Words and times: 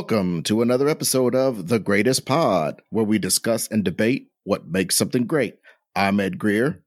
Welcome 0.00 0.42
to 0.44 0.62
another 0.62 0.88
episode 0.88 1.34
of 1.34 1.68
The 1.68 1.78
Greatest 1.78 2.24
Pod, 2.24 2.80
where 2.88 3.04
we 3.04 3.18
discuss 3.18 3.68
and 3.68 3.84
debate 3.84 4.28
what 4.44 4.66
makes 4.66 4.96
something 4.96 5.26
great. 5.26 5.56
I'm 5.94 6.20
Ed 6.20 6.38
Greer. 6.38 6.82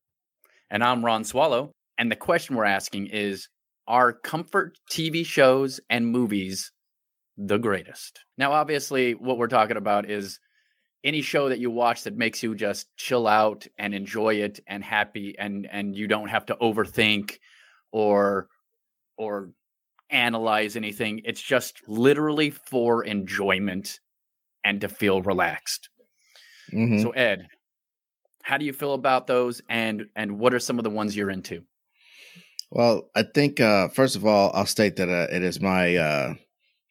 And 0.71 0.83
I'm 0.83 1.05
Ron 1.05 1.23
Swallow. 1.23 1.73
And 1.99 2.11
the 2.11 2.15
question 2.15 2.55
we're 2.55 2.65
asking 2.65 3.07
is 3.11 3.49
Are 3.87 4.13
comfort 4.13 4.79
TV 4.89 5.23
shows 5.23 5.79
and 5.91 6.07
movies 6.07 6.71
the 7.37 7.59
greatest? 7.59 8.19
Now, 8.39 8.53
obviously, 8.53 9.13
what 9.13 9.37
we're 9.37 9.45
talking 9.45 9.77
about 9.77 10.09
is 10.09 10.39
any 11.03 11.21
show 11.21 11.49
that 11.49 11.59
you 11.59 11.69
watch 11.69 12.05
that 12.05 12.17
makes 12.17 12.41
you 12.41 12.55
just 12.55 12.87
chill 12.97 13.27
out 13.27 13.67
and 13.77 13.93
enjoy 13.93 14.37
it 14.37 14.59
and 14.65 14.83
happy 14.83 15.35
and 15.37 15.67
and 15.71 15.95
you 15.95 16.07
don't 16.07 16.29
have 16.29 16.47
to 16.47 16.55
overthink 16.55 17.37
or 17.91 18.47
or 19.17 19.51
analyze 20.13 20.75
anything. 20.75 21.21
It's 21.25 21.41
just 21.41 21.81
literally 21.87 22.51
for 22.51 23.03
enjoyment 23.03 23.99
and 24.63 24.79
to 24.81 24.87
feel 24.87 25.21
relaxed. 25.21 25.89
Mm-hmm. 26.71 27.01
So 27.01 27.09
Ed, 27.11 27.47
how 28.43 28.57
do 28.57 28.65
you 28.65 28.73
feel 28.73 28.93
about 28.93 29.27
those 29.27 29.61
and 29.69 30.05
and 30.15 30.39
what 30.39 30.53
are 30.53 30.59
some 30.59 30.77
of 30.77 30.83
the 30.83 30.89
ones 30.89 31.15
you're 31.15 31.29
into? 31.29 31.63
Well, 32.71 33.09
I 33.15 33.23
think 33.23 33.59
uh 33.59 33.89
first 33.89 34.15
of 34.15 34.25
all, 34.25 34.51
I'll 34.53 34.65
state 34.65 34.97
that 34.97 35.09
uh, 35.09 35.27
it 35.31 35.43
is 35.43 35.59
my 35.59 35.95
uh 35.95 36.33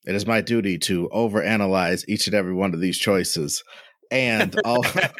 it 0.04 0.14
is 0.14 0.26
my 0.26 0.40
duty 0.40 0.78
to 0.78 1.08
overanalyze 1.12 2.04
each 2.08 2.26
and 2.26 2.34
every 2.34 2.54
one 2.54 2.74
of 2.74 2.80
these 2.80 2.98
choices. 2.98 3.62
And 4.10 4.54
it, 4.64 5.12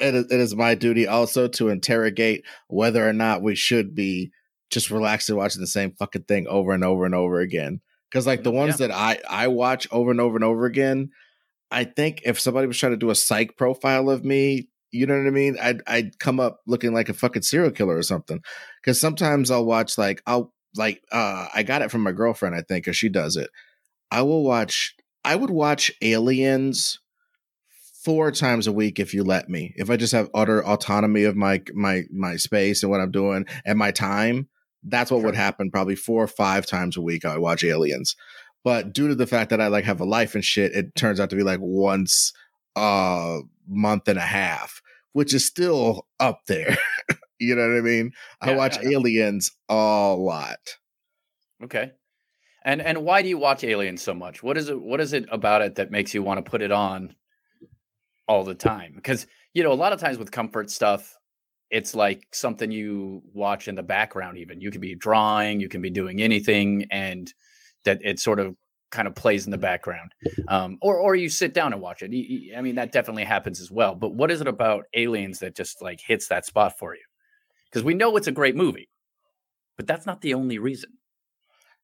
is, 0.00 0.26
it 0.30 0.40
is 0.40 0.54
my 0.54 0.74
duty 0.74 1.06
also 1.06 1.48
to 1.48 1.68
interrogate 1.68 2.44
whether 2.68 3.08
or 3.08 3.12
not 3.12 3.42
we 3.42 3.54
should 3.54 3.94
be 3.94 4.32
just 4.70 4.90
relaxed 4.90 5.28
and 5.28 5.38
watching 5.38 5.60
the 5.60 5.66
same 5.66 5.92
fucking 5.92 6.24
thing 6.24 6.46
over 6.48 6.72
and 6.72 6.84
over 6.84 7.04
and 7.04 7.14
over 7.14 7.40
again. 7.40 7.80
Because 8.10 8.26
like 8.26 8.42
the 8.42 8.52
mm, 8.52 8.56
ones 8.56 8.80
yeah. 8.80 8.88
that 8.88 8.94
I 8.94 9.18
I 9.28 9.48
watch 9.48 9.86
over 9.90 10.10
and 10.10 10.20
over 10.20 10.36
and 10.36 10.44
over 10.44 10.66
again, 10.66 11.10
I 11.70 11.84
think 11.84 12.22
if 12.24 12.40
somebody 12.40 12.66
was 12.66 12.78
trying 12.78 12.92
to 12.92 12.98
do 12.98 13.10
a 13.10 13.14
psych 13.14 13.56
profile 13.56 14.10
of 14.10 14.24
me, 14.24 14.68
you 14.90 15.06
know 15.06 15.16
what 15.16 15.26
I 15.26 15.30
mean? 15.30 15.56
I'd 15.60 15.82
I'd 15.86 16.18
come 16.18 16.40
up 16.40 16.60
looking 16.66 16.92
like 16.92 17.08
a 17.08 17.14
fucking 17.14 17.42
serial 17.42 17.70
killer 17.70 17.96
or 17.96 18.02
something. 18.02 18.40
Because 18.82 19.00
sometimes 19.00 19.50
I'll 19.50 19.66
watch 19.66 19.98
like 19.98 20.22
I'll 20.26 20.52
like 20.76 21.02
uh 21.12 21.48
I 21.54 21.62
got 21.62 21.82
it 21.82 21.90
from 21.90 22.02
my 22.02 22.12
girlfriend 22.12 22.54
I 22.54 22.62
think 22.62 22.84
because 22.84 22.96
she 22.96 23.08
does 23.08 23.36
it. 23.36 23.50
I 24.10 24.22
will 24.22 24.44
watch. 24.44 24.94
I 25.24 25.34
would 25.34 25.50
watch 25.50 25.90
Aliens 26.02 27.00
four 28.04 28.30
times 28.30 28.68
a 28.68 28.72
week 28.72 29.00
if 29.00 29.12
you 29.12 29.24
let 29.24 29.48
me. 29.48 29.74
If 29.76 29.90
I 29.90 29.96
just 29.96 30.12
have 30.12 30.30
utter 30.32 30.64
autonomy 30.64 31.24
of 31.24 31.34
my 31.34 31.62
my 31.74 32.04
my 32.12 32.36
space 32.36 32.82
and 32.82 32.90
what 32.90 33.00
I'm 33.00 33.10
doing 33.10 33.46
and 33.64 33.76
my 33.78 33.90
time, 33.90 34.48
that's 34.86 35.10
what 35.10 35.18
sure. 35.18 35.26
would 35.26 35.34
happen 35.34 35.70
probably 35.70 35.96
four 35.96 36.22
or 36.22 36.28
five 36.28 36.66
times 36.66 36.96
a 36.96 37.02
week. 37.02 37.24
I 37.24 37.38
watch 37.38 37.64
Aliens, 37.64 38.16
but 38.64 38.92
due 38.92 39.08
to 39.08 39.14
the 39.14 39.26
fact 39.26 39.50
that 39.50 39.60
I 39.60 39.68
like 39.68 39.84
have 39.84 40.00
a 40.00 40.04
life 40.04 40.34
and 40.34 40.44
shit, 40.44 40.72
it 40.72 40.94
turns 40.94 41.20
out 41.20 41.30
to 41.30 41.36
be 41.36 41.42
like 41.42 41.60
once 41.60 42.32
a 42.76 43.40
month 43.68 44.08
and 44.08 44.18
a 44.18 44.22
half, 44.22 44.82
which 45.12 45.34
is 45.34 45.44
still 45.44 46.06
up 46.20 46.42
there. 46.46 46.76
you 47.38 47.54
know 47.54 47.68
what 47.68 47.78
I 47.78 47.80
mean? 47.80 48.12
Yeah, 48.44 48.52
I 48.52 48.56
watch 48.56 48.76
yeah, 48.82 48.90
Aliens 48.90 49.52
a 49.68 49.74
lot. 49.74 50.58
Okay. 51.62 51.92
And 52.64 52.82
and 52.82 53.04
why 53.04 53.22
do 53.22 53.28
you 53.28 53.38
watch 53.38 53.62
Aliens 53.62 54.02
so 54.02 54.12
much? 54.12 54.42
What 54.42 54.58
is 54.58 54.68
it 54.68 54.80
what 54.80 55.00
is 55.00 55.12
it 55.12 55.26
about 55.30 55.62
it 55.62 55.76
that 55.76 55.90
makes 55.90 56.12
you 56.12 56.22
want 56.22 56.44
to 56.44 56.50
put 56.50 56.62
it 56.62 56.72
on 56.72 57.14
all 58.26 58.42
the 58.42 58.54
time? 58.54 58.92
Because 58.96 59.26
you 59.54 59.62
know, 59.62 59.72
a 59.72 59.74
lot 59.74 59.92
of 59.92 60.00
times 60.00 60.18
with 60.18 60.32
comfort 60.32 60.70
stuff, 60.70 61.16
it's 61.70 61.94
like 61.94 62.26
something 62.32 62.70
you 62.70 63.22
watch 63.32 63.68
in 63.68 63.74
the 63.74 63.82
background 63.82 64.38
even. 64.38 64.60
You 64.60 64.70
can 64.70 64.80
be 64.80 64.94
drawing 64.94 65.60
you 65.60 65.68
can 65.68 65.82
be 65.82 65.90
doing 65.90 66.20
anything 66.22 66.86
and 66.90 67.32
that 67.84 68.00
it 68.02 68.18
sort 68.18 68.40
of 68.40 68.54
kind 68.90 69.08
of 69.08 69.14
plays 69.14 69.46
in 69.46 69.50
the 69.50 69.58
background 69.58 70.12
um, 70.48 70.78
or 70.80 70.96
or 70.96 71.14
you 71.16 71.28
sit 71.28 71.52
down 71.52 71.72
and 71.72 71.82
watch 71.82 72.02
it. 72.02 72.10
I 72.56 72.60
mean 72.60 72.76
that 72.76 72.92
definitely 72.92 73.24
happens 73.24 73.60
as 73.60 73.70
well 73.70 73.94
but 73.94 74.14
what 74.14 74.30
is 74.30 74.40
it 74.40 74.48
about 74.48 74.84
aliens 74.94 75.40
that 75.40 75.56
just 75.56 75.82
like 75.82 76.00
hits 76.00 76.28
that 76.28 76.46
spot 76.46 76.78
for 76.78 76.94
you? 76.94 77.02
Because 77.70 77.84
we 77.84 77.94
know 77.94 78.16
it's 78.16 78.28
a 78.28 78.32
great 78.32 78.56
movie 78.56 78.88
but 79.76 79.86
that's 79.86 80.06
not 80.06 80.20
the 80.22 80.34
only 80.34 80.58
reason. 80.58 80.90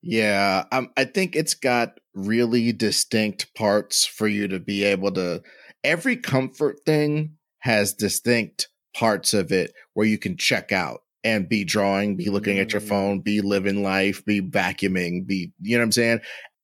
Yeah 0.00 0.64
um, 0.72 0.90
i 0.96 1.04
think 1.04 1.36
it's 1.36 1.54
got 1.54 1.98
really 2.14 2.72
distinct 2.72 3.54
parts 3.54 4.04
for 4.04 4.28
you 4.28 4.48
to 4.48 4.58
be 4.58 4.84
able 4.84 5.12
to 5.12 5.42
every 5.84 6.16
comfort 6.16 6.80
thing 6.84 7.36
has 7.60 7.94
distinct 7.94 8.68
parts 8.94 9.34
of 9.34 9.52
it 9.52 9.72
where 9.94 10.06
you 10.06 10.18
can 10.18 10.36
check 10.36 10.72
out 10.72 11.00
and 11.24 11.48
be 11.48 11.64
drawing, 11.64 12.16
be 12.16 12.30
looking 12.30 12.58
at 12.58 12.72
your 12.72 12.82
mm. 12.82 12.88
phone, 12.88 13.20
be 13.20 13.40
living 13.40 13.82
life, 13.82 14.24
be 14.24 14.40
vacuuming, 14.40 15.26
be, 15.26 15.52
you 15.60 15.76
know 15.76 15.82
what 15.82 15.86
I'm 15.86 15.92
saying? 15.92 16.20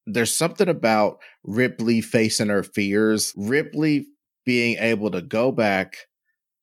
There's 0.07 0.33
something 0.33 0.69
about 0.69 1.21
Ripley 1.45 2.01
facing 2.01 2.49
her 2.49 2.63
fears, 2.63 3.33
Ripley 3.37 4.07
being 4.45 4.79
able 4.79 5.11
to 5.11 5.23
go 5.23 5.53
back 5.53 5.97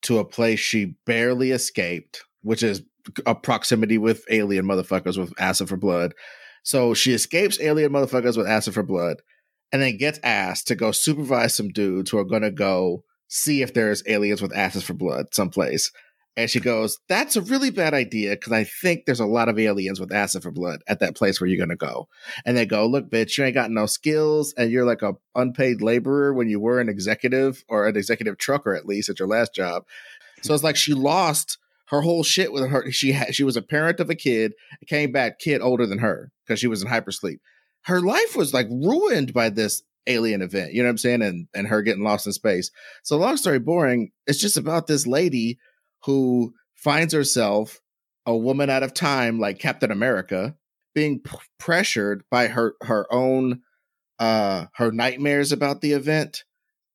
to 0.04 0.18
a 0.18 0.26
place 0.26 0.60
she 0.60 0.96
barely 1.06 1.52
escaped, 1.52 2.24
which 2.42 2.64
is 2.64 2.82
a 3.26 3.36
proximity 3.36 3.98
with 3.98 4.26
alien 4.30 4.66
motherfuckers 4.66 5.18
with 5.18 5.34
acid 5.40 5.70
for 5.70 5.78
blood. 5.78 6.14
So 6.64 6.94
she 6.94 7.14
escapes 7.14 7.62
alien 7.62 7.92
motherfuckers 7.92 8.38
with 8.38 8.48
acid 8.48 8.74
for 8.74 8.84
blood 8.84 9.22
and 9.72 9.82
then 9.82 9.98
gets 9.98 10.20
asked 10.24 10.68
to 10.68 10.76
go 10.76 10.92
supervise 10.92 11.54
some 11.54 11.70
dudes 11.70 12.10
who 12.10 12.18
are 12.18 12.26
going 12.26 12.42
to 12.42 12.52
go 12.52 13.04
see 13.28 13.62
if 13.62 13.74
there's 13.74 14.04
aliens 14.08 14.42
with 14.42 14.56
asses 14.56 14.84
for 14.84 14.94
blood 14.94 15.34
someplace. 15.34 15.92
And 16.38 16.50
she 16.50 16.60
goes, 16.60 17.00
That's 17.08 17.36
a 17.36 17.42
really 17.42 17.70
bad 17.70 17.94
idea 17.94 18.32
because 18.32 18.52
I 18.52 18.66
think 18.66 19.06
there's 19.06 19.22
a 19.22 19.26
lot 19.26 19.48
of 19.48 19.58
aliens 19.58 20.00
with 20.00 20.12
acid 20.12 20.44
for 20.44 20.52
blood 20.52 20.82
at 20.88 21.00
that 21.00 21.16
place 21.16 21.40
where 21.40 21.48
you're 21.48 21.66
going 21.66 21.70
to 21.70 21.76
go. 21.76 22.10
And 22.46 22.58
they 22.58 22.66
go, 22.66 22.86
Look, 22.86 23.10
bitch, 23.10 23.38
you 23.38 23.46
ain't 23.46 23.54
got 23.54 23.72
no 23.72 23.86
skills 23.86 24.54
and 24.58 24.70
you're 24.72 24.86
like 24.86 25.02
a 25.02 25.16
unpaid 25.34 25.82
laborer 25.82 26.34
when 26.34 26.50
you 26.50 26.60
were 26.60 26.80
an 26.80 26.90
executive 26.90 27.64
or 27.70 27.88
an 27.88 27.96
executive 27.96 28.38
trucker, 28.38 28.76
at 28.76 28.86
least 28.86 29.10
at 29.10 29.20
your 29.20 29.30
last 29.30 29.54
job. 29.54 29.86
So 30.42 30.54
it's 30.54 30.64
like 30.64 30.76
she 30.76 30.94
lost 30.94 31.58
her 31.88 32.02
whole 32.02 32.24
shit 32.24 32.52
with 32.52 32.68
her. 32.68 32.92
She 32.92 33.14
had, 33.14 33.34
she 33.34 33.44
was 33.44 33.56
a 33.56 33.62
parent 33.62 34.00
of 34.00 34.10
a 34.10 34.16
kid, 34.16 34.54
came 34.88 35.12
back, 35.12 35.40
kid 35.40 35.62
older 35.62 35.86
than 35.86 36.00
her 36.00 36.32
because 36.46 36.60
she 36.60 36.68
was 36.68 36.82
in 36.82 36.90
hypersleep. 36.90 37.40
Her 37.84 38.02
life 38.02 38.36
was 38.36 38.54
like 38.54 38.68
ruined 38.70 39.34
by 39.34 39.50
this 39.50 39.84
alien 40.08 40.42
event. 40.42 40.74
You 40.74 40.82
know 40.82 40.88
what 40.88 40.92
I'm 40.92 40.98
saying? 40.98 41.22
And 41.22 41.48
and 41.54 41.68
her 41.68 41.82
getting 41.82 42.04
lost 42.04 42.28
in 42.28 42.34
space. 42.34 42.72
So 43.04 43.18
long 43.18 43.38
story 43.38 43.60
boring. 43.60 44.12
It's 44.28 44.40
just 44.40 44.58
about 44.58 44.88
this 44.88 45.08
lady 45.08 45.58
who 46.04 46.54
finds 46.76 47.14
herself 47.14 47.80
a 48.26 48.36
woman 48.36 48.70
out 48.70 48.84
of 48.84 48.94
time, 48.94 49.40
like 49.40 49.60
Captain 49.60 49.92
America, 49.92 50.56
being 50.94 51.20
p- 51.20 51.38
pressured 51.60 52.24
by 52.30 52.48
her 52.48 52.76
her 52.82 53.12
own 53.12 53.62
uh 54.20 54.66
her 54.76 54.92
nightmares 54.92 55.52
about 55.52 55.82
the 55.82 55.92
event 55.92 56.44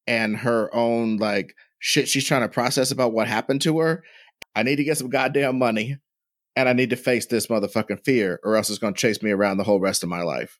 and 0.07 0.39
her 0.39 0.75
own 0.75 1.19
like 1.19 1.55
shit 1.79 2.09
she's 2.09 2.25
trying 2.25 2.43
to 2.43 2.49
process 2.49 2.91
about 2.91 3.13
what 3.13 3.29
happened 3.29 3.61
to 3.63 3.79
her. 3.81 4.03
I 4.55 4.63
need 4.63 4.77
to 4.77 4.85
get 4.85 4.99
some 4.99 5.11
goddamn 5.11 5.59
money 5.59 5.99
and 6.57 6.69
I 6.69 6.73
need 6.73 6.91
to 6.91 6.97
face 6.97 7.27
this 7.27 7.47
motherfucking 7.47 8.05
fear 8.05 8.41
or 8.43 8.57
else 8.57 8.71
it's 8.71 8.79
going 8.79 8.95
to 8.95 9.01
chase 9.01 9.23
me 9.23 9.31
around 9.31 9.59
the 9.59 9.65
whole 9.65 9.81
rest 9.81 10.03
of 10.03 10.09
my 10.09 10.23
life. 10.23 10.59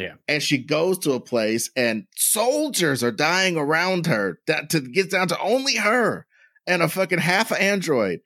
Yeah. 0.00 0.14
And 0.26 0.42
she 0.42 0.58
goes 0.58 0.98
to 1.00 1.12
a 1.12 1.20
place 1.20 1.70
and 1.76 2.06
soldiers 2.16 3.04
are 3.04 3.12
dying 3.12 3.56
around 3.56 4.06
her 4.06 4.40
that 4.46 4.70
to 4.70 4.80
get 4.80 5.10
down 5.10 5.28
to 5.28 5.38
only 5.38 5.76
her 5.76 6.26
and 6.66 6.82
a 6.82 6.88
fucking 6.88 7.18
half 7.18 7.52
android. 7.52 8.20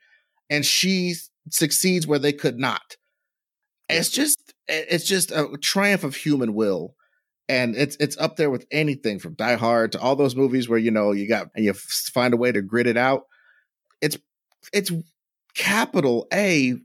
And 0.48 0.64
she 0.64 1.14
succeeds 1.50 2.06
where 2.06 2.20
they 2.20 2.32
could 2.32 2.58
not. 2.58 2.96
It's 3.88 4.10
just 4.10 4.54
it's 4.68 5.04
just 5.04 5.30
a 5.30 5.58
triumph 5.60 6.04
of 6.04 6.14
human 6.14 6.54
will. 6.54 6.94
And 7.48 7.76
it's 7.76 7.96
it's 7.98 8.16
up 8.18 8.36
there 8.36 8.50
with 8.50 8.66
anything 8.70 9.18
from 9.18 9.34
Die 9.34 9.56
Hard 9.56 9.92
to 9.92 10.00
all 10.00 10.16
those 10.16 10.36
movies 10.36 10.68
where 10.68 10.78
you 10.78 10.90
know 10.90 11.12
you 11.12 11.28
got 11.28 11.48
and 11.54 11.64
you 11.64 11.74
find 11.74 12.32
a 12.32 12.38
way 12.38 12.52
to 12.52 12.62
grit 12.62 12.86
it 12.86 12.96
out. 12.96 13.24
It's 14.00 14.16
it's 14.72 14.90
capital 15.54 16.26
A 16.32 16.76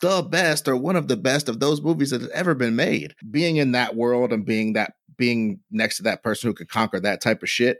the 0.00 0.22
best 0.22 0.68
or 0.68 0.76
one 0.76 0.96
of 0.96 1.08
the 1.08 1.16
best 1.16 1.48
of 1.48 1.60
those 1.60 1.82
movies 1.82 2.10
that 2.10 2.20
have 2.20 2.30
ever 2.30 2.54
been 2.54 2.76
made. 2.76 3.14
Being 3.30 3.56
in 3.56 3.72
that 3.72 3.96
world 3.96 4.32
and 4.32 4.44
being 4.44 4.74
that 4.74 4.94
being 5.16 5.60
next 5.70 5.96
to 5.96 6.02
that 6.02 6.22
person 6.22 6.48
who 6.48 6.54
could 6.54 6.68
conquer 6.68 7.00
that 7.00 7.22
type 7.22 7.42
of 7.42 7.48
shit 7.48 7.78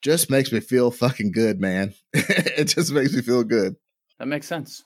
just 0.00 0.30
makes 0.30 0.52
me 0.52 0.60
feel 0.60 0.90
fucking 0.90 1.32
good, 1.32 1.60
man. 1.60 1.92
it 2.12 2.64
just 2.66 2.92
makes 2.92 3.12
me 3.12 3.20
feel 3.20 3.44
good. 3.44 3.76
That 4.18 4.28
makes 4.28 4.46
sense. 4.46 4.84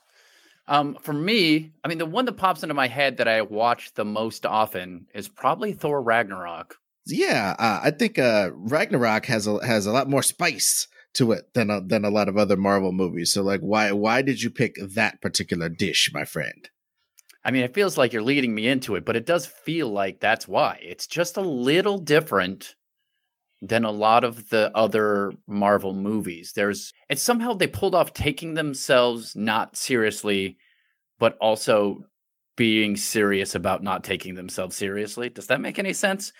Um, 0.67 0.97
for 1.01 1.13
me, 1.13 1.73
I 1.83 1.87
mean, 1.87 1.97
the 1.97 2.05
one 2.05 2.25
that 2.25 2.37
pops 2.37 2.63
into 2.63 2.73
my 2.73 2.87
head 2.87 3.17
that 3.17 3.27
I 3.27 3.41
watch 3.41 3.93
the 3.93 4.05
most 4.05 4.45
often 4.45 5.07
is 5.13 5.27
probably 5.27 5.73
Thor 5.73 6.01
Ragnarok. 6.01 6.77
Yeah, 7.05 7.55
uh, 7.59 7.81
I 7.83 7.91
think 7.91 8.17
uh, 8.17 8.51
Ragnarok 8.53 9.25
has 9.25 9.45
a 9.45 9.65
has 9.65 9.85
a 9.85 9.91
lot 9.91 10.09
more 10.09 10.23
spice 10.23 10.87
to 11.13 11.31
it 11.31 11.53
than 11.53 11.69
a, 11.69 11.81
than 11.81 12.05
a 12.05 12.09
lot 12.09 12.27
of 12.27 12.37
other 12.37 12.57
Marvel 12.57 12.91
movies. 12.91 13.31
So, 13.33 13.43
like, 13.43 13.61
why 13.61 13.91
why 13.91 14.21
did 14.21 14.41
you 14.41 14.49
pick 14.49 14.75
that 14.81 15.21
particular 15.21 15.69
dish, 15.69 16.11
my 16.13 16.25
friend? 16.25 16.69
I 17.45 17.51
mean, 17.51 17.63
it 17.63 17.73
feels 17.73 17.97
like 17.97 18.13
you're 18.13 18.21
leading 18.21 18.55
me 18.55 18.67
into 18.67 18.95
it, 18.95 19.05
but 19.05 19.15
it 19.15 19.25
does 19.25 19.45
feel 19.45 19.89
like 19.89 20.19
that's 20.19 20.47
why. 20.47 20.79
It's 20.81 21.07
just 21.07 21.35
a 21.35 21.41
little 21.41 21.97
different 21.97 22.75
than 23.61 23.85
a 23.85 23.91
lot 23.91 24.23
of 24.23 24.49
the 24.49 24.71
other 24.75 25.33
Marvel 25.47 25.93
movies. 25.93 26.53
There's 26.55 26.93
it's 27.09 27.21
somehow 27.21 27.53
they 27.53 27.67
pulled 27.67 27.95
off 27.95 28.13
taking 28.13 28.53
themselves 28.53 29.35
not 29.35 29.75
seriously, 29.75 30.57
but 31.19 31.37
also 31.39 32.05
being 32.55 32.95
serious 32.95 33.55
about 33.55 33.81
not 33.83 34.03
taking 34.03 34.35
themselves 34.35 34.75
seriously. 34.75 35.29
Does 35.29 35.47
that 35.47 35.61
make 35.61 35.79
any 35.79 35.93
sense? 35.93 36.31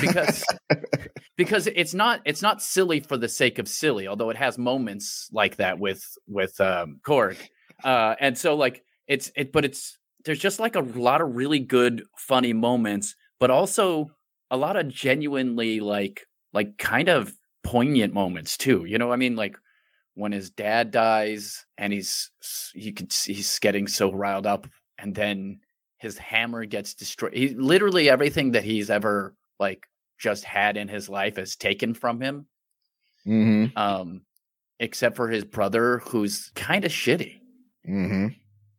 Because 0.00 0.44
because 1.36 1.66
it's 1.66 1.94
not 1.94 2.20
it's 2.24 2.42
not 2.42 2.62
silly 2.62 3.00
for 3.00 3.16
the 3.16 3.28
sake 3.28 3.58
of 3.58 3.68
silly, 3.68 4.06
although 4.06 4.30
it 4.30 4.36
has 4.36 4.58
moments 4.58 5.28
like 5.32 5.56
that 5.56 5.78
with 5.78 6.04
with 6.26 6.60
um 6.60 7.00
Korg. 7.06 7.36
Uh 7.82 8.14
and 8.20 8.36
so 8.36 8.54
like 8.54 8.82
it's 9.06 9.32
it 9.36 9.52
but 9.52 9.64
it's 9.64 9.98
there's 10.24 10.38
just 10.38 10.60
like 10.60 10.76
a 10.76 10.80
lot 10.80 11.20
of 11.20 11.34
really 11.34 11.60
good 11.60 12.04
funny 12.16 12.52
moments, 12.52 13.16
but 13.40 13.50
also 13.50 14.10
a 14.50 14.56
lot 14.56 14.76
of 14.76 14.88
genuinely 14.88 15.80
like 15.80 16.26
like 16.52 16.78
kind 16.78 17.08
of 17.08 17.32
poignant 17.64 18.14
moments 18.14 18.56
too. 18.56 18.84
You 18.84 18.98
know, 18.98 19.12
I 19.12 19.16
mean 19.16 19.36
like 19.36 19.56
when 20.14 20.32
his 20.32 20.50
dad 20.50 20.90
dies 20.90 21.64
and 21.76 21.92
he's 21.92 22.30
he 22.74 22.92
could 22.92 23.12
he's 23.12 23.58
getting 23.60 23.86
so 23.86 24.12
riled 24.12 24.46
up 24.46 24.66
and 24.98 25.14
then 25.14 25.60
his 25.98 26.16
hammer 26.18 26.64
gets 26.64 26.94
destroyed. 26.94 27.34
He 27.34 27.48
literally 27.50 28.08
everything 28.08 28.52
that 28.52 28.64
he's 28.64 28.90
ever 28.90 29.34
like 29.58 29.86
just 30.18 30.44
had 30.44 30.76
in 30.76 30.88
his 30.88 31.08
life 31.08 31.38
is 31.38 31.56
taken 31.56 31.94
from 31.94 32.20
him. 32.20 32.46
Mm-hmm. 33.26 33.76
Um, 33.76 34.22
except 34.80 35.16
for 35.16 35.28
his 35.28 35.44
brother, 35.44 35.98
who's 35.98 36.50
kind 36.54 36.84
of 36.84 36.92
shitty. 36.92 37.40
Mm-hmm. 37.88 38.28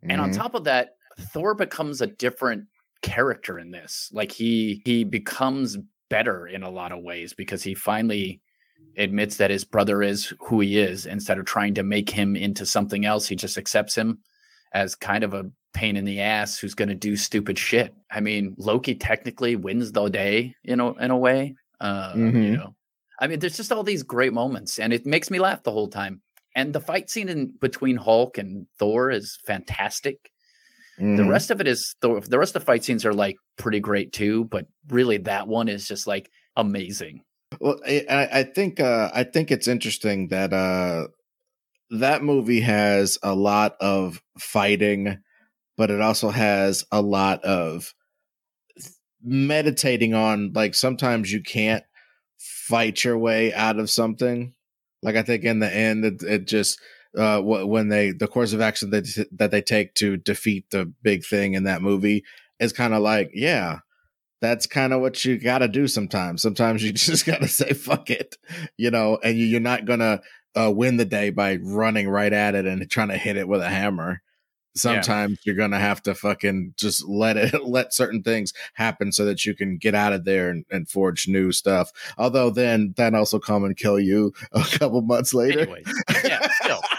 And 0.10 0.22
on 0.22 0.32
Mhm. 0.32 0.36
top 0.36 0.56
of 0.56 0.64
that, 0.64 0.96
Thor 1.20 1.54
becomes 1.56 2.02
a 2.02 2.08
different 2.08 2.66
character 3.02 3.60
in 3.60 3.72
this. 3.72 4.10
Like 4.14 4.32
he 4.32 4.82
he 4.86 5.04
becomes 5.04 5.78
better 6.10 6.48
in 6.48 6.64
a 6.64 6.70
lot 6.70 6.92
of 6.92 7.04
ways 7.04 7.34
because 7.34 7.62
he 7.64 7.74
finally 7.74 8.42
admits 8.98 9.38
that 9.38 9.52
his 9.52 9.64
brother 9.66 10.02
is 10.02 10.34
who 10.40 10.60
he 10.62 10.80
is 10.80 11.06
instead 11.06 11.38
of 11.38 11.46
trying 11.46 11.74
to 11.76 11.84
make 11.84 12.10
him 12.10 12.36
into 12.36 12.66
something 12.66 13.06
else. 13.06 13.28
He 13.28 13.36
just 13.36 13.58
accepts 13.58 13.96
him 13.96 14.20
as 14.74 14.96
kind 14.96 15.24
of 15.24 15.34
a 15.34 15.50
pain 15.74 15.96
in 15.96 16.06
the 16.06 16.20
ass 16.20 16.58
who's 16.58 16.74
going 16.76 16.90
to 16.90 16.96
do 16.96 17.16
stupid 17.16 17.58
shit. 17.58 17.94
I 18.12 18.20
mean, 18.20 18.56
Loki 18.58 18.96
technically 18.96 19.56
wins 19.56 19.92
the 19.92 20.08
day, 20.10 20.56
you 20.64 20.76
know, 20.76 20.94
in 20.94 21.12
a 21.12 21.18
way. 21.18 21.56
Uh, 21.80 22.14
you 22.16 22.28
Mhm. 22.32 22.58
know, 22.58 22.76
I 23.20 23.28
mean, 23.28 23.40
there's 23.40 23.58
just 23.58 23.72
all 23.72 23.84
these 23.84 24.04
great 24.04 24.34
moments, 24.34 24.80
and 24.80 24.92
it 24.94 25.06
makes 25.06 25.30
me 25.30 25.40
laugh 25.40 25.64
the 25.64 25.72
whole 25.72 25.88
time. 25.88 26.22
And 26.56 26.74
the 26.74 26.82
fight 26.82 27.10
scene 27.10 27.30
in 27.30 27.54
between 27.62 27.96
Hulk 27.98 28.38
and 28.38 28.66
Thor 28.80 29.12
is 29.12 29.38
fantastic. 29.46 30.32
The 30.98 31.24
Mhm. 31.24 31.30
rest 31.30 31.52
of 31.52 31.62
it 31.62 31.68
is 31.68 31.96
the 32.02 32.20
the 32.22 32.40
rest 32.40 32.56
of 32.56 32.62
the 32.62 32.66
fight 32.66 32.84
scenes 32.84 33.06
are 33.06 33.14
like 33.14 33.38
pretty 33.58 33.80
great 33.80 34.12
too, 34.14 34.46
but 34.46 34.68
really 34.90 35.18
that 35.20 35.48
one 35.48 35.68
is 35.68 35.88
just 35.88 36.08
like 36.08 36.30
amazing. 36.56 37.24
Well, 37.60 37.80
I, 37.86 38.06
I 38.10 38.40
I 38.40 38.44
think 38.44 38.80
uh, 38.80 39.10
I 39.14 39.24
think 39.24 39.52
it's 39.52 39.68
interesting 39.68 40.28
that 40.30 40.54
uh, 40.54 41.08
that 41.92 42.24
movie 42.24 42.62
has 42.62 43.18
a 43.24 43.34
lot 43.34 43.76
of 43.80 44.22
fighting, 44.38 45.20
but 45.78 45.90
it 45.90 46.02
also 46.02 46.30
has 46.30 46.86
a 46.92 47.02
lot 47.02 47.44
of 47.44 47.94
meditating 49.24 50.14
on. 50.14 50.52
Like 50.54 50.76
sometimes 50.76 51.32
you 51.32 51.42
can't 51.42 51.84
fight 52.38 53.04
your 53.04 53.18
way 53.18 53.54
out 53.54 53.80
of 53.80 53.90
something. 53.90 54.54
Like 55.02 55.16
I 55.16 55.24
think 55.24 55.44
in 55.44 55.60
the 55.60 55.74
end, 55.74 56.06
it, 56.06 56.24
it 56.24 56.48
just 56.48 56.80
uh, 57.18 57.42
when 57.42 57.90
they 57.90 58.12
the 58.12 58.28
course 58.28 58.54
of 58.54 58.62
action 58.62 58.92
that 58.92 59.28
that 59.32 59.52
they 59.52 59.62
take 59.62 59.94
to 59.96 60.18
defeat 60.18 60.70
the 60.70 60.92
big 61.02 61.26
thing 61.26 61.54
in 61.54 61.64
that 61.64 61.82
movie 61.82 62.24
is 62.60 62.74
kind 62.74 62.94
of 62.94 63.02
like, 63.02 63.32
yeah, 63.34 63.80
that's 64.42 64.68
kind 64.68 64.94
of 64.94 65.02
what 65.02 65.24
you 65.26 65.38
got 65.38 65.60
to 65.60 65.68
do 65.68 65.88
sometimes. 65.88 66.42
Sometimes 66.42 66.84
you 66.84 66.92
just 66.94 67.26
got 67.26 67.42
to 67.42 67.48
say 67.48 67.74
fuck 67.74 68.10
it, 68.10 68.38
you 68.78 68.92
know, 68.92 69.18
and 69.24 69.38
you, 69.38 69.46
you're 69.46 69.60
not 69.60 69.86
gonna 69.86 70.22
uh, 70.56 70.72
win 70.72 70.98
the 70.98 71.06
day 71.06 71.30
by 71.30 71.58
running 71.58 72.10
right 72.10 72.34
at 72.34 72.56
it 72.56 72.66
and 72.66 72.90
trying 72.90 73.10
to 73.10 73.18
hit 73.18 73.38
it 73.38 73.48
with 73.48 73.62
a 73.62 73.70
hammer. 73.70 74.22
Sometimes 74.76 75.40
you're 75.44 75.56
gonna 75.56 75.80
have 75.80 76.02
to 76.04 76.16
fucking 76.16 76.74
just 76.78 77.08
let 77.08 77.38
it 77.38 77.64
let 77.66 77.94
certain 77.94 78.24
things 78.24 78.54
happen 78.76 79.12
so 79.12 79.26
that 79.26 79.46
you 79.46 79.56
can 79.56 79.78
get 79.78 79.96
out 79.96 80.14
of 80.14 80.26
there 80.26 80.50
and, 80.50 80.64
and 80.70 80.88
forge 80.88 81.28
new 81.28 81.52
stuff. 81.52 81.92
Although 82.18 82.50
then 82.50 82.94
that 82.96 83.14
also 83.16 83.40
come 83.40 83.64
and 83.64 83.76
kill 83.76 84.00
you 84.00 84.32
a 84.52 84.64
couple 84.64 85.02
months 85.02 85.34
later. 85.34 85.62
Anyways, 85.62 86.04
yeah, 86.24 86.48
still. 86.64 86.82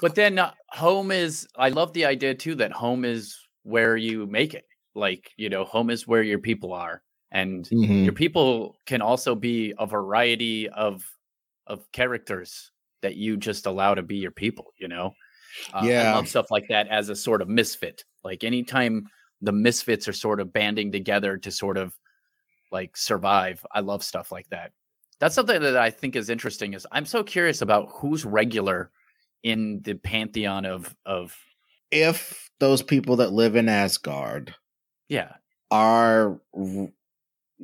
But 0.00 0.16
then 0.16 0.38
uh, 0.38 0.52
home 0.68 1.10
is 1.10 1.46
I 1.56 1.70
love 1.70 1.92
the 1.92 2.04
idea 2.04 2.34
too 2.34 2.56
that 2.56 2.72
home 2.72 3.04
is 3.04 3.38
where 3.62 3.96
you 3.96 4.26
make 4.26 4.52
it. 4.52 4.66
Like, 4.94 5.30
you 5.36 5.48
know, 5.48 5.64
home 5.64 5.88
is 5.88 6.06
where 6.06 6.22
your 6.22 6.38
people 6.38 6.72
are. 6.72 7.02
And 7.30 7.66
Mhm. 7.72 8.04
your 8.04 8.12
people 8.12 8.76
can 8.86 9.00
also 9.00 9.34
be 9.34 9.72
a 9.78 9.86
variety 9.86 10.68
of 10.68 11.04
of 11.66 11.90
characters 11.92 12.70
that 13.02 13.16
you 13.16 13.36
just 13.36 13.66
allow 13.66 13.94
to 13.94 14.02
be 14.02 14.16
your 14.16 14.30
people, 14.30 14.72
you 14.78 14.88
know? 14.88 15.12
Uh, 15.72 15.78
I 15.78 15.88
Yeah. 15.88 16.14
love 16.14 16.28
stuff 16.28 16.50
like 16.50 16.66
that 16.68 16.88
as 16.88 17.08
a 17.08 17.16
sort 17.16 17.42
of 17.42 17.48
misfit. 17.48 18.04
Like 18.22 18.44
anytime 18.44 19.06
the 19.40 19.52
misfits 19.52 20.08
are 20.08 20.12
sort 20.12 20.40
of 20.40 20.52
banding 20.52 20.90
together 20.92 21.36
to 21.38 21.50
sort 21.50 21.76
of 21.76 21.96
like 22.72 22.96
survive, 22.96 23.64
I 23.72 23.80
love 23.80 24.02
stuff 24.02 24.32
like 24.32 24.48
that. 24.50 24.72
That's 25.20 25.34
something 25.34 25.60
that 25.62 25.76
I 25.76 25.90
think 25.90 26.16
is 26.16 26.28
interesting 26.30 26.74
is 26.74 26.86
I'm 26.90 27.06
so 27.06 27.22
curious 27.22 27.62
about 27.62 27.88
who's 27.92 28.24
regular 28.24 28.90
in 29.42 29.80
the 29.82 29.94
pantheon 29.94 30.64
of 30.66 30.96
of 31.06 31.36
If 31.90 32.50
those 32.58 32.82
people 32.82 33.16
that 33.16 33.32
live 33.32 33.54
in 33.54 33.68
Asgard 33.68 34.54
yeah. 35.08 35.34
are 35.70 36.40
r- 36.56 36.88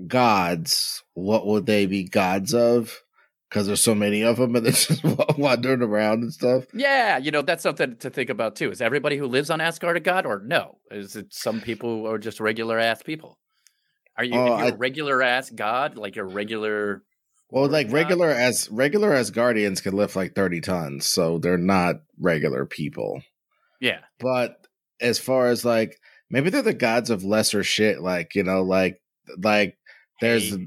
gods, 0.07 1.03
what 1.15 1.47
would 1.47 1.67
they 1.67 1.87
be 1.87 2.05
gods 2.05 2.55
of? 2.55 3.03
Because 3.51 3.67
there's 3.67 3.83
so 3.83 3.97
many 3.97 4.23
of 4.23 4.37
them 4.37 4.55
and 4.55 4.65
they're 4.65 4.73
just 4.73 5.03
wandering 5.37 5.83
around 5.83 6.23
and 6.23 6.33
stuff. 6.33 6.65
Yeah, 6.73 7.19
you 7.19 7.33
know, 7.33 7.43
that's 7.43 7.63
something 7.65 7.97
to 7.97 8.09
think 8.09 8.31
about 8.31 8.55
too. 8.57 8.71
Is 8.71 8.81
everybody 8.81 9.17
who 9.17 9.27
lives 9.27 9.51
on 9.51 9.61
Asgard 9.61 9.97
a 9.97 10.01
god 10.01 10.25
or 10.25 10.41
no? 10.45 10.79
Is 10.91 11.17
it 11.17 11.35
some 11.35 11.61
people 11.61 11.99
who 11.99 12.07
are 12.07 12.19
just 12.19 12.39
regular 12.41 12.79
ass 12.79 13.03
people? 13.03 13.39
Are 14.17 14.25
you 14.25 14.35
oh, 14.39 14.53
I- 14.53 14.69
a 14.69 14.77
regular 14.77 15.23
ass 15.23 15.51
god, 15.51 15.97
like 15.97 16.17
a 16.17 16.25
regular 16.25 17.03
Well, 17.51 17.69
like 17.69 17.89
God? 17.89 17.95
regular 17.95 18.29
as 18.31 18.69
regular 18.71 19.11
Asgardians 19.11 19.83
can 19.83 19.95
lift 19.95 20.15
like 20.15 20.35
30 20.35 20.61
tons, 20.61 21.07
so 21.07 21.39
they're 21.39 21.59
not 21.59 21.97
regular 22.21 22.67
people. 22.67 23.21
Yeah. 23.81 24.01
But 24.21 24.65
as 25.01 25.19
far 25.19 25.49
as 25.49 25.65
like 25.65 25.97
maybe 26.31 26.51
they're 26.51 26.63
the 26.63 26.73
gods 26.75 27.11
of 27.11 27.25
lesser 27.25 27.65
shit, 27.65 28.01
like 28.01 28.35
you 28.37 28.45
know, 28.45 28.63
like 28.63 29.01
like 29.43 29.77
there's 30.21 30.51
Hey. 30.51 30.67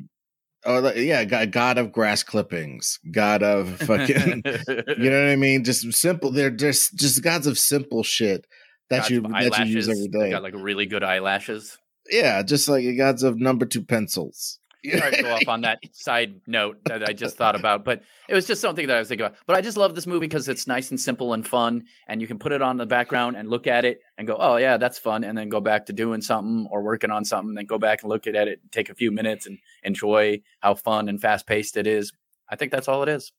Oh 0.66 0.92
yeah, 0.94 1.26
god, 1.26 1.52
god 1.52 1.78
of 1.78 1.92
grass 1.92 2.24
clippings, 2.24 3.00
god 3.12 3.44
of 3.44 3.78
fucking 3.82 4.42
you 4.46 5.10
know 5.10 5.24
what 5.24 5.32
I 5.32 5.36
mean? 5.36 5.64
Just 5.64 5.92
simple. 5.94 6.32
They're 6.32 6.50
just 6.50 6.96
just 6.96 7.24
gods 7.24 7.48
of 7.48 7.58
simple 7.58 8.04
shit 8.04 8.48
that 8.90 9.10
Gods 9.10 9.12
you 9.12 9.22
that 9.22 9.60
you 9.60 9.66
use 9.66 9.90
every 9.90 10.08
day. 10.08 10.20
They 10.20 10.30
got 10.30 10.44
like 10.44 10.56
really 10.56 10.86
good 10.86 11.04
eyelashes. 11.04 11.78
yeah, 12.10 12.42
just 12.44 12.68
like 12.68 12.86
gods 12.98 13.24
of 13.24 13.40
number 13.40 13.66
two 13.66 13.84
pencils. 13.84 14.60
Sorry 14.90 15.12
to 15.12 15.18
go 15.18 15.32
off 15.32 15.48
on 15.48 15.62
that 15.62 15.80
side 15.92 16.42
note 16.46 16.86
that 16.86 17.04
I 17.04 17.14
just 17.14 17.38
thought 17.38 17.56
about, 17.56 17.84
but 17.84 18.04
it 18.28 18.34
was 18.34 18.46
just 18.46 18.62
something 18.62 18.86
that 18.88 18.96
I 18.96 19.00
was 19.00 19.08
thinking 19.08 19.26
about. 19.26 19.38
But 19.48 19.56
I 19.56 19.62
just 19.62 19.78
love 19.78 19.96
this 19.96 20.06
movie 20.06 20.28
because 20.28 20.48
it's 20.50 20.68
nice 20.68 20.92
and 20.92 21.00
simple 21.00 21.34
and 21.34 21.48
fun, 21.48 21.86
and 22.08 22.22
you 22.22 22.28
can 22.28 22.38
put 22.38 22.52
it 22.52 22.62
on 22.62 22.78
the 22.78 22.86
background 22.86 23.36
and 23.38 23.50
look 23.50 23.66
at 23.66 23.86
it 23.86 24.02
and 24.18 24.28
go, 24.28 24.36
"Oh 24.40 24.58
yeah, 24.58 24.78
that's 24.78 25.00
fun," 25.00 25.24
and 25.24 25.38
then 25.38 25.50
go 25.50 25.62
back 25.62 25.86
to 25.88 25.94
doing 25.94 26.22
something 26.22 26.68
or 26.70 26.84
working 26.84 27.12
on 27.12 27.26
something, 27.26 27.56
then 27.56 27.66
go 27.66 27.78
back 27.80 28.04
and 28.04 28.10
look 28.10 28.28
at 28.28 28.36
it, 28.48 28.60
take 28.72 28.90
a 28.90 28.96
few 28.96 29.12
minutes 29.12 29.48
and 29.48 29.58
enjoy 29.84 30.42
how 30.60 30.76
fun 30.76 31.10
and 31.10 31.22
fast 31.22 31.48
paced 31.48 31.78
it 31.78 31.88
is. 31.88 32.12
I 32.50 32.56
think 32.56 32.72
that's 32.72 32.88
all 32.88 33.04
it 33.04 33.10
is. 33.10 33.32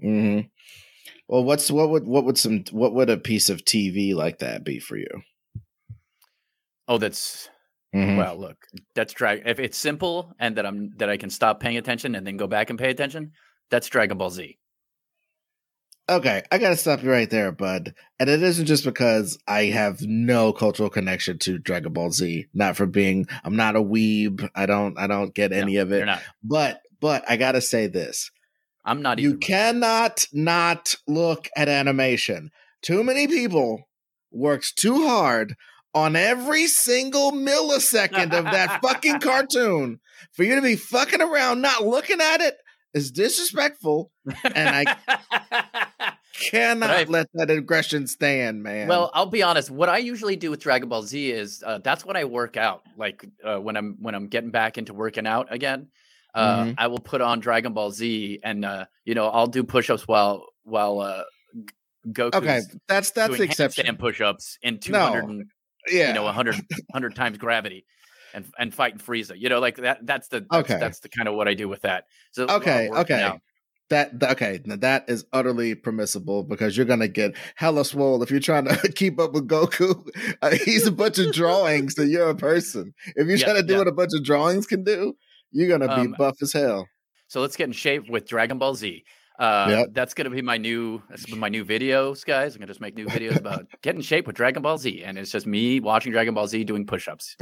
hmm 0.00 0.40
Well, 1.28 1.44
what's 1.44 1.70
what 1.70 1.90
would 1.90 2.06
what 2.06 2.24
would 2.24 2.38
some 2.38 2.64
what 2.70 2.94
would 2.94 3.10
a 3.10 3.16
piece 3.16 3.48
of 3.48 3.64
TV 3.64 4.14
like 4.14 4.38
that 4.38 4.64
be 4.64 4.78
for 4.78 4.96
you? 4.96 5.22
Oh, 6.86 6.98
that's 6.98 7.48
Mhm. 7.94 8.16
well. 8.16 8.36
Look, 8.38 8.56
that's 8.94 9.12
drag. 9.12 9.42
If 9.46 9.58
it's 9.60 9.78
simple 9.78 10.34
and 10.38 10.56
that 10.56 10.66
I'm 10.66 10.90
that 10.98 11.08
I 11.08 11.16
can 11.16 11.30
stop 11.30 11.60
paying 11.60 11.76
attention 11.76 12.14
and 12.14 12.26
then 12.26 12.36
go 12.36 12.46
back 12.46 12.70
and 12.70 12.78
pay 12.78 12.90
attention, 12.90 13.32
that's 13.70 13.88
Dragon 13.88 14.18
Ball 14.18 14.30
Z. 14.30 14.58
Okay, 16.06 16.42
I 16.52 16.58
gotta 16.58 16.76
stop 16.76 17.02
you 17.02 17.10
right 17.10 17.30
there, 17.30 17.50
bud. 17.50 17.94
And 18.20 18.28
it 18.28 18.42
isn't 18.42 18.66
just 18.66 18.84
because 18.84 19.38
I 19.48 19.64
have 19.66 20.02
no 20.02 20.52
cultural 20.52 20.90
connection 20.90 21.38
to 21.40 21.58
Dragon 21.58 21.94
Ball 21.94 22.10
Z. 22.10 22.46
Not 22.52 22.76
for 22.76 22.84
being, 22.84 23.26
I'm 23.42 23.56
not 23.56 23.74
a 23.74 23.82
weeb. 23.82 24.46
I 24.54 24.66
don't, 24.66 24.98
I 24.98 25.06
don't 25.06 25.34
get 25.34 25.52
any 25.52 25.76
of 25.78 25.88
You're 25.88 26.02
it. 26.02 26.06
not. 26.06 26.20
But, 26.42 26.82
but 27.00 27.24
I 27.26 27.36
gotta 27.38 27.62
say 27.62 27.86
this: 27.86 28.30
I'm 28.84 29.00
not 29.00 29.18
you 29.18 29.38
cannot 29.38 30.26
not 30.30 30.94
look 31.06 31.48
at 31.56 31.68
animation. 31.70 32.50
Too 32.82 33.02
many 33.02 33.26
people 33.26 33.88
works 34.30 34.72
too 34.74 35.06
hard 35.06 35.54
on 35.94 36.16
every 36.16 36.66
single 36.66 37.32
millisecond 37.32 38.32
of 38.36 38.44
that 38.46 38.80
fucking 38.82 39.20
cartoon 39.20 40.00
for 40.32 40.42
you 40.42 40.56
to 40.56 40.62
be 40.62 40.76
fucking 40.76 41.22
around 41.22 41.60
not 41.60 41.84
looking 41.86 42.20
at 42.20 42.40
it 42.40 42.56
is 42.94 43.10
disrespectful. 43.10 44.10
and 44.54 44.88
I 44.88 46.14
cannot 46.50 46.90
Right. 46.90 47.08
let 47.08 47.26
that 47.34 47.50
aggression 47.50 48.06
stand, 48.06 48.62
man. 48.62 48.88
Well, 48.88 49.10
I'll 49.14 49.26
be 49.26 49.42
honest. 49.42 49.70
What 49.70 49.88
I 49.88 49.98
usually 49.98 50.36
do 50.36 50.50
with 50.50 50.60
Dragon 50.60 50.88
Ball 50.88 51.02
Z 51.02 51.30
is 51.30 51.62
uh, 51.64 51.78
that's 51.78 52.04
when 52.04 52.16
I 52.16 52.24
work 52.24 52.56
out. 52.56 52.82
Like 52.96 53.24
uh, 53.44 53.58
when 53.58 53.76
I'm 53.76 53.96
when 54.00 54.14
I'm 54.14 54.28
getting 54.28 54.50
back 54.50 54.78
into 54.78 54.94
working 54.94 55.26
out 55.26 55.52
again, 55.52 55.88
uh, 56.34 56.64
Mhm. 56.64 56.74
I 56.78 56.86
will 56.88 56.98
put 56.98 57.20
on 57.20 57.40
Dragon 57.40 57.72
Ball 57.72 57.90
Z, 57.90 58.40
and 58.42 58.64
uh, 58.64 58.86
you 59.04 59.14
know 59.14 59.28
I'll 59.28 59.46
do 59.46 59.62
push-ups 59.64 60.06
while 60.08 60.46
while 60.64 61.00
uh, 61.00 61.22
G- 61.54 61.64
Goku's 62.12 62.34
okay, 62.36 62.60
that's 62.88 63.10
that's 63.12 63.28
doing 63.28 63.38
the 63.38 63.44
exception. 63.44 63.86
handstand 63.86 63.98
push-ups 63.98 64.58
in 64.62 64.78
200 64.78 65.24
and 65.24 65.44
yeah, 65.90 66.08
you 66.08 66.14
know, 66.14 66.24
100, 66.24 66.54
100 66.54 67.14
times 67.14 67.38
gravity 67.38 67.84
and 68.34 68.44
and 68.58 68.74
fight 68.74 68.98
Frieza. 68.98 69.38
You 69.38 69.48
know, 69.48 69.60
like 69.60 69.76
that. 69.76 70.04
That's 70.06 70.28
the 70.28 70.46
that's, 70.50 70.70
Okay. 70.70 70.78
That's 70.80 71.00
the 71.00 71.08
kind 71.08 71.28
of 71.28 71.34
what 71.34 71.48
I 71.48 71.54
do 71.54 71.68
with 71.68 71.82
that. 71.82 72.04
So 72.32 72.46
Okay, 72.48 72.88
okay. 72.90 73.32
That, 73.90 74.18
that 74.20 74.30
okay, 74.32 74.60
now 74.64 74.76
that 74.76 75.04
is 75.08 75.26
utterly 75.32 75.74
permissible 75.74 76.42
because 76.42 76.74
you're 76.74 76.86
gonna 76.86 77.06
get 77.06 77.36
hella 77.54 77.84
swole 77.84 78.22
if 78.22 78.30
you're 78.30 78.40
trying 78.40 78.64
to 78.68 78.92
keep 78.92 79.20
up 79.20 79.32
with 79.34 79.46
Goku. 79.46 80.08
Uh, 80.40 80.56
he's 80.64 80.86
a 80.86 80.92
bunch 80.92 81.18
of 81.18 81.32
drawings, 81.32 81.96
and 81.98 82.10
you're 82.10 82.30
a 82.30 82.34
person. 82.34 82.94
If 83.14 83.26
you're 83.28 83.36
Yeah, 83.36 83.44
trying 83.44 83.56
to 83.56 83.62
do 83.62 83.74
yeah. 83.74 83.78
what 83.80 83.88
a 83.88 83.92
bunch 83.92 84.10
of 84.16 84.24
drawings 84.24 84.66
can 84.66 84.84
do, 84.84 85.14
you're 85.52 85.68
gonna 85.68 85.94
be 85.94 86.06
Um, 86.08 86.14
buff 86.18 86.36
as 86.40 86.54
hell. 86.54 86.88
So 87.28 87.40
let's 87.42 87.56
get 87.56 87.64
in 87.64 87.72
shape 87.72 88.08
with 88.08 88.26
Dragon 88.26 88.58
Ball 88.58 88.74
Z. 88.74 89.04
Uh, 89.38 89.66
Yep. 89.68 89.86
That's 89.92 90.14
gonna 90.14 90.30
be 90.30 90.42
my 90.42 90.56
new 90.58 91.02
that's 91.10 91.28
my 91.34 91.48
new 91.48 91.64
videos, 91.64 92.24
guys. 92.24 92.54
I'm 92.54 92.60
gonna 92.60 92.68
just 92.68 92.80
make 92.80 92.94
new 92.94 93.06
videos 93.06 93.36
about 93.36 93.66
get 93.82 93.96
in 93.96 94.00
shape 94.00 94.26
with 94.28 94.36
Dragon 94.36 94.62
Ball 94.62 94.78
Z, 94.78 95.02
and 95.02 95.18
it's 95.18 95.30
just 95.32 95.46
me 95.46 95.80
watching 95.80 96.12
Dragon 96.12 96.34
Ball 96.34 96.46
Z 96.46 96.62
doing 96.64 96.86
push-ups. 96.86 97.36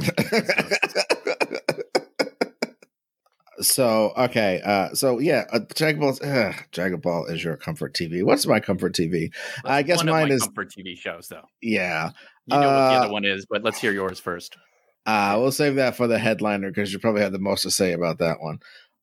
so 3.59 4.11
okay, 4.17 4.61
uh, 4.65 4.89
so 4.93 5.19
yeah, 5.19 5.45
uh, 5.51 5.59
Dragon 5.75 6.01
Ball. 6.01 6.17
Uh, 6.23 6.53
Dragon 6.71 6.99
Ball 6.99 7.25
is 7.27 7.43
your 7.43 7.55
comfort 7.57 7.93
TV. 7.93 8.23
What's 8.23 8.45
my 8.47 8.59
comfort 8.59 8.93
TV? 8.93 9.31
I 9.63 9.83
guess 9.83 9.97
one 9.97 10.07
mine 10.07 10.23
of 10.23 10.29
my 10.29 10.35
is- 10.35 10.43
comfort 10.43 10.71
TV 10.75 10.97
shows, 10.97 11.27
though. 11.27 11.45
Yeah, 11.61 12.09
You 12.47 12.57
know 12.59 12.67
what 12.67 12.73
the 12.73 12.95
Uh, 12.95 12.99
other 13.03 13.13
one 13.13 13.25
is, 13.25 13.45
but 13.49 13.63
let's 13.63 13.79
hear 13.79 13.91
yours 13.91 14.19
first. 14.19 14.57
Uh, 15.05 15.35
we'll 15.39 15.51
save 15.51 15.75
that 15.75 15.95
for 15.95 16.07
the 16.07 16.17
headliner 16.17 16.69
because 16.69 16.91
you 16.93 16.97
probably 16.99 17.21
have 17.21 17.33
the 17.33 17.39
most 17.39 17.63
to 17.63 17.71
say 17.71 17.91
about 17.93 18.19
that 18.19 18.37
one. 18.41 18.59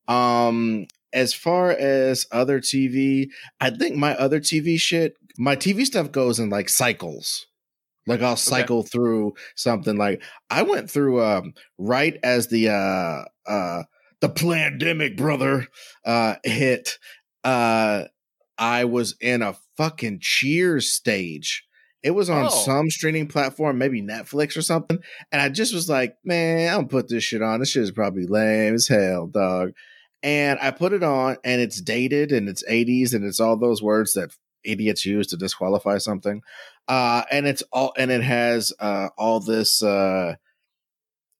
Um, 0.07 0.87
as 1.13 1.33
far 1.33 1.71
as 1.71 2.25
other 2.31 2.59
TV, 2.59 3.27
I 3.59 3.69
think 3.71 3.95
my 3.95 4.15
other 4.15 4.39
TV 4.39 4.79
shit, 4.79 5.15
my 5.37 5.55
TV 5.55 5.85
stuff 5.85 6.11
goes 6.11 6.39
in 6.39 6.49
like 6.49 6.69
cycles. 6.69 7.45
Like 8.07 8.21
I'll 8.21 8.35
cycle 8.35 8.81
through 8.83 9.33
something. 9.55 9.95
Like 9.95 10.23
I 10.49 10.63
went 10.63 10.89
through 10.89 11.23
um 11.23 11.53
right 11.77 12.17
as 12.23 12.47
the 12.47 12.69
uh 12.69 13.25
uh 13.49 13.83
the 14.21 14.29
pandemic 14.29 15.15
brother 15.17 15.67
uh 16.05 16.35
hit 16.43 16.97
uh 17.43 18.05
I 18.57 18.85
was 18.85 19.15
in 19.21 19.41
a 19.41 19.55
fucking 19.77 20.19
cheers 20.21 20.91
stage. 20.91 21.63
It 22.03 22.11
was 22.11 22.29
on 22.29 22.47
Oh. 22.47 22.49
some 22.49 22.89
streaming 22.89 23.27
platform, 23.27 23.77
maybe 23.77 24.01
Netflix 24.01 24.57
or 24.57 24.63
something. 24.63 24.97
And 25.31 25.39
I 25.41 25.49
just 25.49 25.73
was 25.73 25.87
like, 25.87 26.15
man, 26.25 26.71
I'll 26.71 26.85
put 26.85 27.07
this 27.07 27.23
shit 27.23 27.43
on. 27.43 27.59
This 27.59 27.69
shit 27.69 27.83
is 27.83 27.91
probably 27.91 28.25
lame 28.25 28.73
as 28.73 28.87
hell, 28.87 29.27
dog. 29.27 29.73
And 30.23 30.59
I 30.61 30.71
put 30.71 30.93
it 30.93 31.03
on 31.03 31.37
and 31.43 31.61
it's 31.61 31.81
dated 31.81 32.31
and 32.31 32.47
it's 32.47 32.63
80s 32.69 33.13
and 33.13 33.25
it's 33.25 33.39
all 33.39 33.57
those 33.57 33.81
words 33.81 34.13
that 34.13 34.35
idiots 34.63 35.05
use 35.05 35.27
to 35.27 35.37
disqualify 35.37 35.97
something. 35.97 36.41
Uh 36.87 37.23
and 37.31 37.47
it's 37.47 37.63
all 37.71 37.93
and 37.97 38.11
it 38.11 38.21
has 38.23 38.71
uh 38.79 39.09
all 39.17 39.39
this 39.39 39.81
uh 39.81 40.35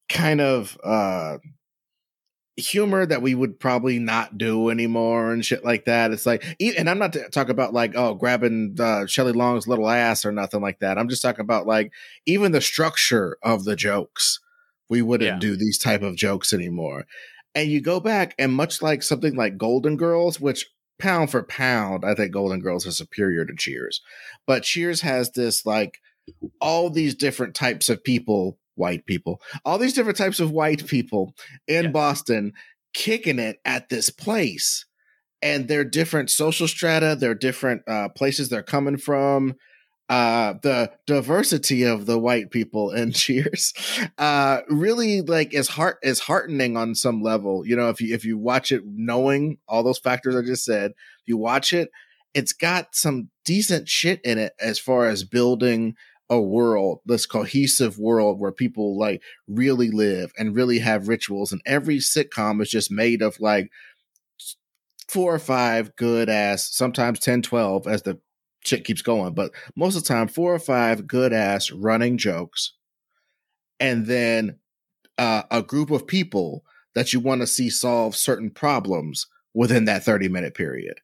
kind 0.10 0.42
of 0.42 0.78
uh 0.84 1.38
humor 2.58 3.06
that 3.06 3.22
we 3.22 3.34
would 3.34 3.60
probably 3.60 3.98
not 3.98 4.38
do 4.38 4.70
anymore 4.70 5.32
and 5.32 5.46
shit 5.46 5.64
like 5.64 5.86
that. 5.86 6.12
It's 6.12 6.26
like, 6.26 6.44
and 6.60 6.90
I'm 6.90 7.00
not 7.00 7.16
talking 7.32 7.52
about 7.52 7.74
like, 7.74 7.96
oh, 7.96 8.14
grabbing 8.14 8.76
uh, 8.80 9.08
Shelley 9.08 9.32
Long's 9.32 9.68
little 9.68 9.90
ass 9.90 10.26
or 10.26 10.32
nothing 10.32 10.62
like 10.62 10.80
that. 10.80 10.98
I'm 10.98 11.08
just 11.10 11.22
talking 11.22 11.42
about 11.42 11.66
like 11.66 11.92
even 12.26 12.52
the 12.52 12.62
structure 12.62 13.38
of 13.42 13.64
the 13.64 13.76
jokes. 13.76 14.40
We 14.90 15.02
wouldn't 15.02 15.28
Yeah. 15.36 15.40
do 15.40 15.56
these 15.56 15.78
type 15.80 16.02
of 16.02 16.18
jokes 16.18 16.52
anymore. 16.52 17.06
And 17.54 17.70
you 17.70 17.82
go 17.82 18.00
back 18.00 18.34
and 18.40 18.54
much 18.54 18.82
like 18.82 19.04
something 19.04 19.36
like 19.36 19.58
Golden 19.58 19.98
Girls, 19.98 20.40
which 20.40 20.68
pound 21.00 21.32
for 21.32 21.44
pound, 21.44 22.06
I 22.06 22.14
think 22.16 22.32
Golden 22.32 22.60
Girls 22.62 22.86
is 22.86 22.98
superior 22.98 23.46
to 23.46 23.56
Cheers. 23.56 24.02
But 24.48 24.64
Cheers 24.64 25.02
has 25.02 25.32
this 25.32 25.66
like 25.66 26.00
all 26.62 26.90
these 26.90 27.16
different 27.16 27.56
types 27.56 27.90
of 27.90 28.04
people, 28.04 28.58
white 28.76 29.06
people, 29.06 29.42
all 29.66 29.78
these 29.78 29.94
different 29.94 30.18
types 30.18 30.40
of 30.40 30.52
white 30.52 30.86
people 30.88 31.34
in 31.68 31.86
Yeah. 31.86 31.92
Boston 31.92 32.54
kicking 32.94 33.40
it 33.40 33.58
at 33.66 33.90
this 33.90 34.10
place. 34.10 34.86
And 35.42 35.68
they're 35.68 35.84
different 35.84 36.30
social 36.30 36.68
strata, 36.68 37.18
they're 37.20 37.34
different 37.34 37.82
uh, 37.88 38.10
places 38.10 38.50
they're 38.50 38.62
coming 38.62 38.98
from. 38.98 39.56
Uh, 40.12 40.56
the 40.62 40.92
diversity 41.08 41.84
of 41.84 42.06
the 42.06 42.20
white 42.20 42.52
people 42.52 42.92
in 42.92 43.12
Cheers 43.14 43.74
uh, 44.18 44.60
really 44.68 45.22
like 45.22 45.54
is 45.54 45.70
heart 45.70 46.00
is 46.04 46.20
heartening 46.20 46.76
on 46.76 46.96
some 46.96 47.22
level. 47.24 47.66
You 47.66 47.78
know, 47.78 47.88
if 47.88 48.02
you 48.02 48.14
if 48.14 48.26
you 48.26 48.38
watch 48.38 48.74
it 48.74 48.84
knowing 48.86 49.60
all 49.70 49.84
those 49.84 50.00
factors 50.00 50.36
I 50.36 50.42
just 50.42 50.66
said, 50.66 50.92
you 51.26 51.38
watch 51.38 51.72
it, 51.72 51.92
it's 52.34 52.52
got 52.52 52.94
some 52.94 53.30
decent 53.46 53.88
shit 53.88 54.20
in 54.26 54.38
it 54.38 54.52
as 54.60 54.80
far 54.80 55.08
as 55.08 55.24
building 55.24 55.96
a 56.30 56.42
world, 56.42 57.00
this 57.06 57.26
cohesive 57.26 57.98
world 57.98 58.38
where 58.38 58.52
people 58.52 59.00
like 59.00 59.22
really 59.48 59.92
live 59.92 60.34
and 60.38 60.54
really 60.54 60.80
have 60.80 61.08
rituals. 61.08 61.54
And 61.54 61.62
every 61.66 62.00
sitcom 62.00 62.62
is 62.62 62.70
just 62.70 62.92
made 62.92 63.22
of 63.22 63.40
like 63.40 63.70
four 65.08 65.34
or 65.34 65.40
five 65.40 65.96
good 65.96 66.28
ass, 66.28 66.70
sometimes 66.70 67.22
10, 67.22 67.44
12 67.44 67.88
as 67.88 68.02
the 68.02 68.20
shit 68.64 68.86
keeps 68.86 69.02
going. 69.02 69.34
But 69.34 69.52
most 69.76 69.96
of 69.96 70.04
the 70.04 70.08
time, 70.08 70.28
four 70.28 70.54
or 70.54 70.60
five 70.60 71.08
good 71.08 71.34
ass 71.34 71.72
running 71.72 72.18
jokes. 72.18 72.74
And 73.80 74.06
then 74.06 74.60
uh, 75.18 75.44
a 75.50 75.64
group 75.64 75.92
of 75.92 76.08
people 76.08 76.64
that 76.94 77.14
you 77.14 77.20
want 77.20 77.42
to 77.42 77.48
see 77.48 77.70
solve 77.70 78.16
certain 78.16 78.50
problems 78.50 79.28
within 79.54 79.86
that 79.86 80.04
30 80.04 80.30
minute 80.30 80.54
period. 80.54 81.00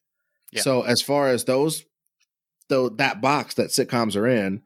Yeah. 0.52 0.62
So 0.62 0.82
as 0.84 1.02
far 1.02 1.28
as 1.28 1.44
those 1.44 1.84
though 2.70 2.90
that 2.90 3.22
box 3.22 3.56
that 3.56 3.70
sitcoms 3.70 4.16
are 4.16 4.28
in, 4.28 4.62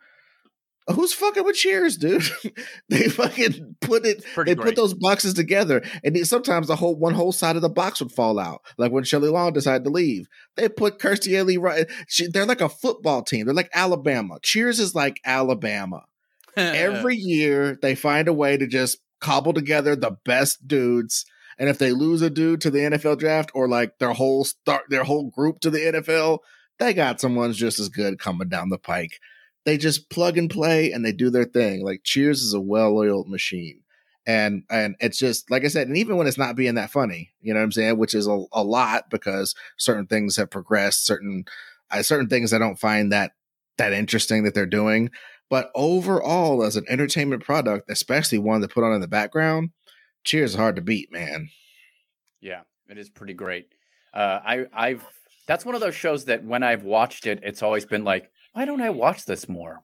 who's 0.92 1.14
fucking 1.14 1.44
with 1.44 1.56
Cheers, 1.56 1.98
dude? 1.98 2.24
they 2.90 3.10
fucking 3.10 3.76
put 3.82 4.06
it. 4.06 4.24
They 4.36 4.56
great. 4.56 4.58
put 4.58 4.76
those 4.76 4.94
boxes 4.94 5.34
together, 5.34 5.84
and 6.04 6.18
sometimes 6.28 6.68
the 6.68 6.76
whole 6.76 6.96
one 6.96 7.14
whole 7.14 7.32
side 7.32 7.56
of 7.56 7.62
the 7.62 7.70
box 7.70 8.02
would 8.02 8.12
fall 8.12 8.40
out. 8.40 8.62
Like 8.78 8.92
when 8.92 9.04
Shelley 9.04 9.30
Long 9.30 9.54
decided 9.54 9.84
to 9.84 9.90
leave, 9.90 10.28
they 10.56 10.70
put 10.70 11.00
Kirstie 11.00 11.38
Alley 11.38 11.58
right. 11.58 11.88
She, 12.08 12.28
they're 12.28 12.46
like 12.46 12.62
a 12.62 12.70
football 12.70 13.24
team. 13.24 13.46
They're 13.46 13.56
like 13.56 13.70
Alabama. 13.74 14.40
Cheers 14.42 14.80
is 14.80 14.96
like 14.96 15.20
Alabama. 15.26 16.06
Every 16.58 17.16
year 17.16 17.78
they 17.82 17.96
find 17.96 18.28
a 18.28 18.34
way 18.34 18.58
to 18.58 18.68
just 18.68 18.98
cobble 19.22 19.54
together 19.54 19.96
the 19.96 20.18
best 20.26 20.68
dudes. 20.68 21.26
And 21.58 21.70
if 21.70 21.78
they 21.78 21.92
lose 21.92 22.22
a 22.22 22.30
dude 22.30 22.62
to 22.62 22.72
the 22.72 22.80
NFL 22.80 23.20
draft 23.20 23.52
or 23.54 23.68
like 23.68 24.00
their 24.00 24.14
whole 24.14 24.44
start 24.44 24.84
their 24.90 25.04
whole 25.04 25.30
group 25.30 25.60
to 25.62 25.70
the 25.70 25.80
NFL, 25.80 26.40
they 26.80 26.94
got 26.94 27.22
someone's 27.22 27.58
just 27.58 27.80
as 27.80 27.90
good 27.90 28.20
coming 28.20 28.50
down 28.50 28.70
the 28.70 28.80
pike. 28.80 29.20
They 29.66 29.78
just 29.78 30.10
plug 30.10 30.38
and 30.38 30.50
play 30.50 30.92
and 30.92 31.06
they 31.06 31.12
do 31.12 31.30
their 31.30 31.46
thing. 31.46 31.84
Like 31.84 32.02
Cheers 32.04 32.42
is 32.42 32.54
a 32.54 32.62
well-oiled 32.62 33.30
machine. 33.30 33.82
And 34.26 34.64
and 34.70 34.96
it's 35.00 35.18
just 35.18 35.50
like 35.50 35.66
I 35.66 35.68
said, 35.68 35.88
and 35.88 35.98
even 35.98 36.16
when 36.16 36.28
it's 36.28 36.38
not 36.38 36.56
being 36.56 36.76
that 36.76 36.92
funny, 36.92 37.32
you 37.42 37.54
know 37.54 37.60
what 37.60 37.64
I'm 37.64 37.72
saying, 37.72 37.98
which 37.98 38.14
is 38.14 38.28
a, 38.28 38.44
a 38.54 38.64
lot 38.64 39.10
because 39.10 39.56
certain 39.78 40.06
things 40.06 40.38
have 40.38 40.52
progressed, 40.52 41.06
certain 41.06 41.46
uh, 41.90 42.04
certain 42.04 42.28
things 42.28 42.54
I 42.54 42.60
don't 42.60 42.80
find 42.80 43.12
that 43.12 43.32
that 43.78 43.94
interesting 43.94 44.44
that 44.44 44.54
they're 44.54 44.68
doing. 44.68 45.10
But 45.50 45.72
overall, 45.74 46.64
as 46.64 46.78
an 46.78 46.86
entertainment 46.88 47.44
product, 47.44 47.90
especially 47.90 48.38
one 48.38 48.62
to 48.62 48.68
put 48.68 48.84
on 48.84 48.94
in 48.94 49.02
the 49.02 49.08
background, 49.08 49.72
Cheers 50.24 50.52
is 50.52 50.56
hard 50.56 50.76
to 50.76 50.82
beat, 50.82 51.12
man. 51.12 51.50
Yeah, 52.40 52.62
it 52.90 52.98
is 52.98 53.10
pretty 53.10 53.34
great. 53.34 53.70
Uh, 54.14 54.40
I 54.46 54.66
I've 54.72 55.04
that's 55.48 55.66
one 55.66 55.76
of 55.76 55.82
those 55.82 55.96
shows 55.96 56.26
that 56.26 56.44
when 56.46 56.64
I've 56.64 56.84
watched 56.84 57.26
it, 57.26 57.40
it's 57.44 57.64
always 57.64 57.86
been 57.86 58.04
like, 58.04 58.30
why 58.54 58.66
don't 58.66 58.82
I 58.82 58.90
watch 58.90 59.26
this 59.26 59.48
more? 59.48 59.84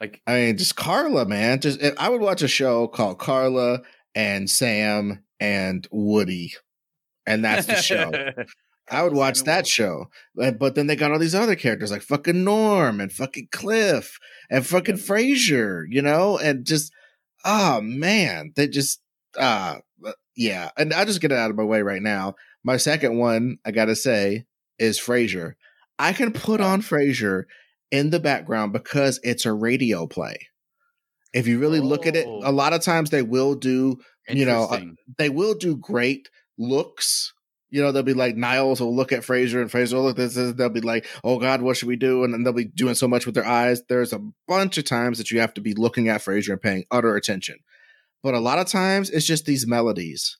Like, 0.00 0.20
I 0.26 0.34
mean, 0.34 0.58
just 0.58 0.76
Carla, 0.76 1.26
man. 1.26 1.60
Just 1.60 1.80
eh, 1.80 1.92
I 1.96 2.08
would 2.08 2.20
watch 2.20 2.42
a 2.42 2.48
show 2.48 2.88
called 2.88 3.18
Carla 3.18 3.82
and 4.14 4.50
Sam 4.50 5.22
and 5.38 5.86
Woody, 5.92 6.54
and 7.26 7.44
that's 7.44 7.66
the 7.66 7.76
show. 7.76 8.10
I 8.90 9.02
would 9.02 9.14
watch 9.14 9.44
that 9.44 9.66
show. 9.66 10.06
But, 10.34 10.58
but 10.58 10.74
then 10.74 10.86
they 10.86 10.96
got 10.96 11.12
all 11.12 11.18
these 11.18 11.34
other 11.34 11.54
characters 11.54 11.90
like 11.90 12.02
fucking 12.02 12.44
Norm 12.44 13.00
and 13.00 13.12
fucking 13.12 13.48
Cliff 13.52 14.18
and 14.50 14.66
fucking 14.66 14.96
Yep. 14.96 15.06
Frasier, 15.06 15.84
you 15.88 16.02
know, 16.02 16.36
and 16.36 16.66
just 16.66 16.92
oh 17.44 17.80
man, 17.80 18.52
they 18.56 18.68
just 18.68 19.00
ah, 19.38 19.78
uh 20.04 20.12
yeah. 20.36 20.70
And 20.76 20.92
I'll 20.92 21.06
just 21.06 21.20
get 21.20 21.32
it 21.32 21.38
out 21.38 21.50
of 21.50 21.56
my 21.56 21.64
way 21.64 21.82
right 21.82 22.02
now. 22.02 22.34
My 22.64 22.76
second 22.76 23.18
one, 23.18 23.58
I 23.64 23.70
gotta 23.70 23.96
say, 23.96 24.46
is 24.78 24.98
Frasier. 24.98 25.54
I 26.02 26.12
can 26.12 26.32
put 26.32 26.60
on 26.60 26.82
Frasier 26.82 27.44
in 27.90 28.10
the 28.10 28.20
background 28.20 28.72
because 28.72 29.20
it's 29.22 29.46
a 29.46 29.52
radio 29.52 30.06
play. 30.06 30.36
If 31.32 31.46
you 31.46 31.58
really 31.58 31.80
look 31.80 32.06
at 32.06 32.16
it, 32.16 32.26
Oh. 32.26 32.40
a 32.44 32.52
lot 32.52 32.72
of 32.72 32.82
times 32.82 33.10
they 33.10 33.22
will 33.22 33.54
do 33.54 33.98
you 34.28 34.44
know, 34.46 34.64
uh, 34.64 34.80
they 35.18 35.28
will 35.30 35.54
do 35.54 35.76
great 35.76 36.28
looks. 36.56 37.32
You 37.70 37.82
know, 37.82 37.90
they'll 37.90 38.02
be 38.02 38.14
like 38.14 38.36
Niles 38.36 38.80
will 38.80 38.94
look 38.94 39.12
at 39.12 39.22
Frasier 39.22 39.60
and 39.62 39.70
Frasier 39.70 39.94
will 39.94 40.04
look 40.04 40.12
at 40.12 40.16
this, 40.16 40.34
this. 40.34 40.52
They'll 40.54 40.68
be 40.68 40.80
like, 40.80 41.06
"Oh 41.24 41.38
God, 41.38 41.60
what 41.62 41.76
should 41.76 41.88
we 41.88 41.96
do?" 41.96 42.22
And 42.22 42.32
then 42.32 42.42
they'll 42.42 42.52
be 42.52 42.66
doing 42.66 42.94
so 42.94 43.08
much 43.08 43.26
with 43.26 43.34
their 43.34 43.46
eyes. 43.46 43.82
There's 43.88 44.12
a 44.12 44.20
bunch 44.46 44.78
of 44.78 44.84
times 44.84 45.18
that 45.18 45.30
you 45.30 45.40
have 45.40 45.54
to 45.54 45.60
be 45.60 45.74
looking 45.74 46.08
at 46.08 46.20
Frasier 46.20 46.52
and 46.52 46.60
paying 46.62 46.84
utter 46.90 47.16
attention. 47.16 47.56
But 48.22 48.34
a 48.34 48.40
lot 48.40 48.58
of 48.58 48.66
times 48.68 49.10
it's 49.10 49.26
just 49.26 49.46
these 49.46 49.66
melodies. 49.66 50.36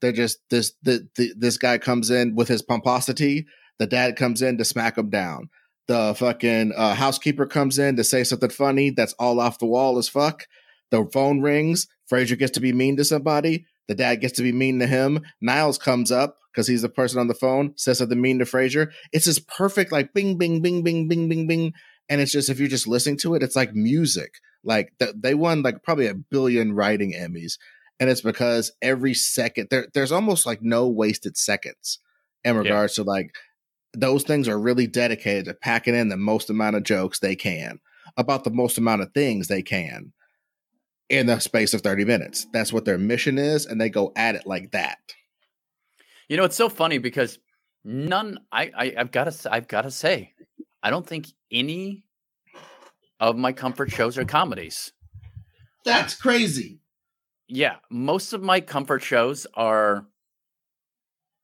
They're 0.00 0.12
just 0.12 0.38
this. 0.48 0.72
The, 0.82 1.06
the, 1.16 1.34
this 1.36 1.58
guy 1.58 1.76
comes 1.78 2.08
in 2.10 2.34
with 2.36 2.48
his 2.48 2.62
pomposity. 2.62 3.46
The 3.78 3.86
dad 3.86 4.16
comes 4.16 4.42
in 4.42 4.58
to 4.58 4.64
smack 4.64 4.98
him 4.98 5.10
down. 5.10 5.50
the 5.88 6.14
fucking 6.16 6.72
uh, 6.76 6.94
housekeeper 6.94 7.46
comes 7.46 7.78
in 7.78 7.96
to 7.96 8.04
say 8.04 8.24
something 8.24 8.50
funny 8.50 8.90
that's 8.90 9.12
all 9.18 9.40
off 9.40 9.58
the 9.58 9.66
wall 9.66 9.98
as 9.98 10.08
fuck. 10.08 10.46
The 10.90 11.08
phone 11.12 11.40
rings. 11.40 11.86
Frasier 12.10 12.38
gets 12.38 12.52
to 12.52 12.60
be 12.60 12.72
mean 12.72 12.96
to 12.96 13.04
somebody. 13.04 13.66
The 13.88 13.94
dad 13.94 14.16
gets 14.16 14.34
to 14.34 14.42
be 14.42 14.52
mean 14.52 14.78
to 14.80 14.86
him. 14.86 15.22
Niles 15.40 15.78
comes 15.78 16.10
up 16.10 16.38
because 16.52 16.66
he's 16.66 16.82
the 16.82 16.88
person 16.88 17.20
on 17.20 17.28
the 17.28 17.34
phone, 17.34 17.72
says 17.76 17.98
something 17.98 18.20
mean 18.20 18.38
to 18.38 18.44
Frasier. 18.44 18.90
It's 19.12 19.26
this 19.26 19.38
perfect, 19.38 19.92
like 19.92 20.12
bing, 20.12 20.38
bing, 20.38 20.62
bing, 20.62 20.82
bing, 20.82 21.08
bing, 21.08 21.28
bing, 21.28 21.46
bing. 21.46 21.72
And 22.08 22.20
it's 22.20 22.32
just, 22.32 22.48
if 22.48 22.58
you're 22.58 22.68
just 22.68 22.86
listening 22.86 23.18
to 23.18 23.34
it, 23.34 23.42
it's 23.42 23.56
like 23.56 23.74
music. 23.74 24.34
Like 24.64 24.92
th- 24.98 25.14
they 25.16 25.34
won 25.34 25.62
like 25.62 25.82
probably 25.82 26.06
a 26.06 26.14
billion 26.14 26.72
writing 26.72 27.12
Emmys. 27.12 27.58
And 28.00 28.10
it's 28.10 28.20
because 28.20 28.72
every 28.82 29.14
second, 29.14 29.68
there, 29.70 29.86
there's 29.94 30.12
almost 30.12 30.46
like 30.46 30.62
no 30.62 30.88
wasted 30.88 31.36
seconds 31.36 31.98
in 32.44 32.56
regards 32.56 32.96
yeah. 32.96 33.04
to 33.04 33.10
like 33.10 33.34
those 33.94 34.24
things 34.24 34.48
are 34.48 34.58
really 34.58 34.86
dedicated 34.86 35.46
to 35.46 35.54
packing 35.54 35.94
in 35.94 36.08
the 36.08 36.16
most 36.16 36.50
amount 36.50 36.76
of 36.76 36.82
jokes 36.82 37.18
they 37.18 37.36
can 37.36 37.80
about 38.16 38.44
the 38.44 38.50
most 38.50 38.78
amount 38.78 39.02
of 39.02 39.12
things 39.12 39.48
they 39.48 39.62
can 39.62 40.12
in 41.08 41.26
the 41.26 41.38
space 41.38 41.74
of 41.74 41.82
30 41.82 42.04
minutes. 42.04 42.46
That's 42.52 42.72
what 42.72 42.84
their 42.84 42.98
mission 42.98 43.38
is, 43.38 43.66
and 43.66 43.80
they 43.80 43.88
go 43.88 44.12
at 44.16 44.34
it 44.34 44.46
like 44.46 44.72
that. 44.72 44.98
You 46.28 46.36
know, 46.36 46.44
it's 46.44 46.56
so 46.56 46.68
funny 46.68 46.98
because 46.98 47.38
none 47.84 48.38
I, 48.50 48.70
I 48.76 48.94
I've 48.98 49.12
gotta 49.12 49.34
I've 49.50 49.68
gotta 49.68 49.90
say, 49.90 50.32
I 50.82 50.90
don't 50.90 51.06
think 51.06 51.28
any 51.52 52.04
of 53.20 53.36
my 53.36 53.52
comfort 53.52 53.90
shows 53.90 54.18
are 54.18 54.24
comedies. 54.24 54.92
That's 55.84 56.14
crazy. 56.14 56.80
Yeah, 57.48 57.76
most 57.90 58.32
of 58.32 58.42
my 58.42 58.60
comfort 58.60 59.02
shows 59.02 59.46
are 59.54 60.06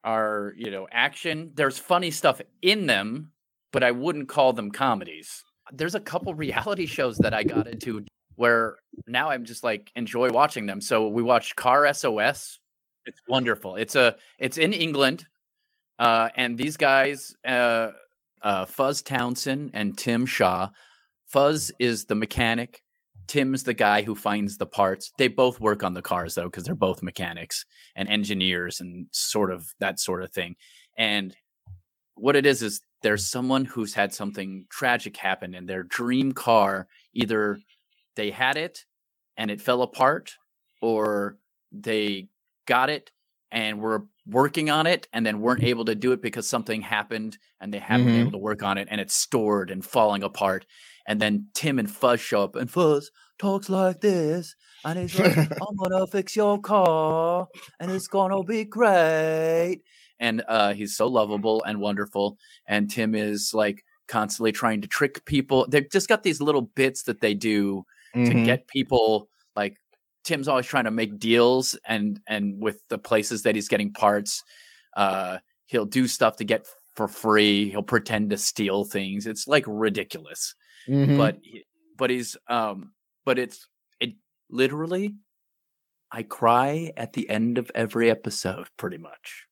are, 0.04 0.54
you 0.56 0.70
know, 0.70 0.88
action. 0.90 1.52
There's 1.54 1.78
funny 1.78 2.10
stuff 2.10 2.40
in 2.60 2.86
them, 2.86 3.32
but 3.72 3.82
I 3.82 3.90
wouldn't 3.90 4.28
call 4.28 4.52
them 4.52 4.70
comedies. 4.70 5.44
There's 5.72 5.94
a 5.94 6.00
couple 6.00 6.34
reality 6.46 6.86
shows 6.86 7.18
that 7.18 7.34
I 7.34 7.42
got 7.42 7.66
into 7.66 8.04
where 8.36 8.76
now 9.06 9.30
I'm 9.30 9.44
just 9.44 9.62
like 9.62 9.90
enjoy 9.94 10.30
watching 10.30 10.66
them. 10.66 10.80
So 10.80 11.08
we 11.08 11.22
watched 11.22 11.56
Car 11.56 11.92
SOS. 11.92 12.58
It's 13.04 13.20
wonderful. 13.28 13.76
It's 13.76 13.94
a 13.96 14.16
it's 14.38 14.58
in 14.58 14.72
England, 14.72 15.26
uh, 15.98 16.28
and 16.36 16.56
these 16.56 16.76
guys, 16.76 17.34
uh, 17.46 17.90
uh, 18.42 18.64
Fuzz 18.66 19.02
Townsend 19.02 19.70
and 19.74 19.96
Tim 19.98 20.24
Shaw. 20.26 20.68
Fuzz 21.26 21.72
is 21.78 22.04
the 22.04 22.14
mechanic. 22.14 22.81
Tim's 23.26 23.64
the 23.64 23.74
guy 23.74 24.02
who 24.02 24.14
finds 24.14 24.56
the 24.56 24.66
parts. 24.66 25.12
They 25.18 25.28
both 25.28 25.60
work 25.60 25.82
on 25.82 25.94
the 25.94 26.02
cars 26.02 26.34
though, 26.34 26.44
because 26.44 26.64
they're 26.64 26.74
both 26.74 27.02
mechanics 27.02 27.64
and 27.96 28.08
engineers 28.08 28.80
and 28.80 29.06
sort 29.12 29.50
of 29.50 29.74
that 29.80 30.00
sort 30.00 30.22
of 30.22 30.32
thing. 30.32 30.56
And 30.96 31.34
what 32.14 32.36
it 32.36 32.46
is 32.46 32.62
is 32.62 32.80
there's 33.02 33.26
someone 33.26 33.64
who's 33.64 33.94
had 33.94 34.14
something 34.14 34.66
tragic 34.70 35.16
happen 35.16 35.54
in 35.54 35.66
their 35.66 35.82
dream 35.82 36.32
car. 36.32 36.86
Either 37.14 37.58
they 38.16 38.30
had 38.30 38.56
it 38.56 38.84
and 39.36 39.50
it 39.50 39.60
fell 39.60 39.82
apart, 39.82 40.34
or 40.80 41.38
they 41.72 42.28
got 42.66 42.90
it 42.90 43.10
and 43.50 43.80
were 43.80 44.06
working 44.26 44.70
on 44.70 44.86
it 44.86 45.08
and 45.12 45.26
then 45.26 45.40
weren't 45.40 45.62
able 45.62 45.84
to 45.84 45.94
do 45.94 46.12
it 46.12 46.22
because 46.22 46.48
something 46.48 46.80
happened 46.80 47.38
and 47.60 47.72
they 47.72 47.78
haven't 47.78 48.06
mm-hmm. 48.06 48.16
been 48.16 48.20
able 48.22 48.32
to 48.32 48.38
work 48.38 48.62
on 48.62 48.78
it 48.78 48.88
and 48.90 49.00
it's 49.00 49.14
stored 49.14 49.70
and 49.70 49.84
falling 49.84 50.22
apart. 50.22 50.64
And 51.06 51.20
then 51.20 51.48
Tim 51.54 51.78
and 51.78 51.90
Fuzz 51.90 52.20
show 52.20 52.44
up 52.44 52.56
and 52.56 52.70
Fuzz 52.70 53.10
talks 53.38 53.68
like 53.68 54.00
this. 54.00 54.54
And 54.84 54.98
he's 54.98 55.18
like, 55.18 55.36
I'm 55.38 55.76
gonna 55.76 56.06
fix 56.06 56.36
your 56.36 56.60
car 56.60 57.48
and 57.80 57.90
it's 57.90 58.08
gonna 58.08 58.42
be 58.42 58.64
great. 58.64 59.82
And 60.20 60.42
uh, 60.48 60.74
he's 60.74 60.96
so 60.96 61.08
lovable 61.08 61.62
and 61.64 61.80
wonderful. 61.80 62.38
And 62.66 62.90
Tim 62.90 63.14
is 63.14 63.52
like 63.52 63.84
constantly 64.08 64.52
trying 64.52 64.80
to 64.82 64.88
trick 64.88 65.24
people. 65.24 65.66
They've 65.68 65.90
just 65.90 66.08
got 66.08 66.22
these 66.22 66.40
little 66.40 66.62
bits 66.62 67.04
that 67.04 67.20
they 67.20 67.34
do 67.34 67.84
mm-hmm. 68.14 68.30
to 68.30 68.44
get 68.44 68.68
people 68.68 69.28
like 69.56 69.76
Tim's 70.24 70.48
always 70.48 70.66
trying 70.66 70.84
to 70.84 70.90
make 70.90 71.18
deals 71.18 71.76
and 71.86 72.20
and 72.28 72.62
with 72.62 72.82
the 72.88 72.98
places 72.98 73.42
that 73.42 73.54
he's 73.54 73.68
getting 73.68 73.92
parts, 73.92 74.42
uh, 74.96 75.38
he'll 75.66 75.86
do 75.86 76.06
stuff 76.06 76.36
to 76.36 76.44
get 76.44 76.66
for 76.94 77.08
free. 77.08 77.70
He'll 77.70 77.82
pretend 77.82 78.30
to 78.30 78.36
steal 78.36 78.84
things. 78.84 79.26
It's 79.26 79.48
like 79.48 79.64
ridiculous. 79.66 80.54
Mm-hmm. 80.88 81.16
But 81.16 81.38
but 81.96 82.10
he's 82.10 82.36
um 82.48 82.92
but 83.24 83.38
it's 83.38 83.68
it 84.00 84.14
literally 84.50 85.14
I 86.10 86.22
cry 86.22 86.92
at 86.96 87.14
the 87.14 87.28
end 87.30 87.58
of 87.58 87.70
every 87.74 88.10
episode 88.10 88.68
pretty 88.76 88.98
much. 88.98 89.46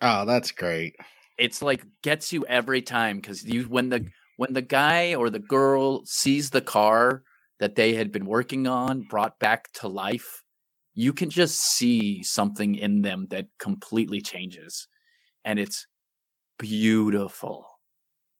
Oh, 0.00 0.24
that's 0.24 0.50
great. 0.50 0.96
It's 1.38 1.60
like 1.62 1.84
gets 2.02 2.32
you 2.32 2.44
every 2.46 2.82
time 2.82 3.20
cuz 3.20 3.44
you 3.44 3.64
when 3.64 3.88
the 3.88 4.06
when 4.36 4.52
the 4.52 4.62
guy 4.62 5.14
or 5.14 5.30
the 5.30 5.40
girl 5.40 6.04
sees 6.06 6.50
the 6.50 6.60
car 6.60 7.22
that 7.58 7.74
they 7.74 7.94
had 7.94 8.12
been 8.12 8.24
working 8.24 8.66
on 8.66 9.02
brought 9.02 9.38
back 9.40 9.72
to 9.72 9.88
life, 9.88 10.44
you 10.94 11.12
can 11.12 11.28
just 11.28 11.60
see 11.60 12.22
something 12.22 12.74
in 12.74 13.02
them 13.02 13.26
that 13.30 13.46
completely 13.58 14.20
changes. 14.20 14.86
And 15.44 15.58
it's 15.58 15.86
beautiful. 16.58 17.77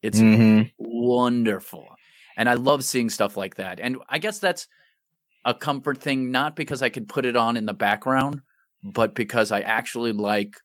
It's 0.03 0.21
mm-hmm. 0.21 0.69
wonderful. 0.79 1.87
And 2.37 2.49
I 2.49 2.55
love 2.55 2.85
seeing 2.85 3.11
stuff 3.11 3.37
like 3.37 3.57
that. 3.57 3.81
And 3.81 3.99
I 4.09 4.19
guess 4.19 4.39
that's 4.39 4.69
a 5.45 5.55
comfort 5.55 5.99
thing, 5.99 6.31
not 6.31 6.57
because 6.57 6.83
I 6.83 6.89
could 6.89 7.09
put 7.09 7.27
it 7.27 7.37
on 7.37 7.57
in 7.57 7.67
the 7.67 7.75
background, 7.75 8.43
but 8.85 9.15
because 9.15 9.51
I 9.51 9.61
actually 9.61 10.13
like 10.13 10.57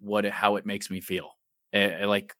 what 0.00 0.24
how 0.26 0.56
it 0.56 0.66
makes 0.66 0.90
me 0.90 1.00
feel. 1.00 1.30
I, 1.72 1.90
I 1.90 2.04
like 2.04 2.34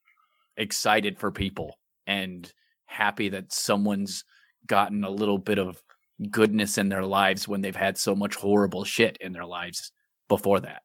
excited 0.57 1.19
for 1.19 1.31
people 1.31 1.79
and 2.07 2.51
happy 2.87 3.29
that 3.31 3.53
someone's 3.53 4.25
gotten 4.67 5.05
a 5.05 5.11
little 5.11 5.39
bit 5.39 5.59
of 5.59 5.83
goodness 6.31 6.77
in 6.77 6.89
their 6.89 7.05
lives 7.05 7.49
when 7.49 7.61
they've 7.61 7.75
had 7.75 7.97
so 7.97 8.15
much 8.15 8.35
horrible 8.35 8.85
shit 8.85 9.17
in 9.21 9.33
their 9.33 9.47
lives 9.47 9.93
before 10.29 10.61
that. 10.61 10.83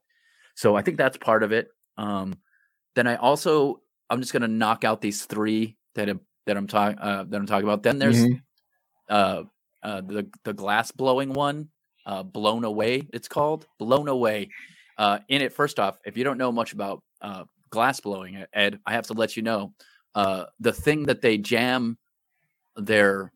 So 0.56 0.76
I 0.76 0.82
think 0.82 0.98
that's 0.98 1.18
part 1.18 1.44
of 1.44 1.52
it. 1.52 1.68
Um, 1.98 2.36
then 2.96 3.08
I 3.08 3.16
also 3.16 3.82
I'm 4.10 4.20
just 4.22 4.34
gonna 4.34 4.48
knock 4.48 4.84
out 4.84 5.02
these 5.02 5.26
three 5.26 5.78
that 5.96 6.08
have, 6.08 6.20
that 6.46 6.58
I'm 6.58 6.68
talking 6.68 7.00
uh, 7.00 7.26
that 7.28 7.38
I'm 7.38 7.46
talking 7.46 7.66
about. 7.66 7.84
Then 7.84 8.00
there's 8.00 8.24
mm-hmm. 8.24 8.36
uh, 9.10 9.44
uh, 9.84 10.02
the 10.02 10.28
the 10.44 10.54
glass 10.54 10.92
blowing 10.92 11.34
one, 11.34 11.70
uh, 12.06 12.24
blown 12.24 12.64
away. 12.64 13.08
It's 13.14 13.28
called 13.28 13.68
blown 13.80 14.08
away. 14.08 14.50
Uh, 14.98 15.20
in 15.28 15.42
it, 15.42 15.54
first 15.54 15.80
off, 15.80 15.98
if 16.06 16.18
you 16.18 16.24
don't 16.24 16.38
know 16.38 16.52
much 16.52 16.74
about 16.74 17.04
uh, 17.22 17.44
glass 17.70 18.00
blowing, 18.00 18.46
Ed, 18.54 18.80
I 18.86 18.94
have 18.94 19.08
to 19.08 19.14
let 19.14 19.36
you 19.36 19.44
know 19.44 19.74
uh, 20.14 20.46
the 20.60 20.74
thing 20.74 21.04
that 21.04 21.22
they 21.22 21.38
jam 21.38 21.98
their 22.76 23.32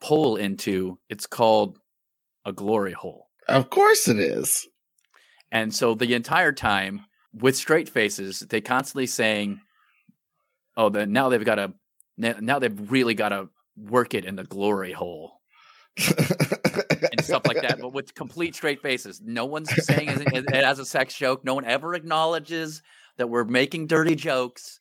pole 0.00 0.36
into. 0.36 0.98
It's 1.08 1.26
called 1.26 1.78
a 2.44 2.52
glory 2.52 2.92
hole. 2.92 3.28
Of 3.46 3.70
course, 3.70 4.08
it 4.08 4.18
is. 4.18 4.66
And 5.50 5.74
so 5.74 5.94
the 5.94 6.12
entire 6.14 6.52
time, 6.52 7.06
with 7.32 7.56
straight 7.56 7.88
faces, 7.88 8.40
they 8.40 8.60
constantly 8.60 9.06
saying, 9.06 9.60
"Oh, 10.78 10.88
then 10.88 11.12
now 11.12 11.28
they've 11.28 11.44
got 11.44 11.56
to 11.56 11.74
now 12.16 12.58
they've 12.58 12.90
really 12.90 13.14
got 13.14 13.28
to 13.28 13.50
work 13.76 14.14
it 14.14 14.24
in 14.24 14.36
the 14.36 14.44
glory 14.44 14.92
hole." 14.92 15.34
and 15.98 17.24
stuff 17.24 17.42
like 17.46 17.60
that, 17.60 17.78
but 17.80 17.92
with 17.92 18.14
complete 18.14 18.54
straight 18.54 18.80
faces. 18.80 19.20
No 19.22 19.44
one's 19.46 19.70
saying 19.84 20.08
it 20.08 20.46
as 20.54 20.78
a 20.78 20.84
sex 20.84 21.14
joke. 21.14 21.44
No 21.44 21.54
one 21.54 21.64
ever 21.64 21.94
acknowledges 21.94 22.82
that 23.16 23.28
we're 23.28 23.44
making 23.44 23.88
dirty 23.88 24.14
jokes. 24.14 24.80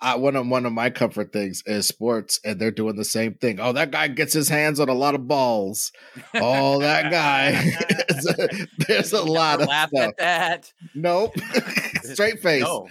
I, 0.00 0.14
one 0.14 0.36
of 0.36 0.46
one 0.46 0.64
of 0.64 0.72
my 0.72 0.90
comfort 0.90 1.32
things 1.32 1.62
is 1.66 1.88
sports, 1.88 2.38
and 2.44 2.60
they're 2.60 2.70
doing 2.70 2.94
the 2.94 3.04
same 3.04 3.34
thing. 3.34 3.58
Oh, 3.58 3.72
that 3.72 3.90
guy 3.90 4.06
gets 4.06 4.32
his 4.32 4.48
hands 4.48 4.78
on 4.78 4.88
a 4.88 4.94
lot 4.94 5.16
of 5.16 5.26
balls. 5.26 5.90
Oh, 6.34 6.78
that 6.80 7.10
guy. 7.10 7.76
There's 8.86 9.12
a 9.12 9.22
lot 9.22 9.60
of 9.60 9.68
laugh 9.68 9.88
stuff. 9.88 10.08
at 10.10 10.16
that. 10.18 10.72
Nope, 10.94 11.34
straight 12.02 12.40
face. 12.40 12.62
No. 12.62 12.86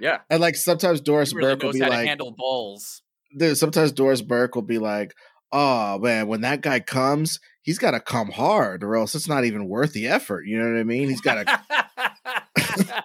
Yeah, 0.00 0.18
and 0.30 0.40
like 0.40 0.56
sometimes 0.56 1.00
Doris 1.00 1.34
really 1.34 1.54
Burke 1.54 1.62
will 1.62 1.72
be 1.72 1.80
like, 1.80 2.06
handle 2.06 2.34
balls. 2.36 3.02
Dude, 3.36 3.58
sometimes 3.58 3.92
Doris 3.92 4.22
Burke 4.22 4.54
will 4.54 4.62
be 4.62 4.78
like, 4.78 5.14
"Oh 5.52 5.98
man, 5.98 6.28
when 6.28 6.42
that 6.42 6.60
guy 6.60 6.80
comes, 6.80 7.40
he's 7.62 7.78
got 7.78 7.92
to 7.92 8.00
come 8.00 8.30
hard, 8.30 8.82
or 8.82 8.96
else 8.96 9.14
it's 9.14 9.28
not 9.28 9.44
even 9.44 9.68
worth 9.68 9.92
the 9.92 10.08
effort." 10.08 10.46
You 10.46 10.58
know 10.58 10.70
what 10.70 10.80
I 10.80 10.84
mean? 10.84 11.08
He's 11.08 11.20
got 11.20 11.46
to. 11.46 11.60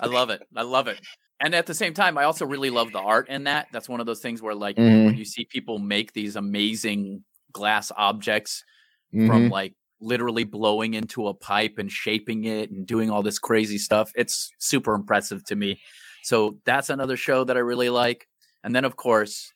I 0.00 0.06
love 0.06 0.30
it. 0.30 0.42
I 0.56 0.62
love 0.62 0.88
it 0.88 1.00
and 1.42 1.54
at 1.54 1.66
the 1.66 1.74
same 1.74 1.92
time, 1.92 2.16
I 2.16 2.24
also 2.24 2.46
really 2.46 2.70
love 2.70 2.92
the 2.92 3.00
art 3.00 3.28
in 3.28 3.44
that. 3.44 3.66
That's 3.72 3.88
one 3.88 3.98
of 3.98 4.06
those 4.06 4.20
things 4.20 4.40
where, 4.40 4.54
like, 4.54 4.76
mm-hmm. 4.76 5.06
when 5.06 5.16
you 5.16 5.24
see 5.24 5.44
people 5.44 5.78
make 5.78 6.12
these 6.12 6.36
amazing 6.36 7.24
glass 7.52 7.90
objects 7.96 8.64
mm-hmm. 9.12 9.26
from 9.26 9.48
like 9.48 9.74
literally 10.02 10.44
blowing 10.44 10.94
into 10.94 11.28
a 11.28 11.34
pipe 11.34 11.74
and 11.78 11.90
shaping 11.90 12.44
it 12.44 12.70
and 12.70 12.86
doing 12.86 13.10
all 13.10 13.22
this 13.22 13.38
crazy 13.38 13.78
stuff, 13.78 14.12
it's 14.14 14.50
super 14.58 14.94
impressive 14.94 15.44
to 15.46 15.56
me. 15.56 15.80
So 16.22 16.58
that's 16.64 16.90
another 16.90 17.16
show 17.16 17.44
that 17.44 17.56
I 17.56 17.60
really 17.60 17.90
like. 17.90 18.28
And 18.64 18.74
then, 18.74 18.84
of 18.84 18.96
course, 18.96 19.52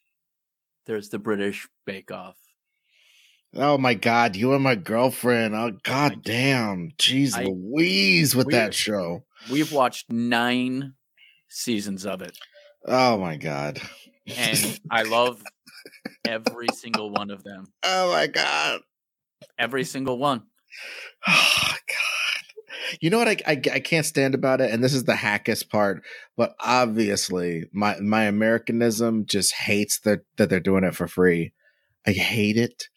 there's 0.86 1.08
the 1.08 1.18
British 1.18 1.68
Bake 1.84 2.10
Off. 2.10 2.36
Oh 3.54 3.78
my 3.78 3.94
God, 3.94 4.36
you 4.36 4.52
and 4.54 4.62
my 4.62 4.74
girlfriend. 4.74 5.54
Oh 5.54 5.72
God 5.82 6.22
damn. 6.22 6.90
Jeez 6.98 7.36
I, 7.36 7.44
Louise 7.44 8.34
with 8.36 8.50
that 8.50 8.74
show. 8.74 9.24
We've 9.50 9.72
watched 9.72 10.10
nine 10.10 10.94
seasons 11.48 12.04
of 12.04 12.20
it. 12.22 12.36
Oh 12.84 13.16
my 13.18 13.36
god. 13.36 13.80
And 14.36 14.80
I 14.90 15.02
love 15.02 15.42
every 16.26 16.68
single 16.74 17.10
one 17.10 17.30
of 17.30 17.44
them. 17.44 17.72
Oh 17.82 18.12
my 18.12 18.26
god. 18.26 18.80
Every 19.58 19.84
single 19.84 20.18
one. 20.18 20.42
Oh 21.28 21.72
god. 21.72 22.96
You 23.00 23.10
know 23.10 23.18
what 23.18 23.28
I, 23.28 23.36
I 23.46 23.52
I 23.72 23.80
can't 23.80 24.06
stand 24.06 24.34
about 24.34 24.60
it, 24.60 24.70
and 24.70 24.82
this 24.84 24.94
is 24.94 25.04
the 25.04 25.16
hackest 25.16 25.70
part. 25.70 26.02
But 26.36 26.54
obviously, 26.60 27.64
my 27.72 27.98
my 28.00 28.24
Americanism 28.24 29.26
just 29.26 29.54
hates 29.54 29.98
that 30.00 30.20
that 30.36 30.50
they're 30.50 30.60
doing 30.60 30.84
it 30.84 30.94
for 30.94 31.08
free. 31.08 31.52
I 32.06 32.12
hate 32.12 32.56
it. 32.56 32.88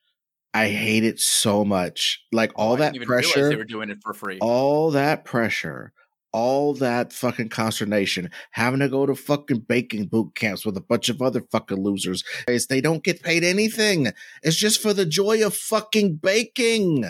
I 0.54 0.68
hate 0.70 1.04
it 1.04 1.20
so 1.20 1.64
much. 1.66 2.24
Like 2.32 2.52
all 2.56 2.74
Oh, 2.74 2.76
that 2.78 2.94
didn't 2.94 3.04
even 3.04 3.08
realize 3.10 3.32
pressure, 3.32 3.50
They 3.50 3.56
were 3.56 3.64
doing 3.64 3.90
it 3.90 4.00
for 4.04 4.14
free. 4.14 4.38
all 4.42 4.92
that 4.92 5.26
pressure, 5.26 5.94
all 6.32 6.74
that 6.76 7.14
fucking 7.14 7.50
consternation, 7.50 8.30
having 8.52 8.80
to 8.80 8.90
go 8.90 9.06
to 9.06 9.16
fucking 9.16 9.60
baking 9.60 10.08
boot 10.08 10.36
camps 10.36 10.66
with 10.66 10.78
a 10.78 10.82
bunch 10.82 11.10
of 11.10 11.22
other 11.22 11.42
fucking 11.52 11.84
losers. 11.84 12.24
Is 12.48 12.68
They 12.68 12.82
don't 12.82 13.04
get 13.04 13.24
paid 13.24 13.44
anything. 13.44 14.12
It's 14.44 14.56
just 14.56 14.82
for 14.82 14.94
the 14.94 15.06
joy 15.06 15.46
of 15.46 15.56
fucking 15.56 16.18
baking. 16.18 17.06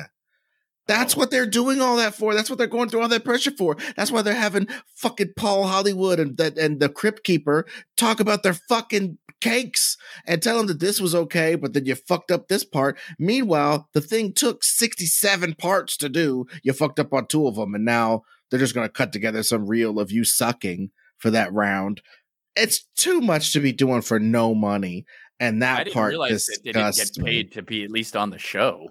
That's 0.87 1.15
what 1.15 1.29
they're 1.29 1.45
doing 1.45 1.81
all 1.81 1.97
that 1.97 2.15
for. 2.15 2.33
That's 2.33 2.49
what 2.49 2.57
they're 2.57 2.65
going 2.65 2.89
through 2.89 3.01
all 3.01 3.07
that 3.09 3.23
pressure 3.23 3.51
for. 3.51 3.77
That's 3.95 4.11
why 4.11 4.23
they're 4.23 4.33
having 4.33 4.67
fucking 4.95 5.33
Paul 5.37 5.67
Hollywood 5.67 6.19
and 6.19 6.35
that 6.37 6.57
and 6.57 6.79
the 6.79 6.89
Crypt 6.89 7.23
Keeper 7.23 7.67
talk 7.95 8.19
about 8.19 8.41
their 8.41 8.55
fucking 8.55 9.19
cakes 9.39 9.97
and 10.25 10.41
tell 10.41 10.57
them 10.57 10.65
that 10.65 10.79
this 10.79 10.99
was 10.99 11.13
okay, 11.13 11.53
but 11.53 11.73
then 11.73 11.85
you 11.85 11.93
fucked 11.93 12.31
up 12.31 12.47
this 12.47 12.63
part. 12.63 12.97
Meanwhile, 13.19 13.87
the 13.93 14.01
thing 14.01 14.33
took 14.33 14.63
67 14.63 15.53
parts 15.55 15.95
to 15.97 16.09
do. 16.09 16.47
You 16.63 16.73
fucked 16.73 16.99
up 16.99 17.13
on 17.13 17.27
two 17.27 17.47
of 17.47 17.55
them, 17.55 17.75
and 17.75 17.85
now 17.85 18.23
they're 18.49 18.59
just 18.59 18.75
gonna 18.75 18.89
cut 18.89 19.11
together 19.13 19.43
some 19.43 19.67
reel 19.67 19.99
of 19.99 20.11
you 20.11 20.23
sucking 20.23 20.91
for 21.17 21.29
that 21.31 21.53
round. 21.53 22.01
It's 22.55 22.85
too 22.95 23.21
much 23.21 23.53
to 23.53 23.59
be 23.59 23.71
doing 23.71 24.01
for 24.01 24.19
no 24.19 24.53
money. 24.53 25.05
And 25.39 25.63
I 25.63 25.67
that 25.77 25.83
didn't 25.85 25.93
part 25.93 26.09
realize 26.09 26.45
that 26.47 26.59
they 26.63 26.71
didn't 26.73 26.95
get 26.95 27.17
me. 27.17 27.23
paid 27.23 27.51
to 27.53 27.61
be 27.61 27.83
at 27.83 27.91
least 27.91 28.15
on 28.15 28.29
the 28.29 28.39
show. 28.39 28.89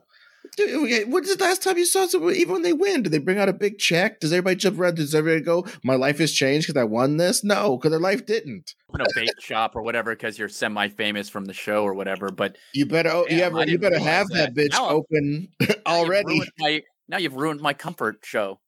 Dude, 0.57 1.12
when's 1.12 1.35
the 1.35 1.44
last 1.44 1.62
time 1.62 1.77
you 1.77 1.85
saw 1.85 2.07
someone, 2.07 2.35
even 2.35 2.55
when 2.55 2.62
they 2.62 2.73
win, 2.73 3.03
do 3.03 3.11
they 3.11 3.18
bring 3.18 3.38
out 3.38 3.49
a 3.49 3.53
big 3.53 3.79
check? 3.79 4.18
Does 4.21 4.33
everybody 4.33 4.57
jump 4.57 4.79
around? 4.79 4.97
Does 4.97 5.14
everybody 5.14 5.44
go, 5.44 5.66
my 5.85 5.94
life 5.94 6.18
has 6.18 6.33
changed 6.33 6.66
because 6.66 6.81
I 6.81 6.85
won 6.85 7.16
this? 7.18 7.44
No, 7.44 7.77
because 7.77 7.90
their 7.90 8.01
life 8.01 8.25
didn't. 8.25 8.75
Open 8.88 9.03
a 9.03 9.07
bake 9.14 9.40
shop 9.40 9.77
or 9.77 9.83
whatever 9.83 10.12
because 10.12 10.38
you're 10.38 10.49
semi-famous 10.49 11.29
from 11.29 11.44
the 11.44 11.53
show 11.53 11.85
or 11.85 11.92
whatever. 11.94 12.31
But 12.31 12.57
You 12.73 12.87
better, 12.87 13.11
oh, 13.11 13.27
you, 13.29 13.38
Damn, 13.38 13.57
I 13.57 13.62
ever, 13.62 13.71
you 13.71 13.79
better 13.79 13.99
have 13.99 14.29
that, 14.29 14.55
that. 14.55 14.71
bitch 14.71 14.73
Now 14.73 14.88
open 14.88 15.49
now 15.61 15.66
you've 15.68 15.83
already. 15.87 16.42
my, 16.59 16.83
now 17.09 17.18
you've 17.18 17.37
ruined 17.37 17.61
my 17.61 17.75
comfort 17.75 18.21
show. 18.25 18.59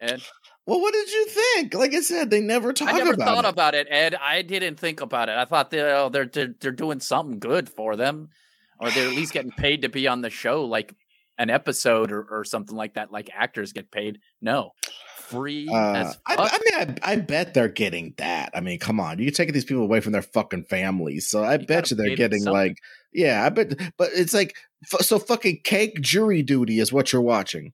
Ed, 0.00 0.22
Well, 0.66 0.80
what 0.80 0.92
did 0.92 1.10
you 1.10 1.26
think? 1.26 1.74
Like 1.74 1.94
I 1.94 2.00
said, 2.00 2.30
they 2.30 2.40
never 2.40 2.72
talk 2.72 2.88
about 2.88 2.98
it. 2.98 3.02
I 3.02 3.04
never 3.04 3.14
about 3.14 3.26
thought 3.26 3.44
it. 3.44 3.48
about 3.48 3.74
it, 3.74 3.86
Ed. 3.90 4.14
I 4.14 4.42
didn't 4.42 4.76
think 4.78 5.00
about 5.00 5.28
it. 5.28 5.36
I 5.36 5.44
thought 5.44 5.70
they, 5.70 5.80
oh, 5.80 6.08
they're, 6.08 6.26
they're 6.26 6.54
they're 6.60 6.72
doing 6.72 7.00
something 7.00 7.38
good 7.38 7.68
for 7.68 7.96
them, 7.96 8.30
or 8.78 8.90
they're 8.90 9.08
at 9.08 9.14
least 9.14 9.32
getting 9.34 9.50
paid 9.50 9.82
to 9.82 9.88
be 9.88 10.08
on 10.08 10.22
the 10.22 10.30
show, 10.30 10.64
like 10.64 10.94
an 11.38 11.50
episode 11.50 12.12
or, 12.12 12.22
or 12.30 12.44
something 12.44 12.76
like 12.76 12.94
that. 12.94 13.10
Like 13.12 13.30
actors 13.34 13.72
get 13.72 13.90
paid. 13.90 14.20
No, 14.40 14.72
free 15.16 15.68
Uh, 15.68 15.92
as 15.94 16.18
I. 16.26 16.36
I 16.36 16.58
mean, 16.84 16.96
I, 17.02 17.12
I 17.12 17.16
bet 17.16 17.54
they're 17.54 17.68
getting 17.68 18.14
that. 18.18 18.50
I 18.54 18.60
mean, 18.60 18.78
come 18.78 19.00
on, 19.00 19.18
you're 19.18 19.30
taking 19.30 19.54
these 19.54 19.64
people 19.64 19.82
away 19.82 20.00
from 20.00 20.12
their 20.12 20.22
fucking 20.22 20.64
families, 20.64 21.28
so 21.28 21.42
I 21.42 21.54
You 21.56 21.66
bet 21.66 21.90
you 21.90 21.96
they're 21.96 22.16
getting 22.16 22.44
like, 22.44 22.76
yeah, 23.12 23.44
I 23.44 23.48
bet. 23.48 23.78
But 23.96 24.10
it's 24.14 24.34
like, 24.34 24.56
f- 24.92 25.02
so 25.02 25.18
fucking 25.18 25.60
cake 25.64 26.00
jury 26.00 26.42
duty 26.42 26.80
is 26.80 26.92
what 26.92 27.12
you're 27.12 27.22
watching. 27.22 27.72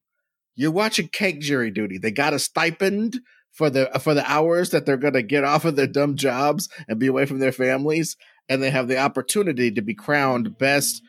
You're 0.56 0.72
watching 0.72 1.08
cake 1.08 1.40
jury 1.40 1.70
duty. 1.70 1.98
They 1.98 2.10
got 2.10 2.32
a 2.32 2.38
stipend 2.38 3.20
for 3.52 3.70
the 3.70 3.90
for 4.00 4.14
the 4.14 4.30
hours 4.30 4.70
that 4.70 4.86
they're 4.86 4.96
gonna 4.96 5.22
get 5.22 5.44
off 5.44 5.64
of 5.64 5.76
their 5.76 5.86
dumb 5.86 6.16
jobs 6.16 6.68
and 6.88 6.98
be 6.98 7.06
away 7.06 7.26
from 7.26 7.38
their 7.38 7.52
families, 7.52 8.16
and 8.48 8.62
they 8.62 8.70
have 8.70 8.88
the 8.88 8.98
opportunity 8.98 9.70
to 9.70 9.82
be 9.82 9.94
crowned 9.94 10.58
best 10.58 11.02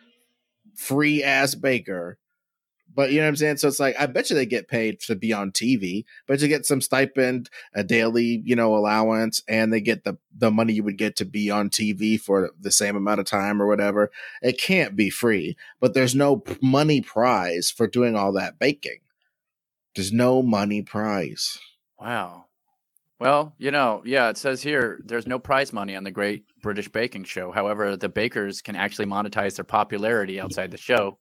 free 0.76 1.24
ass 1.24 1.56
baker. 1.56 2.20
But 2.94 3.12
you 3.12 3.18
know 3.18 3.26
what 3.26 3.30
I'm 3.30 3.36
saying? 3.36 3.58
So 3.58 3.68
it's 3.68 3.80
like 3.80 3.96
I 4.00 4.08
bet 4.08 4.30
you 4.30 4.36
they 4.36 4.48
get 4.48 4.68
paid 4.68 5.00
to 5.02 5.16
be 5.16 5.32
on 5.32 5.52
TV, 5.52 6.04
but 6.26 6.42
you 6.42 6.48
get 6.48 6.66
some 6.66 6.82
stipend, 6.82 7.50
a 7.76 7.84
daily, 7.84 8.42
you 8.44 8.56
know, 8.56 8.76
allowance, 8.76 9.44
and 9.48 9.72
they 9.72 9.82
get 9.82 10.04
the 10.04 10.18
the 10.36 10.50
money 10.50 10.74
you 10.74 10.84
would 10.84 10.98
get 10.98 11.16
to 11.18 11.26
be 11.26 11.52
on 11.52 11.70
TV 11.70 12.20
for 12.20 12.52
the 12.60 12.72
same 12.72 12.96
amount 12.96 13.20
of 13.20 13.28
time 13.28 13.62
or 13.62 13.68
whatever. 13.68 14.10
It 14.42 14.60
can't 14.60 14.96
be 14.96 15.10
free, 15.10 15.56
but 15.80 15.94
there's 15.94 16.16
no 16.16 16.44
money 16.62 17.02
prize 17.02 17.70
for 17.70 17.88
doing 17.88 18.16
all 18.16 18.32
that 18.34 18.58
baking. 18.58 19.00
There's 19.98 20.14
no 20.14 20.44
money 20.44 20.84
prize. 20.84 21.58
Wow. 22.00 22.46
Well, 23.20 23.56
you 23.58 23.72
know, 23.72 24.04
yeah, 24.06 24.30
it 24.30 24.38
says 24.38 24.62
here 24.62 25.00
there's 25.04 25.26
no 25.26 25.40
prize 25.40 25.74
money 25.74 25.96
on 25.96 26.04
the 26.04 26.12
Great 26.12 26.46
British 26.62 26.88
Baking 26.88 27.24
Show. 27.24 27.52
However, 27.52 27.98
the 27.98 28.10
bakers 28.10 28.62
can 28.62 28.76
actually 28.76 29.08
monetize 29.08 29.56
their 29.56 29.66
popularity 29.66 30.40
outside 30.40 30.70
the 30.70 30.78
show. 30.78 31.18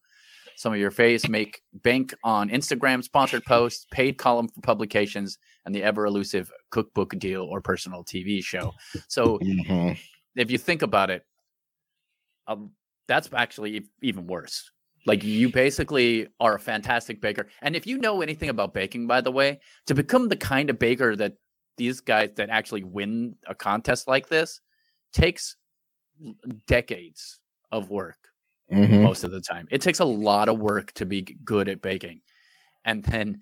Some 0.57 0.75
of 0.75 0.79
your 0.79 0.91
faves 0.91 1.27
make 1.27 1.62
bank 1.73 2.15
on 2.23 2.51
Instagram 2.51 3.03
sponsored 3.03 3.47
posts, 3.47 3.87
paid 3.91 4.19
column 4.19 4.49
for 4.49 4.61
publications, 4.61 5.39
and 5.65 5.75
the 5.75 5.83
ever 5.83 6.05
elusive 6.05 6.53
cookbook 6.71 7.19
deal 7.19 7.45
or 7.45 7.62
personal 7.62 8.05
TV 8.05 8.43
show. 8.45 8.75
So 9.09 9.39
Mhm. 9.39 9.97
if 10.35 10.51
you 10.51 10.59
think 10.59 10.83
about 10.83 11.09
it, 11.09 11.25
um, 12.47 12.73
that's 13.09 13.31
actually 13.33 13.89
even 14.03 14.27
worse. 14.27 14.71
Like 15.07 15.23
you 15.25 15.49
basically 15.51 16.27
are 16.40 16.57
a 16.57 16.61
fantastic 16.61 17.21
baker, 17.21 17.47
and 17.62 17.77
if 17.77 17.87
you 17.87 17.99
know 17.99 18.23
anything 18.23 18.49
about 18.49 18.75
baking, 18.75 19.07
by 19.07 19.21
the 19.21 19.31
way, 19.33 19.61
to 19.87 19.95
become 19.95 20.29
the 20.29 20.37
kind 20.37 20.69
of 20.69 20.79
baker 20.79 21.14
that 21.16 21.35
these 21.79 22.01
guys 22.01 22.31
that 22.37 22.51
actually 22.51 22.83
win 22.85 23.37
a 23.47 23.55
contest 23.55 24.09
like 24.09 24.29
this 24.29 24.61
takes 25.12 25.57
decades 26.66 27.38
of 27.71 27.90
work 27.90 28.16
Mhm. 28.73 29.03
most 29.03 29.23
of 29.25 29.31
the 29.31 29.40
time. 29.40 29.69
It 29.71 29.81
takes 29.81 30.01
a 30.01 30.05
lot 30.05 30.49
of 30.49 30.59
work 30.59 30.92
to 30.95 31.07
be 31.07 31.23
good 31.23 31.69
at 31.69 31.81
baking, 31.83 32.23
and 32.85 33.05
then, 33.05 33.40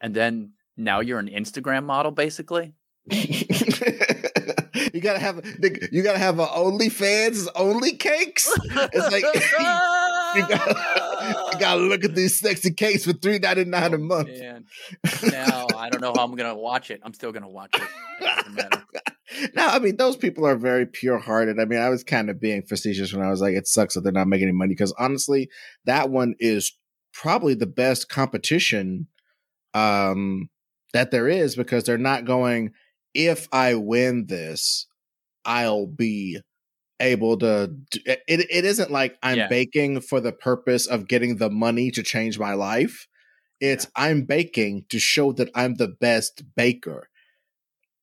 and 0.00 0.14
then 0.14 0.52
now 0.76 1.00
you're 1.00 1.18
an 1.18 1.28
Instagram 1.28 1.84
model, 1.84 2.12
basically. 2.12 2.74
you 3.10 5.00
gotta 5.00 5.18
have 5.18 5.42
you 5.90 6.02
gotta 6.02 6.18
have 6.18 6.38
a 6.38 6.46
OnlyFans 6.46 7.48
only 7.54 7.92
cakes. 7.96 8.50
It's 8.92 9.10
like 9.10 9.24
you 10.34 10.46
gotta, 10.46 11.50
you 11.52 11.58
gotta 11.58 11.80
look 11.80 12.04
at 12.04 12.14
these 12.14 12.38
sexy 12.38 12.72
cakes 12.72 13.04
for 13.04 13.12
three 13.12 13.38
ninety 13.38 13.64
nine 13.64 13.94
a 13.94 13.98
month. 13.98 14.28
Man, 14.28 14.64
now 15.30 15.66
I 15.76 15.90
don't 15.90 16.00
know 16.00 16.12
how 16.14 16.24
I'm 16.24 16.34
gonna 16.34 16.56
watch 16.56 16.90
it. 16.90 17.00
I'm 17.02 17.14
still 17.14 17.32
gonna 17.32 17.48
watch 17.48 17.70
it. 17.74 17.88
It 18.20 19.54
no, 19.54 19.66
I 19.66 19.78
mean 19.78 19.96
those 19.96 20.16
people 20.16 20.46
are 20.46 20.56
very 20.56 20.86
pure 20.86 21.18
hearted. 21.18 21.58
I 21.58 21.64
mean, 21.64 21.80
I 21.80 21.88
was 21.88 22.04
kind 22.04 22.30
of 22.30 22.40
being 22.40 22.62
facetious 22.62 23.12
when 23.12 23.24
I 23.24 23.30
was 23.30 23.40
like, 23.40 23.54
it 23.54 23.66
sucks 23.66 23.94
that 23.94 24.02
they're 24.02 24.12
not 24.12 24.28
making 24.28 24.48
any 24.48 24.56
money 24.56 24.70
because 24.74 24.94
honestly, 24.98 25.48
that 25.84 26.10
one 26.10 26.34
is 26.38 26.76
probably 27.12 27.54
the 27.54 27.66
best 27.66 28.08
competition 28.08 29.08
um 29.74 30.48
that 30.92 31.10
there 31.10 31.28
is 31.28 31.54
because 31.54 31.84
they're 31.84 31.98
not 31.98 32.24
going, 32.24 32.72
if 33.14 33.48
I 33.52 33.74
win 33.74 34.26
this, 34.26 34.86
I'll 35.44 35.86
be 35.86 36.40
able 37.00 37.36
to 37.38 37.74
it, 38.04 38.22
it 38.28 38.64
isn't 38.64 38.90
like 38.90 39.16
I'm 39.22 39.38
Yeah. 39.38 39.48
baking 39.48 40.00
for 40.02 40.20
the 40.20 40.32
purpose 40.32 40.86
of 40.86 41.08
getting 41.08 41.36
the 41.36 41.50
money 41.50 41.90
to 41.92 42.02
change 42.02 42.38
my 42.38 42.54
life. 42.54 43.06
It's 43.60 43.86
I'm 43.96 44.22
baking 44.22 44.84
to 44.90 44.98
show 44.98 45.32
that 45.32 45.50
I'm 45.54 45.74
the 45.74 45.88
best 45.88 46.42
baker. 46.56 47.08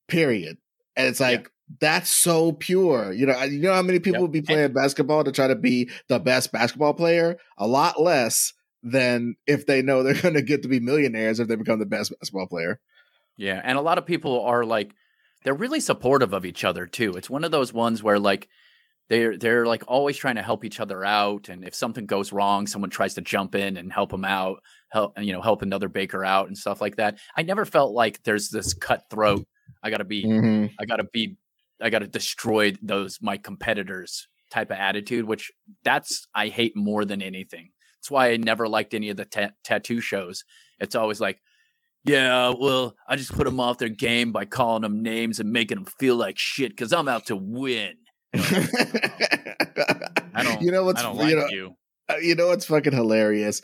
Period. 0.08 0.58
And 0.96 1.08
it's 1.08 1.20
Yeah. 1.20 1.28
like 1.28 1.52
that's 1.82 2.10
so 2.12 2.54
pure. 2.54 3.12
You 3.12 3.26
know, 3.26 3.44
you 3.44 3.60
know 3.62 3.74
how 3.74 3.82
many 3.82 4.00
people 4.00 4.14
Yep. 4.20 4.22
would 4.22 4.32
be 4.32 4.42
playing 4.42 4.72
basketball 4.74 5.24
to 5.26 5.32
try 5.34 5.48
to 5.48 5.56
be 5.56 5.90
the 6.08 6.20
best 6.20 6.52
basketball 6.54 6.94
player? 6.94 7.38
A 7.58 7.68
lot 7.68 8.02
less 8.02 8.54
than 8.84 9.36
if 9.48 9.66
they 9.66 9.82
know 9.82 10.02
they're 10.02 10.14
going 10.22 10.34
to 10.36 10.42
get 10.42 10.62
to 10.64 10.70
be 10.70 10.80
millionaires 10.80 11.40
if 11.40 11.48
they 11.50 11.56
become 11.56 11.80
the 11.80 11.86
best 11.86 12.14
basketball 12.20 12.48
player. 12.48 12.80
Yeah, 13.36 13.62
and 13.64 13.78
a 13.78 13.82
lot 13.82 13.98
of 13.98 14.06
people 14.06 14.42
are 14.44 14.64
like 14.66 14.92
they're 15.44 15.54
really 15.54 15.80
supportive 15.80 16.34
of 16.34 16.46
each 16.46 16.64
other 16.64 16.86
too. 16.88 17.14
It's 17.18 17.30
one 17.30 17.44
of 17.44 17.52
those 17.52 17.74
ones 17.74 18.02
where 18.02 18.18
like 18.20 18.48
they're 19.10 19.38
they're 19.38 19.66
like 19.66 19.84
always 19.88 20.18
trying 20.18 20.36
to 20.36 20.42
help 20.42 20.66
each 20.66 20.80
other 20.80 21.04
out 21.06 21.50
and 21.50 21.64
if 21.66 21.74
something 21.74 22.06
goes 22.06 22.32
wrong, 22.32 22.68
someone 22.68 22.90
tries 22.90 23.14
to 23.16 23.22
jump 23.22 23.56
in 23.56 23.78
and 23.78 23.92
help 23.92 24.12
them 24.12 24.26
out, 24.26 24.62
help 24.90 25.14
you 25.20 25.34
know, 25.34 25.42
help 25.42 25.62
another 25.62 25.90
baker 25.90 26.26
out 26.26 26.48
and 26.48 26.58
stuff 26.58 26.82
like 26.82 26.98
that. 26.98 27.20
I 27.36 27.44
never 27.44 27.66
felt 27.66 27.94
like 27.94 28.24
there's 28.24 28.50
this 28.50 28.74
cutthroat 28.74 29.48
I 29.84 29.90
got 29.90 29.98
to 29.98 30.06
be 30.06 30.26
Mm-hmm. 30.26 30.74
I 30.80 30.86
got 30.86 30.98
to 30.98 31.06
be 31.06 31.38
I 31.82 31.90
got 31.90 32.00
to 32.00 32.08
destroy 32.08 32.74
those 32.82 33.20
my 33.22 33.38
competitors 33.38 34.28
type 34.50 34.72
of 34.72 34.78
attitude, 34.78 35.26
which 35.26 35.52
that's 35.84 36.28
I 36.34 36.48
hate 36.48 36.76
more 36.76 37.06
than 37.06 37.22
anything. 37.22 37.70
That's 38.00 38.12
why 38.12 38.32
I 38.32 38.38
never 38.38 38.68
liked 38.68 38.94
any 38.94 39.10
of 39.10 39.18
the 39.18 39.26
ta- 39.26 39.52
tattoo 39.64 40.02
shows. 40.02 40.44
It's 40.80 40.96
always 40.96 41.20
like, 41.20 41.40
yeah, 42.04 42.54
well, 42.58 42.96
I 43.08 43.16
just 43.16 43.34
put 43.34 43.46
them 43.46 43.60
off 43.60 43.80
their 43.80 43.90
game 43.90 44.32
by 44.32 44.46
calling 44.46 44.84
them 44.84 45.02
names 45.02 45.40
and 45.40 45.52
making 45.52 45.78
them 45.78 45.88
feel 46.00 46.16
like 46.16 46.38
shit 46.38 46.72
because 46.72 46.94
I'm 46.94 47.08
out 47.08 47.26
to 47.28 47.36
win. 47.36 47.94
I 48.34 48.40
don't. 50.44 50.62
you 50.62 50.72
know 50.72 50.84
what's 50.84 51.02
you 51.02 51.10
like 51.10 51.36
know 51.36 51.48
you. 51.50 51.76
Uh, 52.10 52.18
you 52.18 52.36
know 52.36 52.48
what's 52.48 52.66
fucking 52.66 52.94
hilarious? 52.94 53.62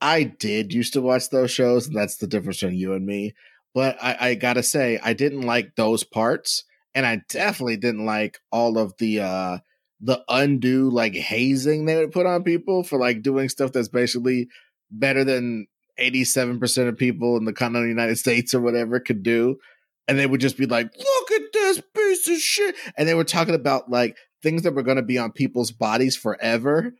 I 0.00 0.24
did 0.24 0.72
used 0.72 0.92
to 0.94 1.00
watch 1.00 1.30
those 1.30 1.50
shows, 1.50 1.86
and 1.86 1.96
that's 1.96 2.16
the 2.16 2.26
difference 2.26 2.60
between 2.60 2.78
you 2.78 2.92
and 2.92 3.06
me. 3.06 3.34
But 3.74 3.96
I, 4.02 4.16
I 4.20 4.34
gotta 4.34 4.62
say, 4.62 4.98
I 5.02 5.12
didn't 5.12 5.42
like 5.42 5.76
those 5.76 6.04
parts, 6.04 6.64
and 6.94 7.06
I 7.06 7.22
definitely 7.28 7.76
didn't 7.76 8.06
like 8.06 8.40
all 8.50 8.78
of 8.78 8.94
the 8.98 9.20
uh 9.20 9.58
the 10.00 10.22
undue 10.28 10.90
like 10.90 11.14
hazing 11.14 11.86
they 11.86 11.96
would 11.96 12.12
put 12.12 12.26
on 12.26 12.42
people 12.42 12.84
for 12.84 12.98
like 12.98 13.22
doing 13.22 13.48
stuff 13.48 13.72
that's 13.72 13.88
basically 13.88 14.48
better 14.90 15.24
than 15.24 15.66
87% 15.98 16.88
of 16.88 16.98
people 16.98 17.36
in 17.36 17.44
the 17.44 17.52
continental 17.52 17.88
United 17.88 18.16
States 18.16 18.54
or 18.54 18.60
whatever 18.60 19.00
could 19.00 19.22
do. 19.22 19.58
And 20.08 20.18
they 20.18 20.26
would 20.26 20.40
just 20.40 20.56
be 20.56 20.66
like, 20.66 20.92
look 20.96 21.30
at 21.32 21.52
this 21.52 21.82
piece 22.06 22.28
of 22.28 22.38
shit. 22.38 22.74
And 22.96 23.08
they 23.08 23.14
were 23.14 23.24
talking 23.24 23.54
about 23.54 23.90
like 23.90 24.16
things 24.42 24.62
that 24.62 24.74
were 24.74 24.82
going 24.82 24.96
to 24.96 25.02
be 25.02 25.18
on 25.18 25.32
people's 25.32 25.70
bodies 25.70 26.16
forever. 26.16 26.92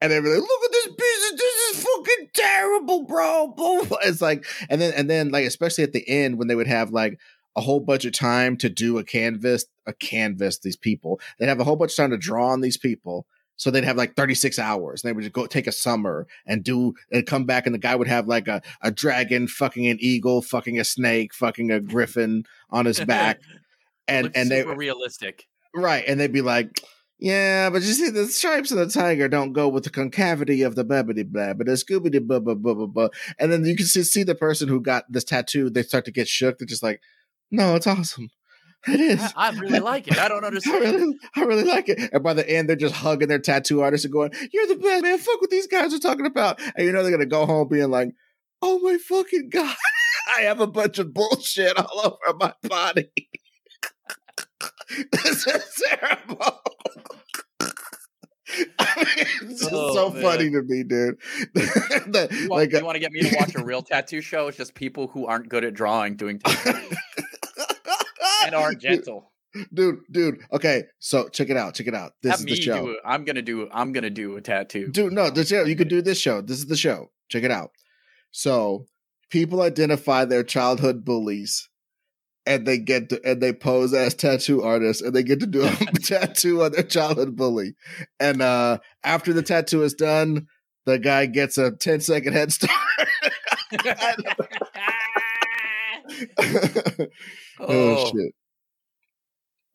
And 0.00 0.12
they 0.12 0.20
were 0.20 0.28
like, 0.28 0.38
look 0.40 0.64
at 0.64 0.72
this 0.72 0.86
piece 0.86 1.32
of, 1.32 1.38
this 1.38 1.54
is 1.76 1.84
fucking 1.84 2.28
terrible, 2.34 3.04
bro. 3.04 3.54
It's 4.04 4.22
like, 4.22 4.44
and 4.70 4.80
then, 4.80 4.92
and 4.94 5.10
then 5.10 5.30
like, 5.30 5.44
especially 5.44 5.84
at 5.84 5.92
the 5.92 6.08
end 6.08 6.38
when 6.38 6.48
they 6.48 6.54
would 6.54 6.68
have 6.68 6.90
like 6.90 7.18
a 7.56 7.60
whole 7.60 7.80
bunch 7.80 8.04
of 8.04 8.12
time 8.12 8.56
to 8.58 8.68
do 8.68 8.98
a 8.98 9.04
canvas, 9.04 9.66
a 9.86 9.92
canvas, 9.92 10.60
these 10.60 10.76
people, 10.76 11.20
they'd 11.38 11.48
have 11.48 11.58
a 11.58 11.64
whole 11.64 11.76
bunch 11.76 11.92
of 11.92 11.96
time 11.96 12.10
to 12.10 12.16
draw 12.16 12.50
on 12.50 12.60
these 12.60 12.76
people. 12.76 13.26
So 13.56 13.72
they'd 13.72 13.82
have 13.82 13.96
like 13.96 14.14
36 14.14 14.56
hours. 14.60 15.02
And 15.02 15.08
they 15.08 15.12
would 15.12 15.22
just 15.22 15.32
go 15.32 15.46
take 15.46 15.66
a 15.66 15.72
summer 15.72 16.28
and 16.46 16.62
do 16.62 16.94
and 17.10 17.26
come 17.26 17.44
back 17.44 17.66
and 17.66 17.74
the 17.74 17.80
guy 17.80 17.96
would 17.96 18.06
have 18.06 18.28
like 18.28 18.46
a, 18.46 18.62
a 18.82 18.92
dragon 18.92 19.48
fucking 19.48 19.88
an 19.88 19.98
eagle, 20.00 20.42
fucking 20.42 20.78
a 20.78 20.84
snake, 20.84 21.34
fucking 21.34 21.72
a 21.72 21.80
griffin 21.80 22.44
on 22.70 22.86
his 22.86 23.00
back. 23.04 23.40
And 24.08 24.30
and 24.34 24.50
they 24.50 24.64
were 24.64 24.76
realistic. 24.76 25.46
Right. 25.74 26.04
And 26.06 26.18
they'd 26.18 26.32
be 26.32 26.42
like, 26.42 26.82
yeah, 27.18 27.68
but 27.70 27.82
you 27.82 27.92
see, 27.92 28.10
the 28.10 28.26
stripes 28.26 28.70
of 28.70 28.78
the 28.78 28.86
tiger 28.86 29.28
don't 29.28 29.52
go 29.52 29.68
with 29.68 29.84
the 29.84 29.90
concavity 29.90 30.62
of 30.62 30.76
the 30.76 30.84
babbity 30.84 31.26
blah, 31.26 31.54
but 31.54 31.66
the 31.66 31.72
scooby 31.72 32.10
doo 32.10 32.20
blah 32.20 32.38
blah 32.38 32.54
blah 32.54 32.74
blah 32.74 32.86
blah. 32.86 33.08
And 33.38 33.52
then 33.52 33.64
you 33.64 33.76
can 33.76 33.86
see, 33.86 34.04
see 34.04 34.22
the 34.22 34.34
person 34.34 34.68
who 34.68 34.80
got 34.80 35.04
this 35.10 35.24
tattoo, 35.24 35.68
they 35.68 35.82
start 35.82 36.04
to 36.04 36.12
get 36.12 36.28
shook. 36.28 36.58
They're 36.58 36.66
just 36.66 36.82
like, 36.82 37.00
no, 37.50 37.74
it's 37.74 37.86
awesome. 37.86 38.30
It 38.86 39.00
is. 39.00 39.20
I, 39.20 39.48
I 39.48 39.50
really 39.58 39.80
like 39.80 40.06
it. 40.06 40.18
I 40.18 40.28
don't 40.28 40.44
understand. 40.44 40.84
I 40.86 40.90
really, 40.90 41.18
I 41.34 41.40
really 41.42 41.64
like 41.64 41.88
it. 41.88 42.10
And 42.12 42.22
by 42.22 42.34
the 42.34 42.48
end, 42.48 42.68
they're 42.68 42.76
just 42.76 42.94
hugging 42.94 43.28
their 43.28 43.40
tattoo 43.40 43.82
artist 43.82 44.04
and 44.04 44.12
going, 44.12 44.30
"You're 44.52 44.68
the 44.68 44.76
best, 44.76 45.02
man. 45.02 45.18
Fuck 45.18 45.40
what 45.40 45.50
these 45.50 45.66
guys 45.66 45.92
are 45.92 45.98
talking 45.98 46.26
about." 46.26 46.60
And 46.76 46.86
you 46.86 46.92
know 46.92 47.02
they're 47.02 47.10
gonna 47.10 47.26
go 47.26 47.44
home 47.44 47.68
being 47.68 47.90
like, 47.90 48.10
"Oh 48.62 48.78
my 48.78 48.96
fucking 48.96 49.50
god, 49.50 49.74
I 50.38 50.42
have 50.42 50.60
a 50.60 50.66
bunch 50.68 51.00
of 51.00 51.12
bullshit 51.12 51.76
all 51.76 52.20
over 52.28 52.36
my 52.38 52.54
body." 52.62 53.10
this 55.12 55.46
is 55.46 55.82
terrible. 55.88 56.60
I 58.78 58.94
mean, 58.96 59.26
it's 59.50 59.60
just 59.60 59.70
Oh, 59.72 59.94
so 59.94 60.10
man. 60.10 60.22
funny 60.22 60.50
to 60.50 60.62
me, 60.62 60.82
dude. 60.82 61.16
The- 61.54 62.28
You 62.32 62.48
want, 62.48 62.60
like, 62.62 62.74
uh 62.74 62.78
you 62.78 62.84
want 62.84 62.94
to 62.96 63.00
get 63.00 63.12
me 63.12 63.20
to 63.20 63.36
watch 63.38 63.54
a 63.54 63.62
real 63.62 63.82
tattoo 63.82 64.20
show? 64.22 64.48
It's 64.48 64.56
just 64.56 64.74
people 64.74 65.08
who 65.08 65.26
aren't 65.26 65.48
good 65.48 65.64
at 65.64 65.74
drawing 65.74 66.16
doing 66.16 66.38
tattoos 66.38 66.96
and 68.46 68.54
aren't 68.54 68.80
gentle. 68.80 69.32
dude, 69.74 69.98
dude. 70.10 70.38
Okay, 70.52 70.84
so 70.98 71.28
check 71.28 71.50
it 71.50 71.56
out. 71.56 71.74
Check 71.74 71.86
it 71.88 71.94
out. 71.94 72.12
This 72.22 72.32
Have 72.32 72.40
is 72.40 72.46
the 72.46 72.56
show. 72.56 72.84
do 72.86 72.90
it. 72.92 72.98
I'm 73.04 73.24
gonna 73.24 73.42
do. 73.42 73.68
I'm 73.72 73.92
gonna 73.92 74.10
do 74.10 74.36
a 74.36 74.40
tattoo. 74.40 74.88
Dude, 74.90 75.12
no, 75.12 75.28
the 75.30 75.44
show. 75.44 75.64
You 75.64 75.76
could 75.76 75.88
do 75.88 76.00
this 76.02 76.18
show. 76.18 76.40
This 76.40 76.58
is 76.58 76.66
the 76.66 76.76
show. 76.76 77.10
Check 77.28 77.44
it 77.44 77.50
out. 77.50 77.70
So 78.30 78.86
people 79.30 79.60
identify 79.62 80.24
their 80.24 80.42
childhood 80.42 81.04
bullies, 81.04 81.68
and 82.46 82.66
they 82.66 82.78
get 82.78 83.10
to, 83.10 83.20
and 83.24 83.42
they 83.42 83.52
pose 83.52 83.92
as 83.92 84.14
tattoo 84.14 84.62
artists, 84.62 85.02
and 85.02 85.14
they 85.14 85.22
get 85.22 85.40
to 85.40 85.46
do 85.46 85.64
a 85.64 85.70
tattoo 86.02 86.62
on 86.62 86.72
their 86.72 86.82
childhood 86.82 87.36
bully. 87.36 87.74
And 88.18 88.42
uh 88.42 88.78
after 89.04 89.32
the 89.32 89.42
tattoo 89.42 89.82
is 89.82 89.94
done, 89.94 90.46
the 90.86 90.98
guy 90.98 91.26
gets 91.26 91.58
a 91.58 91.70
10 91.70 92.00
second 92.00 92.32
head 92.32 92.52
start. 92.52 92.72
oh, 96.40 97.06
oh, 97.60 98.06
shit. 98.06 98.34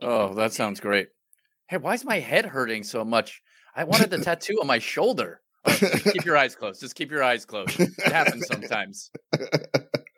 oh, 0.02 0.34
that 0.34 0.52
sounds 0.52 0.80
great. 0.80 1.10
Hey, 1.68 1.78
why 1.78 1.94
is 1.94 2.04
my 2.04 2.20
head 2.20 2.46
hurting 2.46 2.84
so 2.84 3.06
much? 3.06 3.42
I 3.76 3.84
wanted 3.84 4.10
the 4.10 4.18
tattoo 4.18 4.58
on 4.60 4.68
my 4.68 4.80
shoulder. 4.80 5.42
Oh, 5.66 5.78
keep 6.12 6.26
your 6.26 6.36
eyes 6.36 6.56
closed. 6.56 6.82
Just 6.82 6.96
keep 6.96 7.12
your 7.12 7.24
eyes 7.24 7.46
closed. 7.46 7.80
It 7.80 8.12
happens 8.12 8.48
sometimes. 8.48 9.12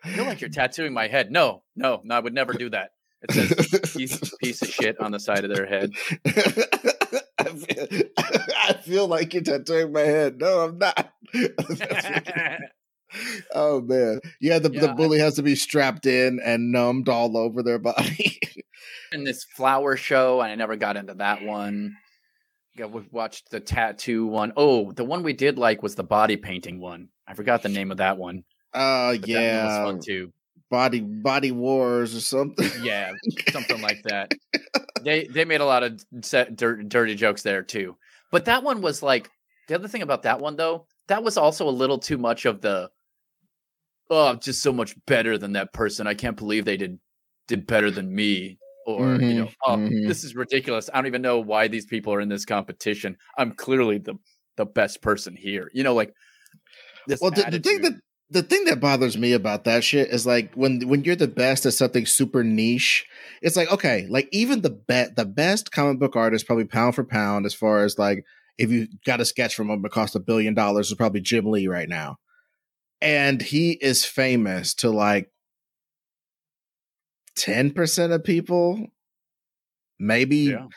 I 0.05 0.09
feel 0.09 0.25
like 0.25 0.39
you're 0.41 0.49
tattooing 0.49 0.93
my 0.93 1.07
head. 1.07 1.31
No, 1.31 1.63
no, 1.75 2.01
no, 2.03 2.15
I 2.15 2.19
would 2.19 2.33
never 2.33 2.53
do 2.53 2.69
that. 2.69 2.91
It 3.27 3.31
says 3.31 3.79
piece, 3.95 4.33
piece 4.41 4.61
of 4.61 4.67
shit 4.69 4.99
on 4.99 5.11
the 5.11 5.19
side 5.19 5.43
of 5.43 5.55
their 5.55 5.65
head. 5.65 5.91
I, 7.39 7.49
feel, 7.49 7.87
I 8.17 8.73
feel 8.83 9.07
like 9.07 9.33
you're 9.33 9.41
tattooing 9.43 9.91
my 9.91 10.01
head. 10.01 10.39
No, 10.39 10.59
I'm 10.59 10.77
not. 10.77 11.11
oh 13.53 13.81
man, 13.81 14.19
yeah. 14.39 14.59
The, 14.59 14.71
Yeah, 14.71 14.81
the 14.81 14.91
I- 14.91 14.93
bully 14.93 15.19
has 15.19 15.35
to 15.35 15.43
be 15.43 15.55
strapped 15.55 16.05
in 16.05 16.39
and 16.43 16.71
numbed 16.71 17.09
all 17.09 17.37
over 17.37 17.63
their 17.63 17.79
body. 17.79 18.39
in 19.11 19.23
this 19.23 19.43
flower 19.55 19.95
show, 19.97 20.41
and 20.41 20.51
I 20.51 20.55
never 20.55 20.75
got 20.75 20.97
into 20.97 21.15
that 21.15 21.43
one. 21.43 21.95
Yeah, 22.75 22.85
we 22.87 23.03
watched 23.11 23.51
the 23.51 23.61
tattoo 23.61 24.27
one. 24.27 24.51
Oh, 24.57 24.91
the 24.91 25.05
one 25.05 25.23
we 25.23 25.33
did 25.33 25.57
like 25.57 25.81
was 25.81 25.95
the 25.95 26.03
body 26.03 26.35
painting 26.35 26.79
one. 26.79 27.07
I 27.27 27.33
forgot 27.33 27.63
the 27.63 27.69
name 27.69 27.89
of 27.91 27.97
that 27.97 28.17
one. 28.17 28.43
Oh 28.75 29.11
but 29.11 29.21
one 29.21 29.29
yeah, 29.29 29.65
was 29.65 29.91
fun 29.91 29.99
too. 30.01 30.33
body 30.69 30.99
body 30.99 31.51
wars 31.51 32.15
or 32.15 32.21
something. 32.21 32.69
Yeah, 32.83 33.11
something 33.51 33.81
like 33.81 34.03
that. 34.03 34.33
They 35.03 35.25
they 35.25 35.45
made 35.45 35.61
a 35.61 35.65
lot 35.65 35.83
of 35.83 36.03
set, 36.23 36.55
dirt, 36.55 36.89
dirty 36.89 37.13
jokes 37.13 37.43
there 37.43 37.61
too. 37.61 37.95
But 38.31 38.45
that 38.45 38.63
one 38.63 38.81
was 38.81 39.03
like 39.03 39.29
the 39.67 39.75
other 39.75 39.87
thing 39.87 40.01
about 40.01 40.23
that 40.23 40.39
one 40.39 40.55
though. 40.55 40.87
That 41.07 41.23
was 41.23 41.37
also 41.37 41.69
a 41.69 41.69
little 41.69 41.99
too 41.99 42.17
much 42.17 42.45
of 42.45 42.59
the. 42.59 42.89
Oh, 44.09 44.27
I'm 44.27 44.39
just 44.39 44.63
so 44.63 44.73
much 44.73 44.95
better 45.05 45.37
than 45.37 45.53
that 45.53 45.73
person. 45.73 46.07
I 46.07 46.15
can't 46.15 46.35
believe 46.35 46.65
they 46.65 46.77
did 46.77 46.99
did 47.47 47.67
better 47.67 47.91
than 47.91 48.13
me. 48.13 48.57
Or 48.87 49.15
you 49.15 49.33
know, 49.35 49.49
oh, 49.65 49.77
mhm. 49.77 50.07
this 50.07 50.23
is 50.23 50.35
ridiculous. 50.35 50.89
I 50.91 50.97
don't 50.97 51.07
even 51.07 51.21
know 51.21 51.39
why 51.39 51.67
these 51.67 51.85
people 51.85 52.13
are 52.13 52.21
in 52.21 52.29
this 52.29 52.45
competition. 52.45 53.17
I'm 53.37 53.51
clearly 53.51 53.99
the 53.99 54.15
the 54.57 54.65
best 54.65 55.01
person 55.01 55.35
here. 55.35 55.69
You 55.73 55.83
know, 55.83 55.93
like 55.93 56.13
this. 57.07 57.21
well, 57.21 57.31
the, 57.31 57.47
the 57.49 57.59
thing 57.59 57.81
that. 57.81 57.93
The 58.29 58.41
thing 58.41 58.65
that 58.65 58.79
bothers 58.79 59.17
me 59.17 59.33
about 59.33 59.65
that 59.65 59.83
shit 59.83 60.09
is 60.09 60.25
like 60.25 60.53
when 60.55 60.87
when 60.87 61.03
you're 61.03 61.15
the 61.15 61.27
best 61.27 61.65
at 61.65 61.73
something 61.73 62.05
super 62.05 62.43
niche, 62.43 63.05
it's 63.41 63.55
like 63.55 63.71
okay, 63.71 64.07
like 64.09 64.27
even 64.31 64.61
the 64.61 64.71
bet 64.71 65.15
the 65.15 65.25
best 65.25 65.71
comic 65.71 65.99
book 65.99 66.15
artist, 66.15 66.47
probably 66.47 66.65
pound 66.65 66.95
for 66.95 67.03
pound, 67.03 67.45
as 67.45 67.53
far 67.53 67.83
as 67.83 67.99
like 67.99 68.25
if 68.57 68.71
you 68.71 68.87
got 69.05 69.21
a 69.21 69.25
sketch 69.25 69.53
from 69.53 69.69
him 69.69 69.81
that 69.81 69.91
cost 69.91 70.15
a 70.15 70.19
billion 70.19 70.53
dollars, 70.53 70.87
is 70.87 70.95
probably 70.95 71.21
Jim 71.21 71.45
Lee 71.45 71.67
right 71.67 71.89
now, 71.89 72.17
and 72.99 73.41
he 73.41 73.73
is 73.73 74.05
famous 74.05 74.73
to 74.75 74.89
like 74.89 75.29
ten 77.35 77.71
percent 77.71 78.11
of 78.11 78.23
people, 78.23 78.87
maybe. 79.99 80.37
Yeah. 80.37 80.67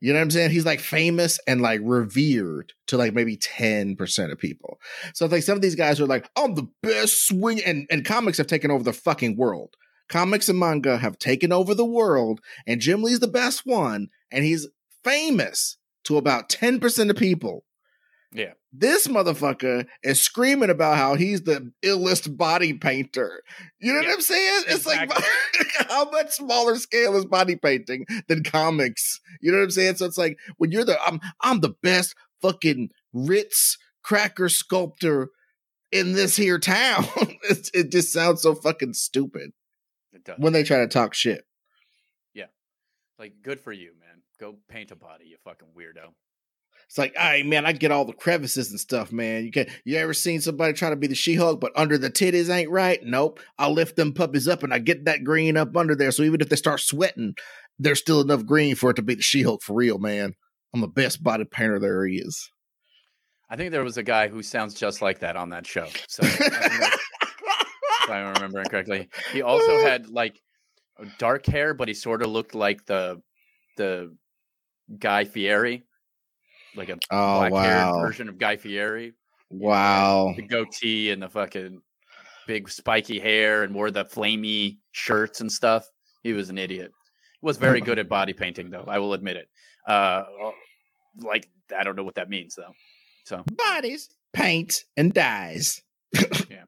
You 0.00 0.12
know 0.12 0.18
what 0.18 0.24
I'm 0.24 0.30
saying? 0.30 0.50
He's 0.50 0.66
like 0.66 0.80
famous 0.80 1.40
and 1.46 1.62
like 1.62 1.80
revered 1.82 2.72
to 2.88 2.96
like 2.96 3.14
maybe 3.14 3.36
10% 3.36 4.32
of 4.32 4.38
people. 4.38 4.78
So 5.14 5.24
it's 5.24 5.32
like 5.32 5.42
some 5.42 5.56
of 5.56 5.62
these 5.62 5.74
guys 5.74 6.00
are 6.00 6.06
like, 6.06 6.28
I'm 6.36 6.54
the 6.54 6.68
best 6.82 7.26
swing 7.26 7.62
and, 7.64 7.86
and 7.90 8.04
comics 8.04 8.38
have 8.38 8.46
taken 8.46 8.70
over 8.70 8.84
the 8.84 8.92
fucking 8.92 9.36
world. 9.36 9.74
Comics 10.08 10.48
and 10.48 10.58
manga 10.58 10.98
have 10.98 11.18
taken 11.18 11.50
over 11.50 11.74
the 11.74 11.84
world, 11.84 12.40
and 12.64 12.80
Jim 12.80 13.02
Lee's 13.02 13.18
the 13.18 13.26
best 13.26 13.62
one, 13.66 14.06
and 14.30 14.44
he's 14.44 14.68
famous 15.02 15.78
to 16.04 16.16
about 16.16 16.48
10% 16.48 17.10
of 17.10 17.16
people. 17.16 17.64
Yeah. 18.36 18.52
This 18.70 19.06
motherfucker 19.06 19.86
is 20.02 20.20
screaming 20.20 20.68
about 20.68 20.98
how 20.98 21.14
he's 21.14 21.42
the 21.42 21.72
illest 21.82 22.36
body 22.36 22.74
painter. 22.74 23.42
You 23.80 23.94
know 23.94 24.00
Yeah, 24.00 24.08
what 24.08 24.14
I'm 24.16 24.20
saying? 24.20 24.64
It's 24.68 24.84
like 24.86 25.10
how 25.88 26.10
much 26.10 26.32
smaller 26.32 26.76
scale 26.76 27.16
is 27.16 27.24
body 27.24 27.56
painting 27.56 28.04
than 28.28 28.42
comics? 28.42 29.20
You 29.40 29.52
know 29.52 29.58
what 29.58 29.64
I'm 29.64 29.70
saying? 29.70 29.96
So 29.96 30.04
it's 30.04 30.18
like 30.18 30.38
when 30.58 30.70
you're 30.70 30.84
the 30.84 31.00
I'm 31.02 31.18
I'm 31.40 31.60
the 31.60 31.74
best 31.82 32.14
fucking 32.42 32.90
Ritz 33.14 33.78
cracker 34.02 34.50
sculptor 34.50 35.30
in 35.90 36.12
this 36.12 36.36
here 36.36 36.58
town. 36.58 37.06
it, 37.48 37.70
it 37.72 37.90
just 37.90 38.12
sounds 38.12 38.42
so 38.42 38.54
fucking 38.54 38.92
stupid 38.92 39.52
It 40.12 40.24
does. 40.24 40.36
when 40.38 40.52
they 40.52 40.62
try 40.62 40.78
to 40.80 40.88
talk 40.88 41.14
shit. 41.14 41.46
Yeah. 42.34 42.46
Like, 43.18 43.36
good 43.42 43.60
for 43.60 43.72
you, 43.72 43.92
man. 43.98 44.20
Go 44.38 44.56
paint 44.68 44.90
a 44.90 44.96
body, 44.96 45.24
you 45.28 45.36
fucking 45.42 45.68
weirdo. 45.74 46.10
It's 46.88 46.98
like, 46.98 47.16
hey 47.16 47.42
man, 47.42 47.66
I 47.66 47.72
get 47.72 47.90
all 47.90 48.04
the 48.04 48.12
crevices 48.12 48.70
and 48.70 48.78
stuff, 48.78 49.12
man. 49.12 49.44
You 49.44 49.50
can 49.50 49.66
you 49.84 49.96
ever 49.96 50.14
seen 50.14 50.40
somebody 50.40 50.72
try 50.72 50.90
to 50.90 50.96
be 50.96 51.08
the 51.08 51.14
She-Hulk, 51.14 51.60
but 51.60 51.72
under 51.74 51.98
the 51.98 52.10
titties 52.10 52.48
ain't 52.48 52.70
right? 52.70 53.00
Nope. 53.02 53.40
I 53.58 53.68
lift 53.68 53.96
them 53.96 54.12
puppies 54.12 54.46
up 54.46 54.62
and 54.62 54.72
I 54.72 54.78
get 54.78 55.04
that 55.04 55.24
green 55.24 55.56
up 55.56 55.76
under 55.76 55.96
there. 55.96 56.12
So 56.12 56.22
even 56.22 56.40
if 56.40 56.48
they 56.48 56.56
start 56.56 56.80
sweating, 56.80 57.34
there's 57.78 57.98
still 57.98 58.20
enough 58.20 58.46
green 58.46 58.76
for 58.76 58.90
it 58.90 58.94
to 58.94 59.02
be 59.02 59.14
the 59.14 59.22
She-Hulk 59.22 59.62
for 59.62 59.74
real, 59.74 59.98
man. 59.98 60.34
I'm 60.72 60.80
the 60.80 60.88
best 60.88 61.22
body 61.22 61.44
painter 61.44 61.78
there 61.78 62.06
is. 62.06 62.50
I 63.48 63.56
think 63.56 63.70
there 63.70 63.84
was 63.84 63.96
a 63.96 64.02
guy 64.02 64.28
who 64.28 64.42
sounds 64.42 64.74
just 64.74 65.02
like 65.02 65.20
that 65.20 65.36
on 65.36 65.50
that 65.50 65.66
show. 65.66 65.86
So, 66.08 66.24
I 66.24 66.26
think 66.28 66.52
that's- 66.52 66.98
if 68.06 68.10
I'm 68.10 68.34
remembering 68.34 68.66
correctly, 68.66 69.08
he 69.32 69.42
also 69.42 69.72
oh. 69.72 69.84
had 69.84 70.08
like 70.08 70.40
dark 71.18 71.46
hair, 71.46 71.74
but 71.74 71.88
he 71.88 71.94
sort 71.94 72.22
of 72.22 72.28
looked 72.28 72.54
like 72.54 72.86
the 72.86 73.20
the 73.76 74.14
Guy 74.98 75.24
Fieri, 75.24 75.84
like 76.76 76.88
a 76.88 76.98
Oh 77.10 77.48
black-haired 77.48 77.86
wow. 77.92 78.00
version 78.00 78.28
of 78.28 78.38
Guy 78.38 78.56
Fieri. 78.56 79.14
Wow. 79.50 80.32
the 80.36 80.42
goatee 80.42 81.10
and 81.10 81.22
the 81.22 81.28
fucking 81.28 81.80
big 82.46 82.68
spiky 82.68 83.18
hair 83.18 83.62
and 83.62 83.74
wore 83.74 83.90
the 83.90 84.04
flamey 84.04 84.78
shirts 84.92 85.40
and 85.40 85.50
stuff. 85.50 85.86
He 86.22 86.32
was 86.32 86.50
an 86.50 86.58
idiot. 86.58 86.90
He 87.40 87.46
was 87.46 87.56
very 87.56 87.80
good 87.80 87.98
at 87.98 88.08
body 88.08 88.32
painting, 88.34 88.70
though. 88.70 88.84
I 88.88 88.98
will 88.98 89.14
admit 89.14 89.36
it. 89.36 89.48
Uh, 89.86 90.24
like 91.22 91.48
I 91.76 91.84
don't 91.84 91.96
know 91.96 92.02
what 92.04 92.16
that 92.16 92.28
means 92.28 92.54
though. 92.56 92.72
So 93.24 93.42
bodies, 93.56 94.08
paint, 94.32 94.84
and 94.96 95.12
dyes. 95.12 95.82
yeah, 96.50 96.64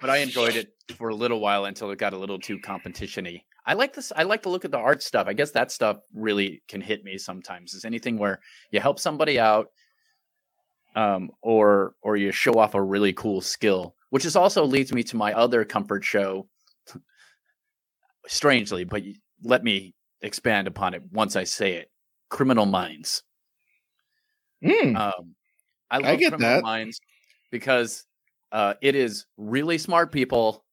but 0.00 0.10
I 0.10 0.18
enjoyed 0.18 0.56
it 0.56 0.68
for 0.96 1.08
a 1.08 1.14
little 1.14 1.40
while 1.40 1.64
until 1.64 1.90
it 1.90 1.98
got 1.98 2.12
a 2.12 2.18
little 2.18 2.38
too 2.38 2.58
competitiony. 2.58 3.42
I 3.66 3.74
like 3.74 3.94
this. 3.94 4.12
I 4.14 4.24
like 4.24 4.42
to 4.42 4.50
look 4.50 4.64
at 4.64 4.70
the 4.70 4.78
art 4.78 5.02
stuff. 5.02 5.26
I 5.26 5.32
guess 5.32 5.52
that 5.52 5.72
stuff 5.72 5.98
really 6.12 6.62
can 6.68 6.80
hit 6.80 7.02
me 7.04 7.16
sometimes. 7.18 7.74
Is 7.74 7.84
anything 7.84 8.18
where 8.18 8.40
you 8.70 8.80
help 8.80 8.98
somebody 8.98 9.38
out, 9.38 9.68
um, 10.94 11.30
or 11.42 11.94
or 12.02 12.16
you 12.16 12.30
show 12.30 12.54
off 12.54 12.74
a 12.74 12.82
really 12.82 13.12
cool 13.12 13.40
skill, 13.40 13.94
which 14.10 14.24
is 14.24 14.36
also 14.36 14.64
leads 14.64 14.92
me 14.92 15.02
to 15.04 15.16
my 15.16 15.32
other 15.32 15.64
comfort 15.64 16.04
show. 16.04 16.48
Strangely, 18.26 18.84
but 18.84 19.02
let 19.42 19.64
me 19.64 19.94
expand 20.20 20.66
upon 20.68 20.94
it 20.94 21.02
once 21.10 21.36
I 21.36 21.44
say 21.44 21.74
it. 21.74 21.90
Criminal 22.28 22.66
Minds. 22.66 23.22
Mm. 24.62 24.96
Um, 24.96 25.34
I 25.90 25.98
love 25.98 26.06
I 26.06 26.16
get 26.16 26.30
Criminal 26.30 26.56
that. 26.56 26.62
Minds 26.62 27.00
because 27.50 28.04
uh, 28.52 28.74
it 28.82 28.94
is 28.94 29.26
really 29.36 29.78
smart 29.78 30.12
people 30.12 30.64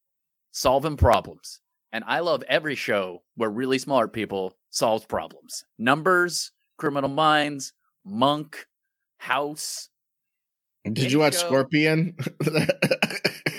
solving 0.51 0.97
problems, 0.97 1.60
and 1.91 2.03
I 2.07 2.19
love 2.19 2.43
every 2.47 2.75
show 2.75 3.23
where 3.35 3.49
really 3.49 3.77
smart 3.77 4.13
people 4.13 4.55
solve 4.69 5.07
problems. 5.07 5.63
Numbers, 5.77 6.51
Criminal 6.77 7.09
Minds, 7.09 7.73
Monk, 8.05 8.65
House. 9.17 9.89
Did 10.85 10.99
Any 10.99 11.09
you 11.09 11.19
watch 11.19 11.33
show- 11.33 11.47
Scorpion? 11.47 12.15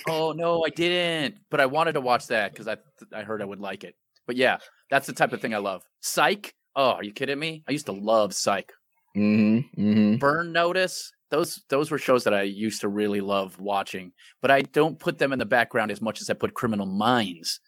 Oh 0.08 0.32
no, 0.32 0.62
I 0.64 0.68
didn't, 0.68 1.36
but 1.50 1.60
I 1.60 1.66
wanted 1.66 1.92
to 1.92 2.00
watch 2.00 2.26
that 2.26 2.52
because 2.52 2.68
I 2.68 2.76
I 3.14 3.22
heard 3.22 3.40
I 3.40 3.44
would 3.46 3.60
like 3.60 3.84
it. 3.84 3.94
But 4.26 4.36
yeah, 4.36 4.58
that's 4.90 5.06
the 5.06 5.12
type 5.12 5.32
of 5.32 5.40
thing 5.40 5.54
I 5.54 5.58
love. 5.58 5.82
Psych. 6.00 6.52
Oh, 6.76 6.90
are 6.92 7.04
you 7.04 7.12
kidding 7.12 7.38
me? 7.38 7.62
I 7.68 7.72
used 7.72 7.86
to 7.86 7.92
love 7.92 8.34
Psych. 8.34 8.72
mm-hmm, 9.16 9.80
mm-hmm. 9.80 10.16
Burn 10.16 10.52
Notice. 10.52 11.12
Those 11.30 11.62
those 11.70 11.90
were 11.90 11.98
shows 11.98 12.24
that 12.24 12.34
I 12.34 12.42
used 12.42 12.80
to 12.82 12.88
really 12.88 13.20
love 13.22 13.58
watching, 13.58 14.12
but 14.42 14.50
I 14.50 14.62
don't 14.62 14.98
put 14.98 15.18
them 15.18 15.32
in 15.32 15.38
the 15.38 15.46
background 15.46 15.90
as 15.90 16.02
much 16.02 16.20
as 16.20 16.28
I 16.28 16.34
put 16.34 16.52
Criminal 16.54 16.86
Minds 16.86 17.60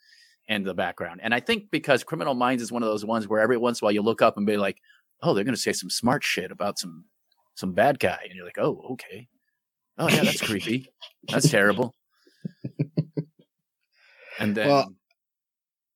in 0.49 0.65
the 0.65 0.75
background. 0.75 1.21
And 1.23 1.35
I 1.35 1.41
think 1.41 1.71
because 1.71 2.05
Criminal 2.05 2.35
Minds 2.35 2.63
is 2.63 2.73
one 2.73 2.83
of 2.83 2.89
those 2.89 3.05
ones 3.05 3.29
where 3.29 3.41
every 3.41 3.57
once 3.57 3.81
in 3.81 3.85
a 3.85 3.87
while 3.87 3.93
you 3.93 4.03
look 4.03 4.23
up 4.23 4.37
and 4.37 4.47
be 4.47 4.57
like, 4.57 4.79
"Oh, 5.23 5.35
they're 5.35 5.45
going 5.45 5.55
to 5.55 5.61
say 5.61 5.73
some 5.73 5.91
smart 5.91 6.25
shit 6.25 6.51
about 6.51 6.79
some 6.79 7.07
some 7.55 7.73
bad 7.73 7.99
guy," 7.99 8.21
and 8.25 8.35
you're 8.35 8.45
like, 8.45 8.59
"Oh, 8.59 8.81
okay. 8.93 9.29
Oh 9.99 10.09
yeah, 10.09 10.25
that's 10.25 10.41
creepy. 10.41 10.89
That's 11.29 11.51
terrible." 11.51 11.95
And 14.41 14.57
then 14.57 14.69
Well, 14.69 14.93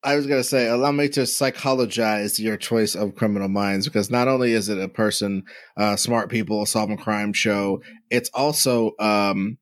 I 0.03 0.15
was 0.15 0.27
gonna 0.27 0.45
say, 0.45 0.69
allow 0.69 0.93
me 0.93 1.09
to 1.11 1.27
psychologize 1.27 2.39
your 2.39 2.57
choice 2.57 2.95
of 2.95 3.17
Criminal 3.17 3.49
Minds 3.49 3.87
because 3.87 4.11
not 4.11 4.29
only 4.29 4.53
is 4.53 4.69
it 4.69 4.79
a 4.79 4.89
person, 4.89 5.43
uh, 5.77 5.97
smart 5.97 6.31
people 6.31 6.65
solving 6.67 6.97
crime 6.97 7.33
show, 7.33 7.83
it's 8.09 8.31
also 8.33 8.93
um, 9.01 9.59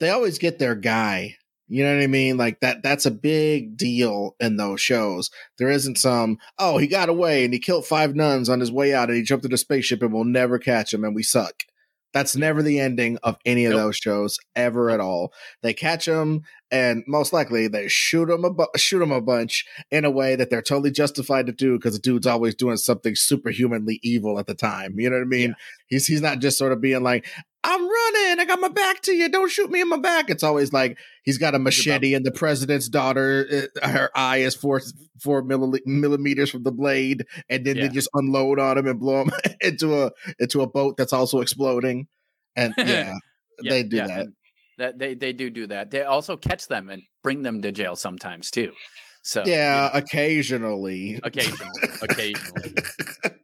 they 0.00 0.10
always 0.10 0.38
get 0.38 0.58
their 0.58 0.74
guy. 0.74 1.36
You 1.68 1.84
know 1.84 1.94
what 1.94 2.02
I 2.02 2.06
mean? 2.06 2.36
Like 2.36 2.60
that. 2.60 2.82
That's 2.82 3.06
a 3.06 3.10
big 3.10 3.76
deal 3.76 4.34
in 4.40 4.56
those 4.56 4.80
shows. 4.80 5.30
There 5.58 5.68
isn't 5.70 5.98
some. 5.98 6.38
Oh, 6.58 6.78
he 6.78 6.86
got 6.86 7.08
away 7.08 7.44
and 7.44 7.52
he 7.52 7.60
killed 7.60 7.86
five 7.86 8.14
nuns 8.16 8.48
on 8.48 8.60
his 8.60 8.72
way 8.72 8.94
out, 8.94 9.08
and 9.10 9.16
he 9.18 9.22
jumped 9.22 9.44
in 9.44 9.52
a 9.52 9.58
spaceship, 9.58 10.02
and 10.02 10.12
we'll 10.12 10.24
never 10.24 10.58
catch 10.58 10.92
him, 10.94 11.04
and 11.04 11.14
we 11.14 11.22
suck. 11.22 11.64
That's 12.14 12.34
never 12.34 12.62
the 12.62 12.80
ending 12.80 13.18
of 13.22 13.36
any 13.44 13.66
of 13.66 13.72
Nope. 13.72 13.80
those 13.82 13.96
shows 13.96 14.38
ever 14.56 14.88
at 14.88 14.98
all. 14.98 15.30
They 15.62 15.74
catch 15.74 16.08
him, 16.08 16.40
and 16.70 17.04
most 17.06 17.34
likely 17.34 17.68
they 17.68 17.86
shoot 17.88 18.30
him 18.30 18.46
a 18.46 18.50
bu- 18.50 18.64
shoot 18.78 19.02
him 19.02 19.12
a 19.12 19.20
bunch 19.20 19.66
in 19.90 20.06
a 20.06 20.10
way 20.10 20.34
that 20.34 20.48
they're 20.48 20.62
totally 20.62 20.90
justified 20.90 21.44
to 21.46 21.52
do 21.52 21.76
because 21.76 21.92
the 21.92 22.00
dude's 22.00 22.26
always 22.26 22.54
doing 22.54 22.78
something 22.78 23.14
superhumanly 23.14 24.00
evil 24.02 24.38
at 24.38 24.46
the 24.46 24.54
time. 24.54 24.98
You 24.98 25.10
know 25.10 25.16
what 25.16 25.22
I 25.24 25.26
mean? 25.26 25.50
Yeah. 25.50 25.54
He's 25.88 26.06
he's 26.06 26.22
not 26.22 26.38
just 26.38 26.56
sort 26.56 26.72
of 26.72 26.80
being 26.80 27.02
like, 27.02 27.26
"I'm 27.64 27.80
running, 27.80 28.40
I 28.40 28.44
got 28.46 28.60
my 28.60 28.68
back 28.68 29.02
to 29.02 29.12
you, 29.12 29.28
don't 29.28 29.50
shoot 29.50 29.70
me 29.70 29.80
in 29.80 29.88
my 29.88 29.98
back." 29.98 30.30
It's 30.30 30.42
always 30.42 30.72
like 30.72 30.98
he's 31.24 31.38
got 31.38 31.54
a 31.54 31.58
machete, 31.58 32.14
and 32.14 32.24
the 32.24 32.30
president's 32.32 32.88
daughter, 32.88 33.68
uh, 33.82 33.88
her 33.88 34.10
eye 34.14 34.38
is 34.38 34.54
four 34.54 34.80
four 35.22 35.42
millimeters 35.42 36.50
from 36.50 36.62
the 36.62 36.72
blade, 36.72 37.26
and 37.48 37.64
then 37.64 37.76
Yeah. 37.76 37.88
they 37.88 37.94
just 37.94 38.08
unload 38.14 38.58
on 38.58 38.78
him 38.78 38.86
and 38.86 39.00
blow 39.00 39.22
him 39.22 39.30
into 39.60 40.02
a 40.02 40.10
into 40.38 40.60
a 40.62 40.66
boat 40.68 40.96
that's 40.96 41.12
also 41.12 41.40
exploding. 41.40 42.06
And 42.56 42.74
yeah, 42.78 43.14
Yeah, 43.60 43.70
they 43.70 43.82
do 43.82 43.96
yeah, 43.96 44.06
that. 44.06 44.26
That 44.78 44.98
they 44.98 45.14
they 45.14 45.32
do 45.32 45.50
do 45.50 45.66
that. 45.68 45.90
They 45.90 46.02
also 46.02 46.36
catch 46.36 46.68
them 46.68 46.88
and 46.88 47.02
bring 47.24 47.42
them 47.42 47.62
to 47.62 47.72
jail 47.72 47.96
sometimes 47.96 48.50
too. 48.50 48.72
So 49.22 49.42
Yeah, 49.44 49.90
occasionally. 49.92 51.18
occasionally, 51.22 51.68
occasionally. 52.00 52.74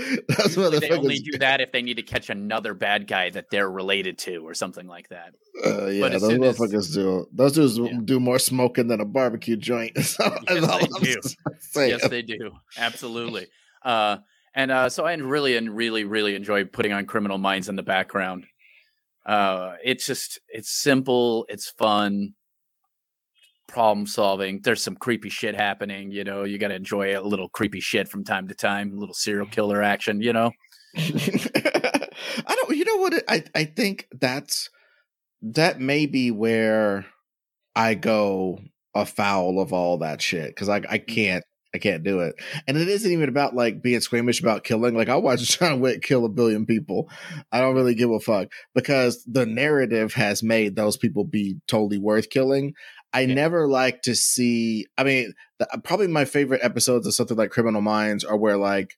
That's 0.28 0.56
what 0.56 0.72
the 0.72 0.80
they 0.80 0.90
only 0.90 1.18
do 1.18 1.38
that 1.38 1.60
if 1.60 1.72
they 1.72 1.82
need 1.82 1.94
to 1.96 2.02
catch 2.02 2.30
another 2.30 2.74
bad 2.74 3.06
guy 3.06 3.30
that 3.30 3.50
they're 3.50 3.70
related 3.70 4.18
to 4.18 4.46
or 4.46 4.54
something 4.54 4.86
like 4.86 5.08
that. 5.08 5.34
Uh, 5.64 5.86
yeah, 5.86 6.08
those 6.08 6.22
soon 6.22 6.42
as- 6.44 6.58
motherfuckers 6.58 6.94
do. 6.94 7.26
Those 7.32 7.52
dudes 7.52 7.78
Yeah. 7.78 7.98
do 8.04 8.20
more 8.20 8.38
smoking 8.38 8.88
than 8.88 9.00
a 9.00 9.04
barbecue 9.04 9.56
joint. 9.56 9.96
So 10.04 10.24
Yes, 10.48 10.66
they 10.66 10.86
I'm 10.96 11.02
do. 11.02 11.20
saying. 11.60 11.90
Yes, 11.90 12.08
they 12.08 12.22
do. 12.22 12.52
Absolutely. 12.78 13.46
Uh, 13.84 14.18
and 14.54 14.70
uh, 14.70 14.88
so 14.88 15.04
I 15.04 15.14
really 15.14 15.56
and 15.56 15.74
really 15.76 16.04
really 16.04 16.34
enjoy 16.34 16.64
putting 16.64 16.92
on 16.92 17.06
Criminal 17.06 17.38
Minds 17.38 17.68
in 17.68 17.76
the 17.76 17.82
background. 17.82 18.46
Uh, 19.24 19.74
it's 19.84 20.06
just 20.06 20.40
it's 20.48 20.70
simple, 20.70 21.46
it's 21.48 21.70
fun, 21.70 22.34
problem 23.70 24.06
solving. 24.06 24.60
There's 24.62 24.82
some 24.82 24.96
creepy 24.96 25.30
shit 25.30 25.54
happening. 25.54 26.10
You 26.10 26.24
know, 26.24 26.44
you 26.44 26.58
got 26.58 26.68
to 26.68 26.74
enjoy 26.74 27.18
a 27.18 27.22
little 27.22 27.48
creepy 27.48 27.80
shit 27.80 28.08
from 28.08 28.24
time 28.24 28.48
to 28.48 28.54
time, 28.54 28.92
a 28.92 28.96
little 28.96 29.14
serial 29.14 29.46
killer 29.46 29.82
action. 29.82 30.20
You 30.20 30.32
know, 30.32 30.50
I 30.96 32.08
don't. 32.48 32.76
You 32.76 32.84
know 32.84 32.96
what? 32.96 33.14
it- 33.14 33.24
I 33.28 33.44
I 33.54 33.64
think 33.64 34.08
that's 34.20 34.70
that 35.42 35.80
may 35.80 36.06
be 36.06 36.30
where 36.30 37.06
I 37.74 37.94
go 37.94 38.60
afoul 38.94 39.60
of 39.60 39.72
all 39.72 39.98
that 39.98 40.20
shit 40.20 40.48
because 40.48 40.68
I 40.68 40.76
I 40.76 40.98
mm. 40.98 41.06
can't 41.06 41.44
I 41.72 41.78
can't 41.78 42.02
do 42.02 42.20
it, 42.20 42.34
and 42.66 42.76
it 42.76 42.88
isn't 42.88 43.10
even 43.10 43.28
about 43.28 43.54
like 43.54 43.80
being 43.80 44.00
squeamish 44.00 44.40
about 44.40 44.64
killing. 44.64 44.96
Like 44.96 45.08
I 45.08 45.16
watch 45.16 45.42
John 45.58 45.80
Wick 45.80 46.02
kill 46.02 46.24
a 46.24 46.28
billion 46.28 46.66
people. 46.66 47.08
I 47.52 47.60
don't 47.60 47.76
really 47.76 47.94
give 47.94 48.10
a 48.10 48.18
fuck 48.18 48.48
because 48.74 49.22
the 49.24 49.46
narrative 49.46 50.12
has 50.14 50.42
made 50.42 50.74
those 50.74 50.96
people 50.96 51.24
be 51.24 51.58
totally 51.68 51.98
worth 51.98 52.28
killing. 52.30 52.74
I 53.12 53.20
Yeah. 53.22 53.34
never 53.34 53.68
like 53.68 54.02
to 54.02 54.14
see. 54.14 54.86
I 54.96 55.04
mean, 55.04 55.34
the, 55.58 55.72
uh, 55.72 55.78
probably 55.78 56.06
my 56.06 56.24
favorite 56.24 56.60
episodes 56.62 57.06
of 57.06 57.14
something 57.14 57.36
like 57.36 57.50
Criminal 57.50 57.80
Minds 57.80 58.24
are 58.24 58.36
where 58.36 58.56
like 58.56 58.96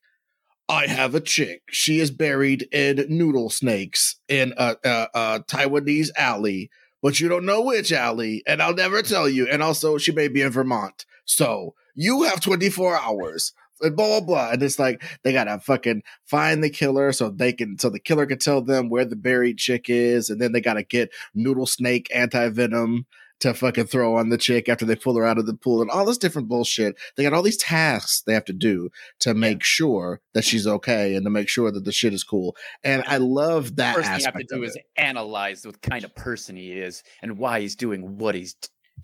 I 0.69 0.87
have 0.87 1.13
a 1.13 1.19
chick. 1.19 1.61
She 1.69 1.99
is 1.99 2.11
buried 2.11 2.67
in 2.71 3.05
noodle 3.09 3.49
snakes 3.49 4.19
in 4.27 4.53
a, 4.57 4.75
a, 4.83 5.07
a 5.13 5.43
Taiwanese 5.47 6.09
alley, 6.17 6.69
but 7.01 7.19
you 7.19 7.27
don't 7.27 7.45
know 7.45 7.61
which 7.61 7.91
alley, 7.91 8.43
and 8.47 8.61
I'll 8.61 8.73
never 8.73 9.01
mm. 9.01 9.09
tell 9.09 9.27
you. 9.27 9.47
And 9.47 9.61
also, 9.61 9.97
she 9.97 10.11
may 10.11 10.29
be 10.29 10.41
in 10.41 10.51
Vermont, 10.51 11.05
so 11.25 11.75
you 11.95 12.23
have 12.23 12.39
24 12.39 12.97
hours. 12.97 13.53
And 13.81 13.97
blah 13.97 14.07
blah 14.07 14.25
blah, 14.25 14.51
and 14.51 14.63
it's 14.63 14.79
like 14.79 15.03
they 15.23 15.33
gotta 15.33 15.59
fucking 15.59 16.03
find 16.25 16.63
the 16.63 16.69
killer 16.69 17.11
so 17.11 17.29
they 17.29 17.51
can, 17.51 17.77
so 17.77 17.89
the 17.89 17.99
killer 17.99 18.25
can 18.25 18.37
tell 18.37 18.61
them 18.61 18.87
where 18.87 19.03
the 19.03 19.17
buried 19.17 19.57
chick 19.57 19.89
is, 19.89 20.29
and 20.29 20.39
then 20.39 20.53
they 20.53 20.61
gotta 20.61 20.83
get 20.83 21.11
noodle 21.33 21.65
snake 21.65 22.07
anti 22.15 22.47
venom 22.49 23.05
to 23.43 23.53
fucking 23.53 23.87
throw 23.87 24.15
on 24.15 24.29
the 24.29 24.37
chick 24.37 24.69
after 24.69 24.85
they 24.85 24.95
pull 24.95 25.17
her 25.17 25.25
out 25.25 25.37
of 25.37 25.45
the 25.45 25.53
pool, 25.53 25.81
and 25.81 25.91
all 25.91 26.05
this 26.05 26.17
different 26.17 26.47
bullshit. 26.47 26.95
They 27.15 27.23
got 27.23 27.33
all 27.33 27.41
these 27.41 27.57
tasks 27.57 28.21
they 28.25 28.33
have 28.33 28.45
to 28.45 28.53
do 28.53 28.89
to 29.19 29.33
make 29.33 29.63
sure 29.63 30.21
that 30.33 30.45
she's 30.45 30.65
okay 30.65 31.13
and 31.15 31.25
to 31.25 31.29
make 31.29 31.49
sure 31.49 31.69
that 31.69 31.83
the 31.83 31.91
shit 31.91 32.13
is 32.13 32.23
cool. 32.23 32.55
And 32.85 33.03
I 33.05 33.17
love 33.17 33.75
that 33.75 33.95
first 33.95 34.07
thing 34.09 34.19
you 34.19 34.25
have 34.25 34.35
to 34.35 34.45
do 34.49 34.63
is 34.63 34.77
analyze 34.95 35.65
what 35.65 35.81
kind 35.81 36.05
of 36.05 36.15
person 36.15 36.55
he 36.55 36.71
is 36.71 37.03
and 37.21 37.37
why 37.37 37.59
he's 37.59 37.75
doing 37.75 38.17
what 38.17 38.33
he's 38.33 38.55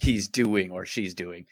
he's 0.02 0.30
doing 0.30 0.72
or 0.72 0.86
she's 0.86 1.14
doing. 1.14 1.46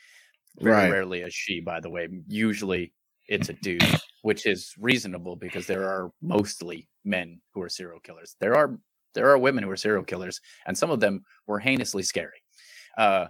Very 0.60 0.76
Right. 0.76 0.92
rarely 0.92 1.22
a 1.22 1.30
she, 1.30 1.60
by 1.60 1.82
the 1.82 1.90
way. 1.90 2.08
Usually 2.28 2.94
it's 3.28 3.50
a 3.50 3.54
dude, 3.54 3.84
which 4.22 4.46
is 4.46 4.74
reasonable 4.80 5.36
because 5.36 5.68
there 5.68 5.84
are 5.84 6.12
mostly 6.22 6.88
men 7.04 7.42
who 7.54 7.62
are 7.62 7.70
serial 7.70 8.00
killers. 8.00 8.38
There 8.40 8.56
are 8.56 8.80
there 9.14 9.30
are 9.30 9.38
women 9.38 9.64
who 9.64 9.70
are 9.72 9.78
serial 9.78 10.04
killers, 10.04 10.40
and 10.66 10.78
some 10.78 10.90
of 10.92 11.00
them 11.00 11.24
were 11.48 11.60
heinously 11.60 12.04
scary. 12.04 12.42
Uh, 12.98 13.28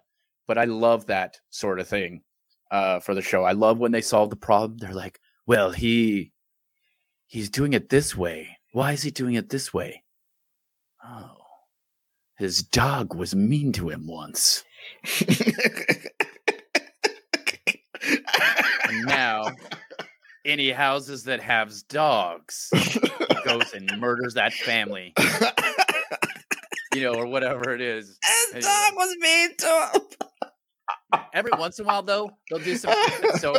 but 0.47 0.57
I 0.57 0.63
love 0.63 1.07
that 1.07 1.38
sort 1.49 1.80
of 1.80 1.88
thing 1.88 2.24
uh, 2.72 2.99
for 2.99 3.13
the 3.13 3.22
show. 3.22 3.43
I 3.43 3.51
love 3.51 3.78
when 3.80 3.91
they 3.91 4.01
solve 4.01 4.30
the 4.30 4.36
problem. 4.36 4.78
They're 4.78 4.93
like, 4.93 5.20
"Well, 5.45 5.72
he 5.72 6.32
he's 7.28 7.49
doing 7.49 7.74
it 7.74 7.89
this 7.89 8.15
way. 8.15 8.57
Why 8.72 8.93
is 8.93 9.03
he 9.03 9.11
doing 9.11 9.36
it 9.36 9.49
this 9.49 9.74
way? 9.74 10.03
Oh, 11.03 11.38
his 12.38 12.63
dog 12.63 13.13
was 13.13 13.36
mean 13.36 13.72
to 13.74 13.89
him 13.89 14.07
once, 14.07 14.63
now 19.05 19.51
any 20.45 20.72
houses 20.72 21.24
that 21.26 21.41
has 21.41 21.84
dogs, 21.84 22.70
goes 23.45 23.74
and 23.74 23.89
murders 23.99 24.34
that 24.36 24.53
family, 24.53 25.13
you 26.93 27.01
know, 27.01 27.13
or 27.13 27.28
whatever 27.28 27.74
it 27.74 27.82
is. 27.82 28.18
His 28.53 28.65
dog 28.65 28.93
was 28.95 29.15
mean 29.19 29.55
to 29.57 29.89
him. 29.93 30.01
Every 31.33 31.51
once 31.57 31.79
in 31.79 31.85
a 31.85 31.87
while, 31.87 32.03
though, 32.03 32.31
they'll 32.49 32.59
do 32.59 32.75
something 32.75 33.29
so 33.39 33.53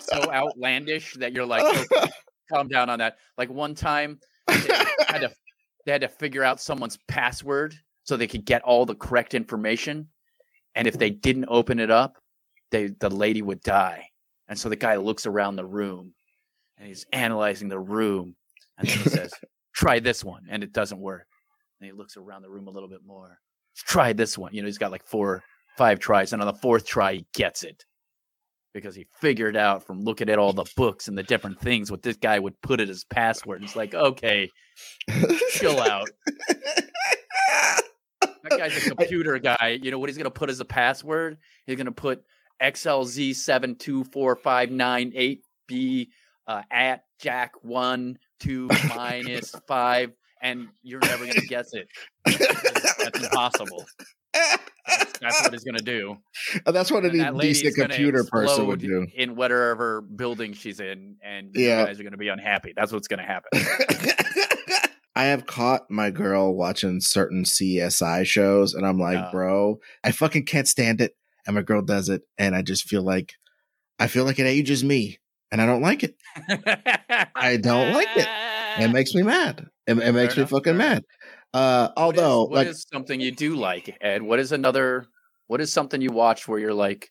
so 0.00 0.32
outlandish 0.32 1.14
that 1.14 1.32
you're 1.32 1.46
like, 1.46 1.62
okay, 1.62 2.10
calm 2.52 2.68
down 2.68 2.90
on 2.90 2.98
that. 2.98 3.16
Like 3.38 3.50
one 3.50 3.74
time, 3.74 4.18
they 4.46 4.54
had 5.08 5.20
to 5.20 5.30
they 5.86 5.92
had 5.92 6.00
to 6.02 6.08
figure 6.08 6.44
out 6.44 6.60
someone's 6.60 6.98
password 7.08 7.74
so 8.04 8.16
they 8.16 8.26
could 8.26 8.44
get 8.44 8.62
all 8.62 8.86
the 8.86 8.94
correct 8.94 9.34
information, 9.34 10.08
and 10.74 10.86
if 10.86 10.98
they 10.98 11.10
didn't 11.10 11.46
open 11.48 11.78
it 11.78 11.90
up, 11.90 12.16
they 12.70 12.88
the 12.88 13.10
lady 13.10 13.42
would 13.42 13.62
die. 13.62 14.06
And 14.48 14.58
so 14.58 14.68
the 14.68 14.76
guy 14.76 14.96
looks 14.96 15.26
around 15.26 15.56
the 15.56 15.64
room, 15.64 16.12
and 16.76 16.88
he's 16.88 17.06
analyzing 17.12 17.68
the 17.68 17.78
room, 17.78 18.34
and 18.78 18.88
then 18.88 18.98
he 18.98 19.08
says, 19.08 19.32
"Try 19.74 20.00
this 20.00 20.24
one," 20.24 20.46
and 20.50 20.62
it 20.62 20.72
doesn't 20.72 21.00
work. 21.00 21.26
And 21.80 21.86
he 21.86 21.92
looks 21.92 22.16
around 22.16 22.42
the 22.42 22.50
room 22.50 22.66
a 22.66 22.70
little 22.70 22.88
bit 22.88 23.04
more. 23.06 23.38
Try 23.76 24.12
this 24.12 24.36
one. 24.36 24.54
You 24.54 24.62
know, 24.62 24.66
he's 24.66 24.78
got 24.78 24.90
like 24.90 25.04
four, 25.04 25.42
five 25.76 25.98
tries, 25.98 26.32
and 26.32 26.42
on 26.42 26.46
the 26.46 26.54
fourth 26.54 26.86
try, 26.86 27.14
he 27.14 27.26
gets 27.34 27.62
it 27.62 27.84
because 28.72 28.94
he 28.94 29.06
figured 29.20 29.56
out 29.56 29.84
from 29.84 30.02
looking 30.02 30.28
at 30.28 30.38
all 30.38 30.52
the 30.52 30.70
books 30.76 31.08
and 31.08 31.18
the 31.18 31.22
different 31.22 31.58
things 31.60 31.90
what 31.90 32.02
this 32.02 32.16
guy 32.16 32.38
would 32.38 32.60
put 32.60 32.80
it 32.80 32.88
as 32.88 33.04
password. 33.04 33.62
It's 33.64 33.76
like, 33.76 33.94
okay, 33.94 34.50
chill 35.50 35.80
out. 35.80 36.08
That 38.42 38.58
guy's 38.58 38.86
a 38.86 38.90
computer 38.94 39.38
guy. 39.38 39.78
You 39.82 39.90
know 39.90 39.98
what 39.98 40.08
he's 40.08 40.18
gonna 40.18 40.30
put 40.30 40.50
as 40.50 40.60
a 40.60 40.64
password? 40.64 41.38
He's 41.66 41.76
gonna 41.76 41.92
put 41.92 42.22
XLZ 42.62 43.34
seven 43.34 43.76
two 43.76 44.04
four 44.04 44.36
five 44.36 44.70
nine 44.70 45.12
eight 45.14 45.44
B 45.66 46.10
uh, 46.46 46.62
at 46.70 47.04
Jack 47.18 47.52
one 47.62 48.18
two 48.38 48.68
minus 48.88 49.54
five, 49.66 50.12
and 50.42 50.68
you're 50.82 51.00
never 51.00 51.26
gonna 51.26 51.40
guess 51.48 51.72
it. 51.74 51.88
That's 52.26 53.22
impossible. 53.22 53.84
That's, 54.32 55.18
that's 55.20 55.42
what 55.42 55.52
he's 55.52 55.64
gonna 55.64 55.78
do. 55.78 56.16
And 56.66 56.74
that's 56.74 56.90
what 56.90 57.04
And 57.04 57.10
any 57.12 57.18
that 57.20 57.34
lady's 57.36 57.62
decent 57.62 57.76
computer 57.90 58.24
person 58.24 58.66
would 58.66 58.80
do. 58.80 59.06
in 59.14 59.36
whatever 59.36 60.00
building 60.00 60.52
she's 60.52 60.80
in, 60.80 61.16
and 61.22 61.50
you 61.54 61.66
Yeah. 61.68 61.84
guys 61.84 62.00
are 62.00 62.04
gonna 62.04 62.16
be 62.16 62.28
unhappy. 62.28 62.72
That's 62.76 62.92
what's 62.92 63.08
gonna 63.08 63.26
happen. 63.26 63.50
I 65.16 65.24
have 65.24 65.44
caught 65.44 65.90
my 65.90 66.10
girl 66.10 66.54
watching 66.54 67.00
certain 67.00 67.44
CSI 67.44 68.24
shows, 68.24 68.74
and 68.74 68.86
I'm 68.86 68.98
like, 68.98 69.30
bro, 69.32 69.80
I 70.04 70.12
fucking 70.12 70.46
can't 70.46 70.68
stand 70.68 71.00
it. 71.00 71.16
And 71.46 71.56
my 71.56 71.62
girl 71.62 71.82
does 71.82 72.08
it, 72.08 72.22
and 72.38 72.54
I 72.54 72.62
just 72.62 72.84
feel 72.84 73.02
like 73.02 73.34
I 73.98 74.06
feel 74.06 74.24
like 74.24 74.38
it 74.38 74.46
ages 74.46 74.84
me, 74.84 75.18
and 75.50 75.60
I 75.60 75.66
don't 75.66 75.82
like 75.82 76.04
it. 76.04 76.16
I 77.34 77.58
don't 77.60 77.92
like 77.92 78.08
it. 78.16 78.28
It 78.78 78.92
makes 78.92 79.14
me 79.14 79.22
mad. 79.22 79.66
It, 79.86 79.98
it 79.98 80.12
makes 80.12 80.36
me 80.36 80.44
fucking 80.44 80.76
mad. 80.76 81.04
Uh, 81.52 81.88
What 81.94 82.14
is- 82.16 82.22
although, 82.22 82.42
what 82.44 82.52
like, 82.52 82.66
is 82.68 82.86
something 82.92 83.20
you 83.20 83.32
do 83.32 83.56
like, 83.56 83.96
Ed? 84.00 84.22
What 84.22 84.38
is 84.38 84.52
another? 84.52 85.06
What 85.48 85.60
is 85.60 85.72
something 85.72 86.00
you 86.00 86.10
watch 86.12 86.46
where 86.46 86.58
you're 86.60 86.74
like, 86.74 87.10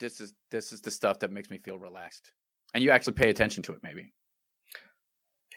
this 0.00 0.20
is 0.20 0.34
this 0.50 0.72
is 0.72 0.80
the 0.80 0.90
stuff 0.90 1.20
that 1.20 1.32
makes 1.32 1.48
me 1.50 1.58
feel 1.58 1.78
relaxed, 1.78 2.30
and 2.74 2.84
you 2.84 2.90
actually 2.90 3.14
pay 3.14 3.30
attention 3.30 3.62
to 3.64 3.72
it. 3.72 3.78
Maybe 3.82 4.12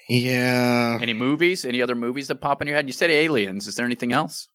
yeah, 0.09 0.97
any 1.01 1.13
movies, 1.13 1.63
any 1.65 1.81
other 1.81 1.95
movies 1.95 2.27
that 2.27 2.35
pop 2.41 2.61
in 2.61 2.67
your 2.67 2.75
head? 2.75 2.87
You 2.87 2.93
said 2.93 3.09
Aliens. 3.11 3.67
Is 3.67 3.75
there 3.75 3.85
anything 3.85 4.13
else? 4.13 4.47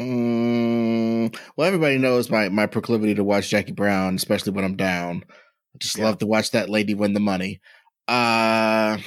Mm, 0.00 1.36
well, 1.56 1.66
everybody 1.66 1.98
knows 1.98 2.30
my 2.30 2.48
my 2.48 2.66
proclivity 2.66 3.14
to 3.14 3.24
watch 3.24 3.48
Jackie 3.50 3.72
Brown, 3.72 4.14
especially 4.14 4.52
when 4.52 4.64
I'm 4.64 4.76
down. 4.76 5.24
I 5.28 5.78
just 5.78 5.98
Yeah. 5.98 6.04
love 6.04 6.18
to 6.18 6.26
watch 6.26 6.52
that 6.52 6.70
lady 6.70 6.94
win 6.94 7.12
the 7.12 7.20
money. 7.20 7.60
Uh 8.08 8.98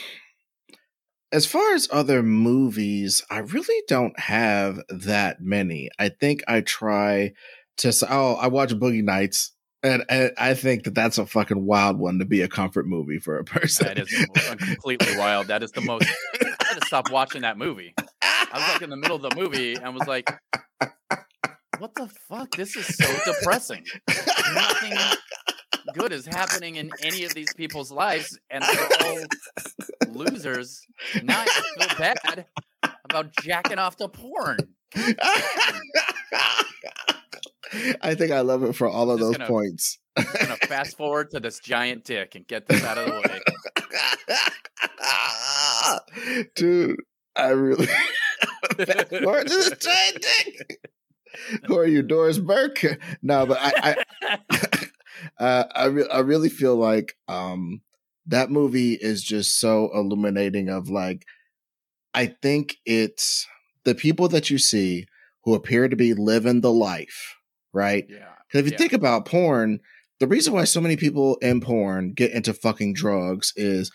as 1.32 1.46
far 1.46 1.74
as 1.74 1.88
other 1.92 2.24
movies, 2.24 3.24
I 3.30 3.40
really 3.40 3.84
don't 3.88 4.20
have 4.20 4.82
that 4.90 5.42
many. 5.42 5.90
I 6.00 6.10
think 6.10 6.42
I 6.48 6.62
try 6.62 7.34
to. 7.78 7.94
Oh, 8.10 8.36
I 8.36 8.48
watch 8.48 8.74
Boogie 8.74 9.04
Nights, 9.04 9.52
and, 9.84 10.04
and 10.10 10.32
I 10.38 10.54
think 10.56 10.84
that 10.84 10.96
that's 10.96 11.18
a 11.18 11.26
fucking 11.26 11.66
wild 11.66 12.00
one 12.00 12.20
to 12.20 12.26
be 12.26 12.42
a 12.42 12.48
comfort 12.48 12.88
movie 12.88 13.20
for 13.20 13.38
a 13.38 13.44
person. 13.44 13.88
That 13.88 14.00
is 14.00 14.28
completely 14.58 15.18
wild. 15.18 15.48
That 15.48 15.64
is 15.64 15.72
the 15.72 15.82
most. 15.82 16.08
I 16.42 16.66
had 16.66 16.80
to 16.80 16.88
stop 16.88 17.12
watching 17.12 17.42
that 17.42 17.58
movie. 17.58 17.94
I 18.22 18.48
was 18.54 18.68
like 18.74 18.82
in 18.82 18.90
the 18.90 18.98
middle 18.98 19.16
of 19.16 19.22
the 19.22 19.36
movie 19.36 19.76
and 19.76 19.94
was 19.94 20.08
like, 20.08 20.32
"What 21.78 21.94
the 21.96 22.10
fuck? 22.28 22.52
This 22.56 22.76
is 22.76 22.88
so 22.98 23.06
depressing. 23.26 23.86
Nothing 24.54 24.98
good 25.94 26.12
is 26.12 26.26
happening 26.26 26.76
in 26.76 26.92
any 27.02 27.24
of 27.24 27.34
these 27.34 27.54
people's 27.54 27.92
lives, 27.92 28.40
and 28.50 28.64
they're 28.64 28.90
all 29.02 29.20
losers." 30.10 30.86
Now 31.24 31.42
I 31.42 31.46
feel 31.78 31.98
bad 31.98 32.46
about 33.06 33.36
jacking 33.42 33.80
off 33.80 33.98
to 33.98 34.08
porn. 34.08 34.58
I 38.02 38.16
think 38.16 38.32
I 38.32 38.40
love 38.42 38.64
it 38.64 38.74
for 38.74 38.88
all 38.88 39.12
of 39.12 39.20
those 39.20 39.38
gonna- 39.38 39.48
points. 39.48 40.00
I'm 40.18 40.26
gonna 40.40 40.56
fast 40.68 40.98
forward 40.98 41.30
to 41.32 41.40
this 41.40 41.60
giant 41.60 42.04
dick 42.04 42.36
and 42.36 42.46
get 42.48 42.68
this 42.68 42.84
out 42.84 42.98
of 42.98 43.06
the 43.06 43.22
way. 46.36 46.46
Dude, 46.56 46.98
I 47.36 47.50
really. 47.50 47.88
Where 48.76 49.44
is 49.46 49.70
this 49.70 49.78
giant 49.78 50.26
dick? 50.46 50.80
Who 51.68 51.78
are 51.78 51.86
you, 51.86 52.02
Doris 52.02 52.40
Burke? 52.40 53.00
No, 53.22 53.46
but 53.46 53.60
I, 53.62 54.04
I, 54.22 54.86
uh, 55.40 55.66
I, 55.76 55.86
re- 55.86 56.10
I 56.10 56.20
really 56.20 56.50
feel 56.50 56.76
like 56.76 57.16
um, 57.28 57.82
that 58.26 58.52
movie 58.52 58.94
is 58.94 59.24
just 59.24 59.60
so 59.60 59.90
illuminating. 59.94 60.70
Of 60.70 60.90
like, 60.90 61.26
I 62.14 62.28
think 62.42 62.78
it's 62.86 63.48
the 63.84 63.96
people 63.96 64.28
that 64.30 64.50
you 64.50 64.58
see 64.58 65.06
who 65.44 65.54
appear 65.54 65.88
to 65.88 65.96
be 65.96 66.14
living 66.14 66.62
the 66.62 66.72
life, 66.74 67.36
right? 67.74 68.06
yeah. 68.10 68.34
Because 68.48 68.60
if 68.62 68.66
you 68.66 68.72
Yeah. 68.72 68.78
think 68.78 68.94
about 68.94 69.26
porn, 69.26 69.80
the 70.20 70.28
reason 70.28 70.54
why 70.54 70.64
so 70.66 70.82
many 70.82 70.98
people 70.98 71.38
in 71.38 71.62
porn 71.62 72.14
get 72.14 72.32
into 72.32 72.54
fucking 72.54 72.94
drugs 72.94 73.54
is 73.56 73.92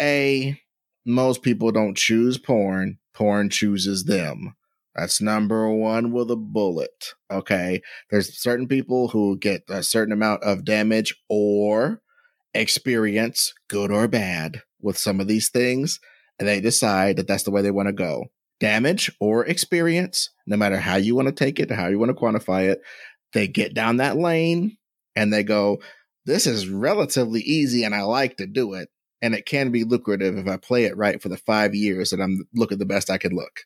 a 0.00 0.60
most 1.06 1.42
people 1.42 1.70
don't 1.70 1.96
choose 1.96 2.38
porn. 2.38 2.98
Porn 3.14 3.50
chooses 3.50 4.04
them. 4.04 4.54
That's 4.94 5.20
number 5.20 5.70
one 5.70 6.12
with 6.12 6.30
a 6.30 6.36
bullet. 6.36 7.14
Okay. 7.30 7.80
There's 8.10 8.40
certain 8.40 8.66
people 8.66 9.08
who 9.08 9.38
get 9.38 9.62
a 9.68 9.82
certain 9.82 10.12
amount 10.12 10.42
of 10.42 10.64
damage 10.64 11.14
or 11.28 12.02
experience, 12.54 13.54
good 13.68 13.92
or 13.92 14.08
bad, 14.08 14.62
with 14.80 14.98
some 14.98 15.20
of 15.20 15.28
these 15.28 15.48
things. 15.48 16.00
And 16.38 16.48
they 16.48 16.60
decide 16.60 17.16
that 17.16 17.28
that's 17.28 17.44
the 17.44 17.50
way 17.50 17.62
they 17.62 17.70
want 17.70 17.88
to 17.88 17.92
go. 17.92 18.26
Damage 18.58 19.10
or 19.20 19.46
experience, 19.46 20.30
no 20.46 20.56
matter 20.56 20.78
how 20.78 20.96
you 20.96 21.14
want 21.14 21.28
to 21.28 21.32
take 21.32 21.60
it, 21.60 21.70
how 21.70 21.88
you 21.88 21.98
want 21.98 22.10
to 22.10 22.14
quantify 22.14 22.70
it, 22.70 22.80
they 23.32 23.46
get 23.46 23.74
down 23.74 23.98
that 23.98 24.16
lane 24.16 24.76
and 25.14 25.32
they 25.32 25.42
go, 25.42 25.80
This 26.26 26.46
is 26.46 26.68
relatively 26.68 27.40
easy 27.40 27.84
and 27.84 27.94
I 27.94 28.02
like 28.02 28.36
to 28.38 28.46
do 28.46 28.74
it. 28.74 28.88
And 29.22 29.34
it 29.34 29.46
can 29.46 29.70
be 29.70 29.84
lucrative 29.84 30.36
if 30.36 30.48
I 30.48 30.56
play 30.56 30.84
it 30.84 30.96
right 30.96 31.22
for 31.22 31.28
the 31.28 31.36
five 31.36 31.74
years 31.74 32.10
that 32.10 32.20
I'm 32.20 32.46
looking 32.54 32.78
the 32.78 32.86
best 32.86 33.10
I 33.10 33.18
can 33.18 33.34
look. 33.34 33.60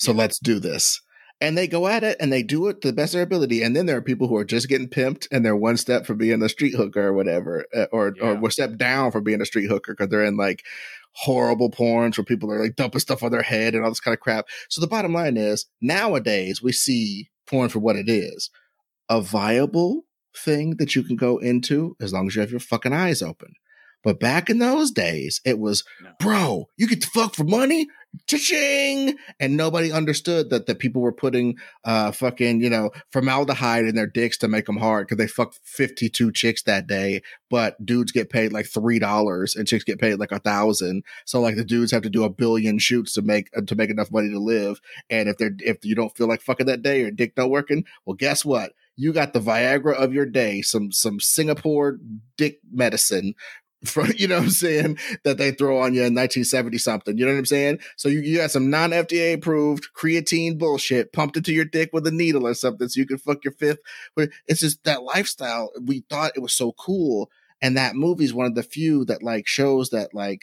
So 0.00 0.12
let's 0.12 0.38
do 0.38 0.58
this. 0.58 1.00
And 1.42 1.56
they 1.56 1.66
go 1.66 1.86
at 1.86 2.04
it 2.04 2.16
and 2.20 2.32
they 2.32 2.42
do 2.42 2.68
it 2.68 2.80
to 2.82 2.88
the 2.88 2.92
best 2.94 3.12
of 3.14 3.18
their 3.18 3.22
ability. 3.22 3.62
And 3.62 3.74
then 3.74 3.86
there 3.86 3.96
are 3.96 4.02
people 4.02 4.28
who 4.28 4.36
are 4.36 4.44
just 4.44 4.68
getting 4.68 4.88
pimped 4.88 5.26
and 5.32 5.44
they're 5.44 5.56
one 5.56 5.76
step 5.78 6.04
from 6.06 6.18
being 6.18 6.42
a 6.42 6.48
street 6.50 6.74
hooker 6.74 7.08
or 7.08 7.12
whatever, 7.14 7.64
uh, 7.74 7.86
or 7.92 8.14
Yeah. 8.16 8.22
or 8.24 8.34
one 8.36 8.50
step 8.50 8.76
down 8.76 9.10
from 9.10 9.24
being 9.24 9.40
a 9.40 9.46
street 9.46 9.68
hooker 9.68 9.92
because 9.94 10.08
they're 10.10 10.24
in 10.24 10.36
like 10.36 10.62
horrible 11.12 11.70
porns 11.70 12.16
where 12.18 12.24
people 12.24 12.50
are 12.52 12.62
like 12.62 12.76
dumping 12.76 13.00
stuff 13.00 13.22
on 13.22 13.32
their 13.32 13.42
head 13.42 13.74
and 13.74 13.84
all 13.84 13.90
this 13.90 14.00
kind 14.00 14.14
of 14.14 14.20
crap. 14.20 14.46
So 14.68 14.80
the 14.80 14.86
bottom 14.86 15.12
line 15.14 15.36
is 15.36 15.66
nowadays 15.80 16.62
we 16.62 16.72
see 16.72 17.30
porn 17.46 17.68
for 17.68 17.78
what 17.78 17.96
it 17.96 18.08
is 18.08 18.50
a 19.08 19.20
viable 19.20 20.04
thing 20.36 20.76
that 20.76 20.94
you 20.94 21.02
can 21.02 21.16
go 21.16 21.38
into 21.38 21.96
as 22.00 22.12
long 22.12 22.26
as 22.28 22.34
you 22.36 22.40
have 22.42 22.50
your 22.50 22.60
fucking 22.60 22.92
eyes 22.92 23.22
open. 23.22 23.54
But 24.02 24.18
back 24.20 24.48
in 24.48 24.58
those 24.58 24.90
days, 24.90 25.40
it 25.44 25.58
was, 25.58 25.84
No. 26.02 26.10
bro, 26.18 26.68
you 26.76 26.86
get 26.88 27.02
to 27.02 27.10
fuck 27.10 27.34
for 27.34 27.44
money? 27.44 27.86
Cha-ching! 28.26 29.16
And 29.38 29.56
nobody 29.56 29.92
understood 29.92 30.50
that 30.50 30.66
the 30.66 30.74
people 30.74 31.00
were 31.00 31.12
putting 31.12 31.56
uh 31.84 32.10
fucking, 32.10 32.60
you 32.60 32.68
know, 32.70 32.90
formaldehyde 33.12 33.84
in 33.84 33.94
their 33.94 34.06
dicks 34.06 34.36
to 34.38 34.48
make 34.48 34.66
them 34.66 34.78
hard 34.78 35.06
because 35.06 35.18
they 35.18 35.28
fucked 35.28 35.60
52 35.64 36.32
chicks 36.32 36.62
that 36.62 36.86
day. 36.86 37.22
But 37.50 37.84
dudes 37.84 38.10
get 38.10 38.30
paid 38.30 38.52
like 38.52 38.66
$3 38.66 39.56
and 39.56 39.68
chicks 39.68 39.84
get 39.84 40.00
paid 40.00 40.14
like 40.16 40.32
a 40.32 40.38
thousand. 40.40 41.04
So 41.24 41.40
like 41.40 41.56
the 41.56 41.64
dudes 41.64 41.92
have 41.92 42.02
to 42.02 42.10
do 42.10 42.24
a 42.24 42.30
billion 42.30 42.78
shoots 42.78 43.12
to 43.14 43.22
make 43.22 43.48
uh, 43.56 43.62
to 43.62 43.76
make 43.76 43.90
enough 43.90 44.10
money 44.10 44.30
to 44.30 44.40
live. 44.40 44.80
And 45.08 45.28
if 45.28 45.36
they're 45.38 45.54
if 45.60 45.84
you 45.84 45.94
don't 45.94 46.16
feel 46.16 46.26
like 46.26 46.42
fucking 46.42 46.66
that 46.66 46.82
day 46.82 47.02
or 47.02 47.10
dick 47.12 47.36
not 47.36 47.50
working, 47.50 47.84
well, 48.06 48.16
guess 48.16 48.44
what? 48.44 48.72
You 48.96 49.14
got 49.14 49.32
the 49.32 49.40
Viagra 49.40 49.94
of 49.94 50.12
your 50.12 50.26
day, 50.26 50.60
some 50.62 50.92
some 50.92 51.20
Singapore 51.20 51.98
dick 52.36 52.58
medicine 52.70 53.34
from 53.84 54.08
you 54.16 54.28
know 54.28 54.36
what 54.36 54.44
I'm 54.44 54.50
saying 54.50 54.98
that 55.24 55.38
they 55.38 55.52
throw 55.52 55.78
on 55.80 55.94
you 55.94 56.00
in 56.00 56.14
1970 56.14 56.78
something. 56.78 57.16
You 57.18 57.26
know 57.26 57.32
what 57.32 57.38
I'm 57.38 57.46
saying? 57.46 57.78
So 57.96 58.08
you, 58.08 58.20
you 58.20 58.36
got 58.38 58.50
some 58.50 58.70
non 58.70 58.90
FDA 58.90 59.34
approved 59.34 59.88
creatine 59.96 60.58
bullshit 60.58 61.12
pumped 61.12 61.36
into 61.36 61.52
your 61.52 61.64
dick 61.64 61.90
with 61.92 62.06
a 62.06 62.10
needle 62.10 62.46
or 62.46 62.54
something 62.54 62.88
so 62.88 62.98
you 63.00 63.06
can 63.06 63.18
fuck 63.18 63.44
your 63.44 63.52
fifth. 63.54 63.78
But 64.16 64.30
it's 64.46 64.60
just 64.60 64.84
that 64.84 65.02
lifestyle. 65.02 65.70
We 65.82 66.04
thought 66.10 66.32
it 66.36 66.40
was 66.42 66.52
so 66.52 66.72
cool. 66.72 67.30
And 67.62 67.76
that 67.76 67.94
movie's 67.94 68.32
one 68.34 68.46
of 68.46 68.54
the 68.54 68.62
few 68.62 69.04
that 69.06 69.22
like 69.22 69.46
shows 69.46 69.90
that 69.90 70.14
like 70.14 70.42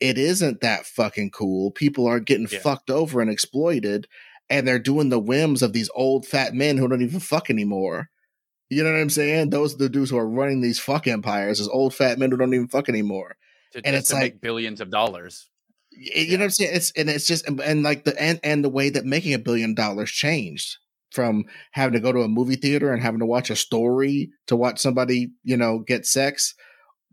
it 0.00 0.16
isn't 0.16 0.60
that 0.62 0.86
fucking 0.86 1.30
cool. 1.30 1.70
People 1.70 2.06
are 2.06 2.20
getting 2.20 2.48
Yeah. 2.50 2.60
fucked 2.60 2.90
over 2.90 3.20
and 3.20 3.30
exploited. 3.30 4.06
and 4.52 4.66
they're 4.66 4.80
doing 4.80 5.10
the 5.10 5.18
whims 5.20 5.62
of 5.62 5.72
these 5.72 5.88
old 5.94 6.26
fat 6.26 6.54
men 6.54 6.76
who 6.76 6.88
don't 6.88 7.02
even 7.02 7.20
fuck 7.20 7.50
anymore. 7.50 8.10
You 8.70 8.84
know 8.84 8.92
what 8.92 9.00
I'm 9.00 9.10
saying? 9.10 9.50
Those 9.50 9.74
are 9.74 9.78
the 9.78 9.88
dudes 9.88 10.10
who 10.10 10.16
are 10.16 10.28
running 10.28 10.60
these 10.60 10.78
fuck 10.78 11.06
empires, 11.06 11.58
these 11.58 11.68
old 11.68 11.92
fat 11.94 12.18
men 12.18 12.30
who 12.30 12.36
don't 12.36 12.54
even 12.54 12.68
fuck 12.68 12.88
anymore. 12.88 13.36
To, 13.72 13.82
And 13.84 13.94
it's 13.96 14.08
to 14.08 14.14
like- 14.14 14.22
make 14.34 14.40
billions 14.40 14.80
of 14.80 14.90
dollars. 14.90 15.48
You 15.92 16.12
Yeah. 16.14 16.30
know 16.36 16.38
what 16.38 16.44
I'm 16.44 16.50
saying? 16.50 16.70
It's 16.74 16.92
and 16.92 17.10
it's 17.10 17.26
just 17.26 17.46
and 17.48 17.82
like 17.82 18.04
the 18.04 18.20
and 18.20 18.38
and 18.44 18.64
the 18.64 18.68
way 18.70 18.90
that 18.90 19.04
making 19.04 19.34
a 19.34 19.38
billion 19.40 19.74
dollars 19.74 20.10
changed 20.10 20.76
from 21.10 21.44
having 21.72 21.94
to 21.94 22.00
go 22.00 22.12
to 22.12 22.20
a 22.20 22.28
movie 22.28 22.54
theater 22.54 22.92
and 22.92 23.02
having 23.02 23.18
to 23.18 23.26
watch 23.26 23.50
a 23.50 23.56
story 23.56 24.30
to 24.46 24.54
watch 24.54 24.78
somebody 24.78 25.32
you 25.42 25.56
know 25.56 25.80
get 25.80 26.06
sex 26.06 26.54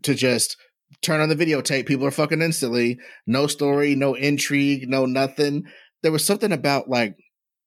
to 0.04 0.14
just 0.14 0.56
turn 1.02 1.20
on 1.20 1.28
the 1.28 1.34
videotape. 1.36 1.86
People 1.86 2.06
are 2.06 2.10
fucking 2.12 2.40
instantly. 2.40 2.98
No 3.26 3.48
story, 3.48 3.96
no 3.96 4.14
intrigue, 4.14 4.88
no 4.88 5.06
nothing. 5.06 5.64
There 6.02 6.12
was 6.12 6.24
something 6.24 6.52
about 6.52 6.88
like 6.88 7.16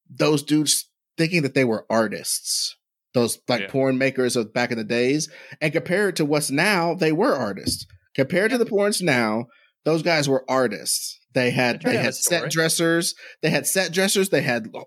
those 0.10 0.44
dudes 0.44 0.90
thinking 1.18 1.42
that 1.44 1.54
they 1.54 1.66
were 1.66 1.86
artists. 1.90 2.78
Those 3.14 3.40
like 3.48 3.62
Yeah. 3.62 3.68
porn 3.68 3.98
makers 3.98 4.36
of 4.36 4.54
back 4.54 4.72
in 4.72 4.78
the 4.78 4.84
days, 4.84 5.30
and 5.60 5.74
compared 5.74 6.16
to 6.18 6.26
what's 6.26 6.50
now, 6.52 6.94
they 6.94 7.12
were 7.12 7.36
artists. 7.36 7.86
Compared 8.16 8.52
to 8.52 8.58
the 8.58 8.66
porns 8.66 9.02
now, 9.02 9.46
those 9.86 10.02
guys 10.02 10.30
were 10.30 10.46
artists. 10.50 11.20
They 11.34 11.52
had 11.52 11.82
they 11.82 11.98
had 11.98 12.14
set 12.16 12.52
dressers. 12.52 13.16
They 13.42 13.50
had 13.50 13.66
set 13.66 13.92
dressers. 13.94 14.30
They 14.30 14.42
had 14.42 14.68
uh, 14.76 14.84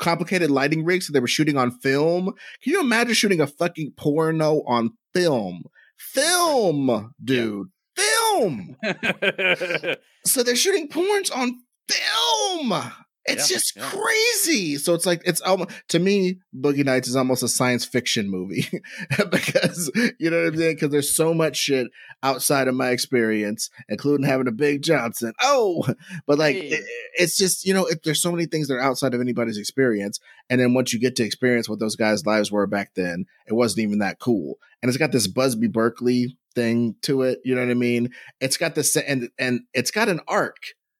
complicated 0.00 0.50
lighting 0.50 0.84
rigs. 0.84 1.06
So 1.06 1.12
they 1.12 1.20
were 1.20 1.26
shooting 1.26 1.56
on 1.56 1.70
film. 1.80 2.26
Can 2.62 2.72
you 2.72 2.80
imagine 2.80 3.14
shooting 3.14 3.40
a 3.40 3.46
fucking 3.46 3.92
porno 3.96 4.62
on 4.66 4.90
film? 5.14 5.62
Film, 5.98 7.14
dude. 7.22 7.68
Film. 7.96 8.76
So 10.26 10.42
they're 10.42 10.56
shooting 10.56 10.88
porns 10.88 11.34
on 11.34 11.54
film. 11.88 12.82
It's 13.28 13.50
Yeah, 13.50 13.56
just 13.56 13.76
yeah. 13.76 13.90
crazy. 13.90 14.76
So 14.76 14.94
it's 14.94 15.06
like 15.06 15.22
it's 15.24 15.40
almost 15.42 15.70
to 15.88 15.98
me, 15.98 16.38
Boogie 16.58 16.84
Nights 16.84 17.08
is 17.08 17.16
almost 17.16 17.42
a 17.42 17.48
science 17.48 17.84
fiction 17.84 18.30
movie 18.30 18.66
because 19.30 19.90
you 20.18 20.30
know 20.30 20.38
what 20.44 20.46
I'm 20.54 20.56
saying. 20.56 20.74
Because 20.76 20.90
there's 20.90 21.14
so 21.14 21.34
much 21.34 21.56
shit 21.56 21.88
outside 22.22 22.68
of 22.68 22.74
my 22.74 22.90
experience, 22.90 23.70
including 23.88 24.26
having 24.26 24.48
a 24.48 24.52
Big 24.52 24.82
Johnson. 24.82 25.32
Oh, 25.42 25.86
but 26.26 26.38
like 26.38 26.56
Hey. 26.56 26.68
it- 26.68 26.84
it's 27.20 27.36
just 27.36 27.64
you 27.66 27.74
know 27.74 27.86
it, 27.86 28.02
there's 28.04 28.22
so 28.22 28.30
many 28.30 28.46
things 28.46 28.68
that 28.68 28.74
are 28.74 28.80
outside 28.82 29.12
of 29.14 29.20
anybody's 29.20 29.58
experience, 29.58 30.20
and 30.48 30.60
then 30.60 30.74
once 30.74 30.92
you 30.92 31.00
get 31.00 31.16
to 31.16 31.24
experience 31.24 31.68
what 31.68 31.80
those 31.80 31.96
guys' 31.96 32.24
lives 32.26 32.50
were 32.52 32.66
back 32.66 32.92
then, 32.94 33.26
it 33.46 33.54
wasn't 33.54 33.80
even 33.84 33.98
that 33.98 34.18
cool. 34.20 34.56
And 34.82 34.88
it's 34.88 34.98
got 34.98 35.10
this 35.12 35.26
Busby 35.26 35.66
Berkeley 35.66 36.36
thing 36.54 36.94
to 37.02 37.22
it. 37.22 37.40
You 37.44 37.54
know 37.56 37.62
what 37.62 37.70
I 37.70 37.74
mean? 37.74 38.10
It's 38.40 38.56
got 38.56 38.74
this 38.76 38.96
and 38.96 39.28
and 39.38 39.60
it's 39.74 39.90
got 39.90 40.08
an 40.08 40.20
arc 40.28 40.56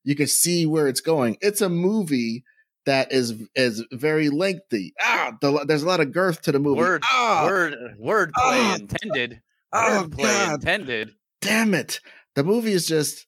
you 0.09 0.17
can 0.17 0.27
see 0.27 0.65
where 0.65 0.89
it's 0.89 1.03
going. 1.03 1.37
It's 1.43 1.61
a 1.61 1.69
movie 1.69 2.45
that 2.87 3.13
is 3.13 3.35
is 3.55 3.85
very 3.93 4.31
lengthy. 4.31 4.95
Ah, 5.01 5.33
the, 5.43 5.65
there's 5.67 5.83
a 5.83 5.87
lot 5.87 6.01
of 6.01 6.13
girth 6.13 6.41
to 6.43 6.53
the 6.53 6.59
movie. 6.59 6.79
Word, 6.81 7.03
ah, 7.05 7.45
word, 7.47 7.75
word 7.99 8.33
play 8.33 8.59
Oh. 8.59 8.75
intended. 8.77 9.43
Oh, 9.73 10.03
word 10.03 10.13
play 10.13 10.23
God. 10.25 10.55
intended. 10.55 11.11
damn 11.43 11.75
it! 11.75 12.01
The 12.37 12.43
movie 12.45 12.73
is 12.73 12.87
just 12.87 13.27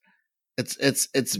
it's 0.56 0.76
it's 0.78 1.08
it's 1.12 1.38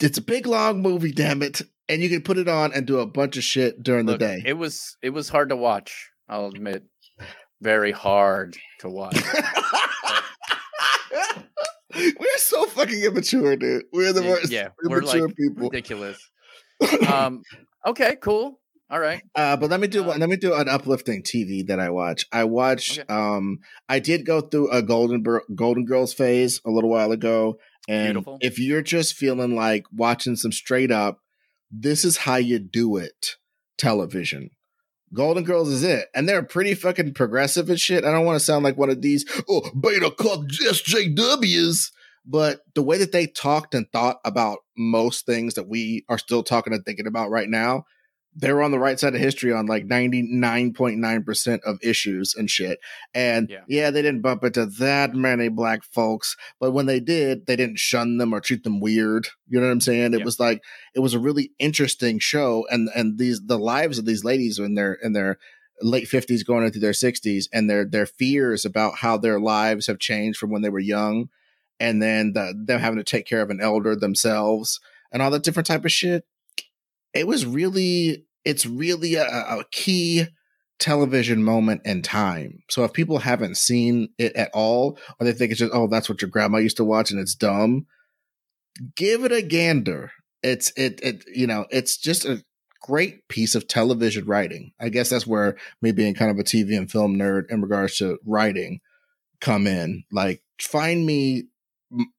it's 0.00 0.18
a 0.18 0.22
big 0.22 0.46
long 0.48 0.82
movie. 0.82 1.12
Damn 1.12 1.42
it! 1.42 1.62
And 1.88 2.02
you 2.02 2.08
can 2.08 2.22
put 2.22 2.36
it 2.38 2.48
on 2.48 2.72
and 2.72 2.84
do 2.86 2.98
a 2.98 3.06
bunch 3.06 3.36
of 3.36 3.44
shit 3.44 3.80
during 3.82 4.06
Look, 4.06 4.18
the 4.18 4.26
day. 4.26 4.42
it 4.44 4.54
was 4.54 4.96
it 5.02 5.10
was 5.10 5.28
hard 5.28 5.50
to 5.50 5.56
watch. 5.56 6.10
I'll 6.28 6.46
admit, 6.48 6.82
very 7.62 7.92
hard 7.92 8.56
to 8.80 8.88
watch. 8.90 9.16
We're 11.96 12.38
so 12.38 12.66
fucking 12.66 13.02
immature, 13.02 13.56
dude. 13.56 13.84
We're 13.92 14.12
the 14.12 14.22
most 14.22 14.50
yeah, 14.50 14.68
we're, 14.82 14.98
immature 14.98 15.26
like, 15.26 15.36
people. 15.36 15.68
Ridiculous. 15.68 16.30
Um. 17.12 17.42
Okay. 17.84 18.16
Cool. 18.22 18.60
All 18.90 19.00
right. 19.00 19.22
Uh, 19.34 19.56
but 19.56 19.68
let 19.68 19.80
me 19.80 19.88
do 19.88 20.04
Uh, 20.04 20.16
let 20.16 20.28
me 20.28 20.36
do 20.36 20.54
an 20.54 20.68
uplifting 20.68 21.22
TV 21.22 21.66
that 21.66 21.80
I 21.80 21.90
watch. 21.90 22.26
I 22.32 22.44
watch. 22.44 22.98
Okay. 22.98 23.12
Um, 23.12 23.58
I 23.88 23.98
did 23.98 24.24
go 24.24 24.40
through 24.40 24.70
a 24.70 24.80
Golden 24.80 25.24
Golden 25.54 25.84
Girls 25.84 26.14
phase 26.14 26.60
a 26.64 26.70
little 26.70 26.88
while 26.88 27.10
ago, 27.10 27.58
and 27.88 28.14
Beautiful. 28.14 28.38
if 28.40 28.58
you're 28.58 28.82
just 28.82 29.14
feeling 29.14 29.54
like 29.54 29.84
watching 29.92 30.36
some 30.36 30.52
straight 30.52 30.90
up, 30.92 31.18
this 31.70 32.04
is 32.04 32.18
how 32.18 32.36
you 32.36 32.58
do 32.58 32.96
it. 32.96 33.36
Television. 33.76 34.50
Golden 35.12 35.44
Girls 35.44 35.68
is 35.68 35.82
it, 35.82 36.08
and 36.14 36.28
they're 36.28 36.42
pretty 36.42 36.74
fucking 36.74 37.14
progressive 37.14 37.70
and 37.70 37.80
shit. 37.80 38.04
I 38.04 38.10
don't 38.10 38.24
want 38.24 38.38
to 38.38 38.44
sound 38.44 38.64
like 38.64 38.76
one 38.76 38.90
of 38.90 39.02
these 39.02 39.24
oh 39.48 39.70
beta 39.78 40.10
cuck 40.10 40.40
SJWs, 40.40 41.90
but 42.26 42.60
the 42.74 42.82
way 42.82 42.98
that 42.98 43.12
they 43.12 43.26
talked 43.26 43.74
and 43.74 43.90
thought 43.90 44.18
about 44.24 44.58
most 44.76 45.26
things 45.26 45.54
that 45.54 45.68
we 45.68 46.04
are 46.08 46.18
still 46.18 46.42
talking 46.42 46.72
and 46.72 46.84
thinking 46.84 47.06
about 47.06 47.30
right 47.30 47.48
now, 47.48 47.84
they 48.36 48.52
were 48.52 48.62
on 48.62 48.70
the 48.70 48.78
right 48.78 49.00
side 49.00 49.14
of 49.14 49.20
history 49.20 49.52
on 49.52 49.66
like 49.66 49.86
99.9% 49.86 51.60
of 51.64 51.78
issues 51.82 52.34
and 52.36 52.50
shit. 52.50 52.78
And 53.14 53.48
Yeah. 53.50 53.60
yeah. 53.68 53.90
they 53.90 54.02
didn't 54.02 54.20
bump 54.22 54.44
into 54.44 54.66
that 54.78 55.14
many 55.14 55.48
black 55.48 55.82
folks, 55.84 56.36
but 56.60 56.72
when 56.72 56.86
they 56.86 57.00
did, 57.00 57.46
they 57.46 57.56
didn't 57.56 57.78
shun 57.78 58.18
them 58.18 58.32
or 58.32 58.40
treat 58.40 58.64
them 58.64 58.80
weird. 58.80 59.28
You 59.48 59.60
know 59.60 59.66
what 59.66 59.72
I'm 59.72 59.80
saying? 59.80 60.14
It 60.14 60.18
Yeah. 60.20 60.24
was 60.24 60.38
like 60.38 60.62
it 60.94 61.00
was 61.00 61.14
a 61.14 61.18
really 61.18 61.52
interesting 61.58 62.18
show 62.18 62.66
and 62.70 62.88
and 62.94 63.18
these 63.18 63.40
the 63.44 63.58
lives 63.58 63.98
of 63.98 64.04
these 64.06 64.24
ladies 64.24 64.58
in 64.58 64.74
their 64.74 64.94
in 64.94 65.12
their 65.12 65.38
late 65.80 66.08
50s 66.08 66.44
going 66.44 66.64
into 66.66 66.80
their 66.80 66.92
60s 66.92 67.48
and 67.52 67.70
their 67.70 67.84
their 67.84 68.06
fears 68.06 68.64
about 68.64 68.96
how 68.96 69.16
their 69.16 69.38
lives 69.38 69.86
have 69.86 69.98
changed 69.98 70.38
from 70.38 70.50
when 70.50 70.62
they 70.62 70.70
were 70.70 70.80
young 70.80 71.28
and 71.80 72.02
then 72.02 72.32
the, 72.32 72.52
them 72.66 72.80
having 72.80 72.96
to 72.98 73.04
take 73.04 73.26
care 73.26 73.42
of 73.42 73.50
an 73.50 73.60
elder 73.60 73.94
themselves 73.94 74.80
and 75.12 75.22
all 75.22 75.30
that 75.30 75.44
different 75.44 75.66
type 75.68 75.84
of 75.84 75.92
shit 75.92 76.24
it 77.14 77.26
was 77.26 77.46
really 77.46 78.26
it's 78.44 78.66
really 78.66 79.14
a, 79.14 79.24
a 79.24 79.64
key 79.70 80.26
television 80.78 81.42
moment 81.42 81.82
in 81.84 82.02
time. 82.02 82.62
So 82.70 82.84
if 82.84 82.92
people 82.92 83.18
haven't 83.18 83.56
seen 83.56 84.10
it 84.16 84.34
at 84.36 84.50
all 84.54 84.98
or 85.18 85.26
they 85.26 85.32
think 85.32 85.50
it's 85.50 85.60
just 85.60 85.74
oh 85.74 85.86
that's 85.88 86.08
what 86.08 86.22
your 86.22 86.30
grandma 86.30 86.58
used 86.58 86.76
to 86.76 86.84
watch 86.84 87.10
and 87.10 87.20
it's 87.20 87.34
dumb 87.34 87.86
give 88.96 89.24
it 89.24 89.32
a 89.32 89.42
gander. 89.42 90.12
It's 90.42 90.72
it 90.76 91.00
it 91.02 91.24
you 91.34 91.46
know 91.46 91.66
it's 91.70 91.96
just 91.96 92.24
a 92.24 92.44
great 92.80 93.26
piece 93.28 93.54
of 93.54 93.66
television 93.66 94.24
writing. 94.26 94.72
I 94.80 94.88
guess 94.88 95.10
that's 95.10 95.26
where 95.26 95.56
me 95.82 95.92
being 95.92 96.14
kind 96.14 96.30
of 96.30 96.38
a 96.38 96.44
tv 96.44 96.76
and 96.76 96.90
film 96.90 97.16
nerd 97.16 97.50
in 97.50 97.60
regards 97.60 97.98
to 97.98 98.18
writing 98.24 98.80
come 99.40 99.66
in. 99.66 100.04
Like 100.12 100.42
find 100.60 101.04
me 101.04 101.44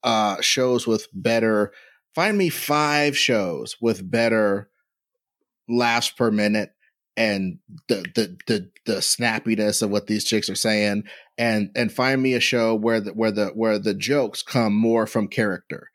uh 0.03 0.41
shows 0.41 0.87
with 0.87 1.07
better 1.13 1.71
find 2.15 2.37
me 2.37 2.49
five 2.49 3.17
shows 3.17 3.77
with 3.79 4.09
better 4.09 4.69
laughs 5.69 6.09
per 6.09 6.31
minute 6.31 6.71
and 7.19 7.59
the 7.89 8.05
the 8.15 8.37
the 8.47 8.69
the 8.85 8.95
snappiness 9.01 9.81
of 9.81 9.89
what 9.89 10.07
these 10.07 10.23
chicks 10.23 10.49
are 10.49 10.55
saying 10.55 11.03
and 11.37 11.69
and 11.75 11.91
find 11.91 12.21
me 12.21 12.33
a 12.33 12.39
show 12.39 12.73
where 12.73 13.01
the 13.01 13.11
where 13.11 13.31
the 13.31 13.47
where 13.47 13.77
the 13.77 13.93
jokes 13.93 14.41
come 14.41 14.73
more 14.73 15.05
from 15.05 15.27
character. 15.27 15.89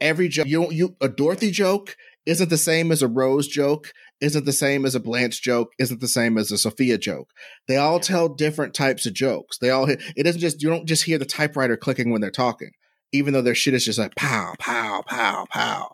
Every 0.00 0.28
joke 0.28 0.46
you 0.46 0.62
don't 0.62 0.72
you 0.72 0.96
a 1.00 1.08
dorothy 1.08 1.50
joke 1.50 1.96
isn't 2.24 2.50
the 2.50 2.56
same 2.56 2.92
as 2.92 3.02
a 3.02 3.08
rose 3.08 3.48
joke 3.48 3.92
isn't 4.20 4.46
the 4.46 4.52
same 4.52 4.86
as 4.86 4.94
a 4.94 5.00
blanche 5.00 5.42
joke 5.42 5.72
isn't 5.78 6.00
the 6.00 6.08
same 6.08 6.38
as 6.38 6.52
a 6.52 6.56
sophia 6.56 6.98
joke. 6.98 7.30
They 7.66 7.76
all 7.76 7.98
tell 7.98 8.28
different 8.28 8.74
types 8.74 9.06
of 9.06 9.12
jokes. 9.12 9.58
They 9.58 9.70
all 9.70 9.88
it 9.88 10.00
isn't 10.16 10.40
just 10.40 10.62
you 10.62 10.70
don't 10.70 10.86
just 10.86 11.04
hear 11.04 11.18
the 11.18 11.24
typewriter 11.24 11.76
clicking 11.76 12.10
when 12.10 12.20
they're 12.20 12.30
talking 12.30 12.70
even 13.14 13.32
though 13.32 13.42
their 13.42 13.54
shit 13.54 13.74
is 13.74 13.84
just 13.84 13.98
like 13.98 14.14
pow 14.16 14.54
pow 14.58 15.02
pow 15.06 15.46
pow 15.48 15.93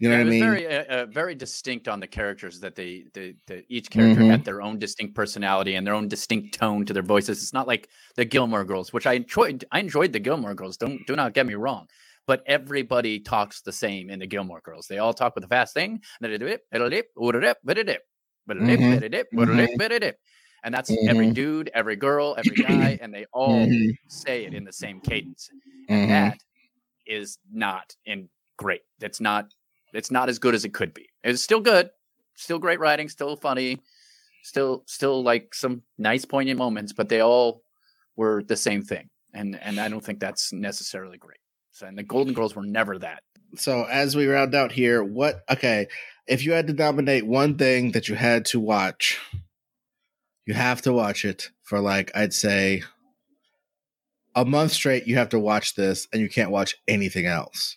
you 0.00 0.08
know 0.08 0.16
Yeah, 0.16 0.24
what 0.24 0.26
i 0.28 0.30
mean 0.30 0.40
Very, 0.40 0.66
uh, 0.66 0.84
uh, 0.84 1.06
very 1.06 1.34
distinct 1.34 1.88
on 1.88 2.00
the 2.00 2.06
characters 2.06 2.60
that 2.60 2.74
they, 2.74 3.04
they, 3.14 3.34
they 3.46 3.64
each 3.68 3.90
character 3.90 4.20
Mhm. 4.20 4.30
had 4.30 4.44
their 4.44 4.62
own 4.62 4.78
distinct 4.78 5.14
personality 5.14 5.74
and 5.76 5.86
their 5.86 5.94
own 5.94 6.08
distinct 6.08 6.54
tone 6.58 6.84
to 6.86 6.92
their 6.92 7.02
voices. 7.02 7.42
It's 7.42 7.52
not 7.52 7.66
like 7.66 7.88
the 8.16 8.24
Gilmore 8.24 8.64
Girls, 8.64 8.92
which 8.92 9.06
I 9.06 9.14
enjoyed. 9.14 9.64
I 9.72 9.80
enjoyed 9.80 10.12
the 10.12 10.20
Gilmore 10.20 10.54
Girls. 10.54 10.76
Don't 10.76 11.06
do 11.06 11.16
not 11.16 11.34
get 11.34 11.46
me 11.46 11.54
wrong, 11.54 11.86
but 12.26 12.42
everybody 12.46 13.20
talks 13.20 13.60
the 13.62 13.72
same 13.72 14.10
in 14.10 14.18
the 14.18 14.26
Gilmore 14.26 14.60
Girls. 14.62 14.86
They 14.86 14.98
all 14.98 15.12
talk 15.14 15.34
with 15.34 15.44
a 15.44 15.48
fast 15.48 15.74
thing, 15.74 16.02
Mhm. 18.60 19.80
and 20.64 20.74
that's 20.74 20.90
every 21.06 21.26
Mhm. 21.26 21.34
dude, 21.34 21.70
every 21.74 21.96
girl, 21.96 22.34
every 22.38 22.56
guy, 22.56 22.98
and 23.00 23.12
they 23.14 23.26
all 23.32 23.66
Mhm. 23.66 23.92
say 24.08 24.44
it 24.44 24.54
in 24.54 24.64
the 24.64 24.72
same 24.72 25.00
cadence 25.00 25.50
Mhm. 25.88 26.08
that 26.08 26.38
is 27.06 27.38
not 27.52 27.94
in 28.04 28.28
great. 28.58 28.82
It's 29.00 29.20
not 29.20 29.52
it's 29.92 30.10
not 30.10 30.28
as 30.28 30.38
good 30.38 30.54
as 30.54 30.64
it 30.64 30.74
could 30.74 30.94
be. 30.94 31.08
It's 31.22 31.42
still 31.42 31.60
good, 31.60 31.90
still 32.36 32.58
great 32.58 32.80
writing, 32.80 33.08
still 33.08 33.36
funny, 33.36 33.80
still 34.42 34.84
still 34.86 35.22
like 35.22 35.54
some 35.54 35.82
nice 35.98 36.24
poignant 36.24 36.58
moments, 36.58 36.92
but 36.92 37.08
they 37.08 37.20
all 37.20 37.62
were 38.16 38.42
the 38.42 38.56
same 38.56 38.82
thing. 38.82 39.08
And 39.32 39.58
and 39.60 39.78
I 39.78 39.88
don't 39.88 40.04
think 40.04 40.20
that's 40.20 40.52
necessarily 40.52 41.18
great. 41.18 41.38
So 41.72 41.86
and 41.86 41.96
the 41.96 42.02
Golden 42.02 42.34
Girls 42.34 42.54
were 42.54 42.64
never 42.64 42.98
that. 42.98 43.22
So 43.56 43.84
as 43.84 44.16
we 44.16 44.26
round 44.26 44.54
out 44.54 44.72
here, 44.72 45.02
what 45.02 45.42
okay, 45.50 45.88
if 46.26 46.44
you 46.44 46.52
had 46.52 46.66
to 46.68 46.72
nominate 46.72 47.26
one 47.26 47.56
thing 47.56 47.92
that 47.92 48.08
you 48.08 48.14
had 48.14 48.44
to 48.46 48.60
watch, 48.60 49.18
you 50.46 50.54
have 50.54 50.82
to 50.82 50.92
watch 50.92 51.24
it 51.24 51.50
for 51.62 51.80
like 51.80 52.10
I'd 52.14 52.34
say 52.34 52.82
a 54.34 54.44
month 54.44 54.72
straight 54.72 55.06
you 55.06 55.16
have 55.16 55.30
to 55.30 55.38
watch 55.38 55.74
this 55.74 56.06
and 56.12 56.22
you 56.22 56.28
can't 56.28 56.50
watch 56.50 56.76
anything 56.86 57.26
else. 57.26 57.76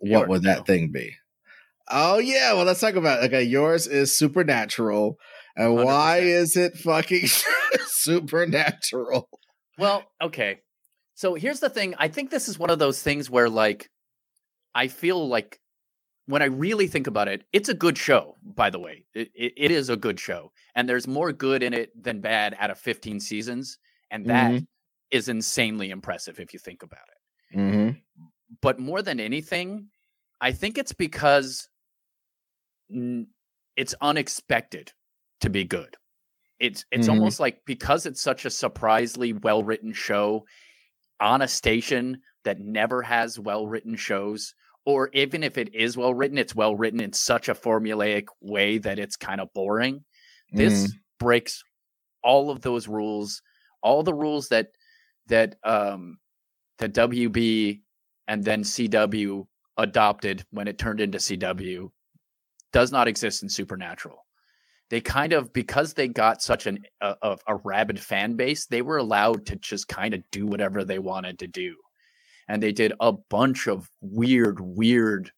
What 0.00 0.28
would 0.28 0.42
that 0.42 0.66
thing 0.66 0.90
be? 0.92 1.16
Oh 1.88 2.18
yeah, 2.18 2.52
well 2.52 2.64
let's 2.64 2.80
talk 2.80 2.94
about 2.94 3.22
it. 3.22 3.26
okay. 3.26 3.42
Yours 3.42 3.86
is 3.86 4.16
supernatural, 4.16 5.16
and 5.56 5.78
100%. 5.78 5.84
why 5.84 6.18
is 6.18 6.56
it 6.56 6.76
fucking 6.76 7.26
supernatural? 7.86 9.28
Well, 9.78 10.04
okay. 10.22 10.60
So 11.14 11.34
here's 11.34 11.60
the 11.60 11.70
thing. 11.70 11.94
I 11.98 12.08
think 12.08 12.30
this 12.30 12.48
is 12.48 12.58
one 12.58 12.70
of 12.70 12.78
those 12.78 13.02
things 13.02 13.28
where 13.28 13.48
like 13.48 13.90
I 14.74 14.88
feel 14.88 15.28
like 15.28 15.60
when 16.26 16.42
I 16.42 16.46
really 16.46 16.86
think 16.86 17.06
about 17.06 17.28
it, 17.28 17.44
it's 17.52 17.68
a 17.68 17.74
good 17.74 17.98
show, 17.98 18.36
by 18.42 18.70
the 18.70 18.78
way. 18.78 19.04
It, 19.14 19.30
it, 19.34 19.52
it 19.56 19.70
is 19.70 19.88
a 19.88 19.96
good 19.96 20.20
show. 20.20 20.52
And 20.74 20.88
there's 20.88 21.08
more 21.08 21.32
good 21.32 21.62
in 21.62 21.74
it 21.74 21.90
than 22.00 22.20
bad 22.20 22.56
out 22.58 22.70
of 22.70 22.78
15 22.78 23.18
seasons. 23.20 23.78
And 24.10 24.26
that 24.26 24.52
mm-hmm. 24.52 24.64
is 25.10 25.28
insanely 25.28 25.90
impressive 25.90 26.38
if 26.38 26.52
you 26.52 26.60
think 26.60 26.82
about 26.82 27.00
it. 27.08 27.58
Mm-hmm. 27.58 27.98
But 28.62 28.78
more 28.78 29.02
than 29.02 29.20
anything, 29.20 29.88
I 30.40 30.52
think 30.52 30.78
it's 30.78 30.92
because 30.92 31.68
it's 32.88 33.94
unexpected 34.00 34.92
to 35.40 35.50
be 35.50 35.64
good. 35.64 35.96
It's 36.58 36.84
it's 36.90 37.06
mm-hmm. 37.06 37.18
almost 37.18 37.40
like 37.40 37.62
because 37.64 38.06
it's 38.06 38.20
such 38.20 38.44
a 38.44 38.50
surprisingly 38.50 39.32
well 39.32 39.62
written 39.62 39.92
show 39.92 40.44
on 41.20 41.42
a 41.42 41.48
station 41.48 42.20
that 42.44 42.60
never 42.60 43.02
has 43.02 43.38
well 43.38 43.66
written 43.66 43.96
shows, 43.96 44.54
or 44.84 45.10
even 45.12 45.42
if 45.42 45.56
it 45.56 45.74
is 45.74 45.96
well 45.96 46.14
written, 46.14 46.38
it's 46.38 46.54
well 46.54 46.74
written 46.74 47.00
in 47.00 47.12
such 47.12 47.48
a 47.48 47.54
formulaic 47.54 48.26
way 48.40 48.78
that 48.78 48.98
it's 48.98 49.16
kind 49.16 49.40
of 49.40 49.52
boring. 49.54 50.04
This 50.52 50.88
mm. 50.88 50.90
breaks 51.18 51.62
all 52.22 52.50
of 52.50 52.60
those 52.60 52.88
rules, 52.88 53.40
all 53.82 54.02
the 54.02 54.14
rules 54.14 54.48
that 54.48 54.68
that 55.28 55.56
um 55.64 56.18
that 56.78 56.92
WB 56.92 57.80
and 58.30 58.44
then 58.44 58.62
CW 58.62 59.44
adopted 59.76 60.44
when 60.52 60.68
it 60.68 60.78
turned 60.78 61.00
into 61.00 61.18
CW 61.18 61.90
does 62.72 62.92
not 62.92 63.08
exist 63.08 63.42
in 63.42 63.48
Supernatural. 63.48 64.24
They 64.88 65.00
kind 65.00 65.32
of 65.32 65.52
because 65.52 65.94
they 65.94 66.06
got 66.06 66.40
such 66.40 66.66
an 66.66 66.78
a, 67.00 67.36
a, 67.48 67.56
rabid 67.64 67.98
fan 67.98 68.36
base 68.36 68.66
they 68.66 68.82
were 68.82 68.98
allowed 68.98 69.46
to 69.46 69.56
just 69.56 69.88
kind 69.88 70.14
of 70.14 70.22
do 70.30 70.46
whatever 70.46 70.84
they 70.84 71.00
wanted 71.00 71.40
to 71.40 71.48
do. 71.48 71.74
And 72.48 72.62
they 72.62 72.70
did 72.70 72.92
a 73.00 73.12
bunch 73.12 73.66
of 73.66 73.90
weird 74.00 74.60
weird 74.60 75.32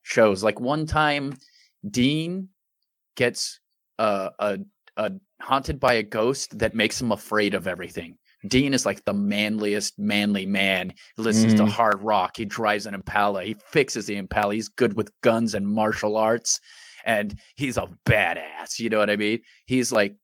shows. 0.00 0.42
Like 0.42 0.58
one 0.58 0.86
time 0.86 1.36
dean 1.88 2.48
gets 3.14 3.60
uh, 3.98 4.30
a, 4.38 4.58
a 4.96 5.12
haunted 5.42 5.78
by 5.78 5.94
a 5.94 6.02
ghost 6.02 6.58
that 6.58 6.74
makes 6.74 7.00
him 7.00 7.12
afraid 7.12 7.52
of 7.52 7.68
everything 7.68 8.16
Dean 8.48 8.74
is 8.74 8.84
like 8.84 9.04
the 9.04 9.14
manliest, 9.14 9.98
manly 9.98 10.46
man. 10.46 10.92
He 11.16 11.22
listens 11.22 11.54
mm. 11.54 11.58
to 11.58 11.66
hard 11.66 12.02
rock. 12.02 12.36
He 12.36 12.44
drives 12.44 12.86
an 12.86 12.94
Impala. 12.94 13.44
He 13.44 13.56
fixes 13.68 14.06
the 14.06 14.16
Impala. 14.16 14.54
He's 14.54 14.68
good 14.68 14.96
with 14.96 15.12
guns 15.22 15.54
and 15.54 15.66
martial 15.66 16.16
arts 16.16 16.60
and 17.04 17.38
he's 17.56 17.76
a 17.76 17.88
badass. 18.06 18.78
You 18.78 18.90
know 18.90 18.98
what 18.98 19.10
I 19.10 19.16
mean? 19.16 19.40
He's 19.66 19.92
like 19.92 20.16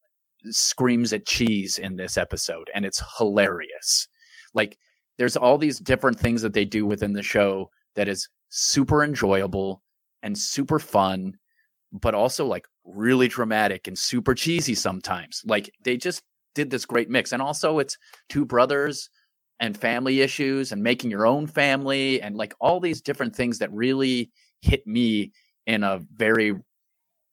screams 0.44 1.12
at 1.12 1.26
cheese 1.26 1.78
in 1.78 1.96
this 1.96 2.16
episode, 2.16 2.70
and 2.74 2.84
it's 2.84 3.02
hilarious. 3.18 4.08
Like 4.54 4.78
there's 5.18 5.36
all 5.36 5.58
these 5.58 5.78
different 5.78 6.18
things 6.18 6.42
that 6.42 6.52
they 6.52 6.64
do 6.64 6.86
within 6.86 7.12
the 7.12 7.22
show 7.22 7.70
that 7.96 8.08
is 8.08 8.28
super 8.48 9.02
enjoyable 9.02 9.82
and 10.22 10.36
super 10.36 10.78
fun, 10.78 11.34
but 11.92 12.14
also 12.14 12.46
like 12.46 12.66
really 12.84 13.28
dramatic 13.28 13.86
and 13.86 13.98
super 13.98 14.34
cheesy 14.34 14.74
sometimes. 14.74 15.42
Like 15.44 15.70
they 15.84 15.96
just 15.96 16.22
did 16.54 16.70
this 16.70 16.86
great 16.86 17.10
mix. 17.10 17.32
And 17.32 17.42
also 17.42 17.78
it's 17.78 17.96
two 18.28 18.44
brothers 18.44 19.10
and 19.60 19.76
family 19.76 20.20
issues 20.20 20.72
and 20.72 20.82
making 20.82 21.10
your 21.10 21.26
own 21.26 21.46
family 21.46 22.20
and 22.22 22.36
like 22.36 22.54
all 22.60 22.80
these 22.80 23.00
different 23.00 23.34
things 23.34 23.58
that 23.58 23.72
really 23.72 24.30
hit 24.60 24.86
me 24.86 25.32
in 25.66 25.84
a 25.84 26.00
very 26.14 26.54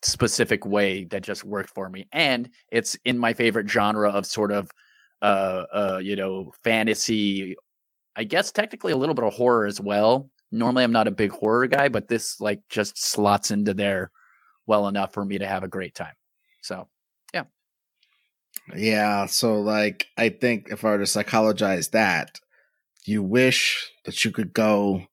specific 0.01 0.65
way 0.65 1.05
that 1.05 1.23
just 1.23 1.43
worked 1.43 1.71
for 1.71 1.89
me 1.89 2.07
and 2.11 2.49
it's 2.71 2.95
in 3.05 3.17
my 3.17 3.33
favorite 3.33 3.67
genre 3.67 4.09
of 4.09 4.25
sort 4.25 4.51
of 4.51 4.69
uh 5.23 5.63
uh 5.73 5.99
you 6.03 6.15
know 6.15 6.51
fantasy 6.63 7.55
i 8.15 8.23
guess 8.23 8.51
technically 8.51 8.91
a 8.91 8.97
little 8.97 9.15
bit 9.15 9.25
of 9.25 9.33
horror 9.33 9.65
as 9.65 9.81
well 9.81 10.29
normally 10.51 10.83
i'm 10.83 10.91
not 10.91 11.07
a 11.07 11.11
big 11.11 11.31
horror 11.31 11.65
guy 11.65 11.89
but 11.89 12.07
this 12.07 12.39
like 12.39 12.61
just 12.69 13.01
slots 13.03 13.49
into 13.49 13.73
there 13.73 14.11
well 14.67 14.87
enough 14.87 15.11
for 15.11 15.25
me 15.25 15.39
to 15.39 15.47
have 15.47 15.63
a 15.63 15.67
great 15.67 15.95
time 15.95 16.13
so 16.61 16.87
yeah 18.73 19.25
so 19.25 19.59
like 19.59 20.07
i 20.17 20.29
think 20.29 20.67
if 20.69 20.83
i 20.83 20.89
were 20.89 20.97
to 20.97 21.05
psychologize 21.05 21.89
that 21.89 22.39
you 23.05 23.21
wish 23.21 23.91
that 24.05 24.25
you 24.25 24.31
could 24.31 24.53
go 24.53 25.05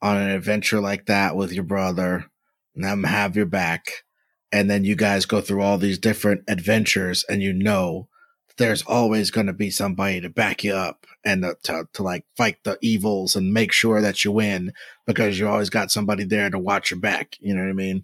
on 0.00 0.16
an 0.16 0.30
adventure 0.30 0.80
like 0.80 1.06
that 1.06 1.36
with 1.36 1.52
your 1.52 1.64
brother 1.64 2.26
and 2.74 2.84
them 2.84 3.04
have 3.04 3.36
your 3.36 3.46
back 3.46 4.04
and 4.50 4.70
then 4.70 4.84
you 4.84 4.94
guys 4.94 5.26
go 5.26 5.40
through 5.40 5.60
all 5.60 5.76
these 5.78 5.98
different 5.98 6.42
adventures 6.48 7.24
and 7.28 7.42
you 7.42 7.52
know 7.52 8.08
there's 8.56 8.82
always 8.82 9.30
going 9.30 9.46
to 9.46 9.52
be 9.52 9.70
somebody 9.70 10.20
to 10.20 10.28
back 10.28 10.64
you 10.64 10.74
up 10.74 11.06
and 11.24 11.42
to, 11.42 11.56
to, 11.62 11.88
to, 11.92 12.02
like 12.02 12.24
fight 12.36 12.56
the 12.64 12.76
evils 12.82 13.36
and 13.36 13.52
make 13.52 13.72
sure 13.72 14.00
that 14.00 14.24
you 14.24 14.32
win 14.32 14.72
because 15.06 15.38
you 15.38 15.48
always 15.48 15.70
got 15.70 15.90
somebody 15.90 16.24
there 16.24 16.50
to 16.50 16.58
watch 16.58 16.90
your 16.90 17.00
back 17.00 17.36
you 17.40 17.54
know 17.54 17.62
what 17.62 17.70
i 17.70 17.74
mean 17.74 18.02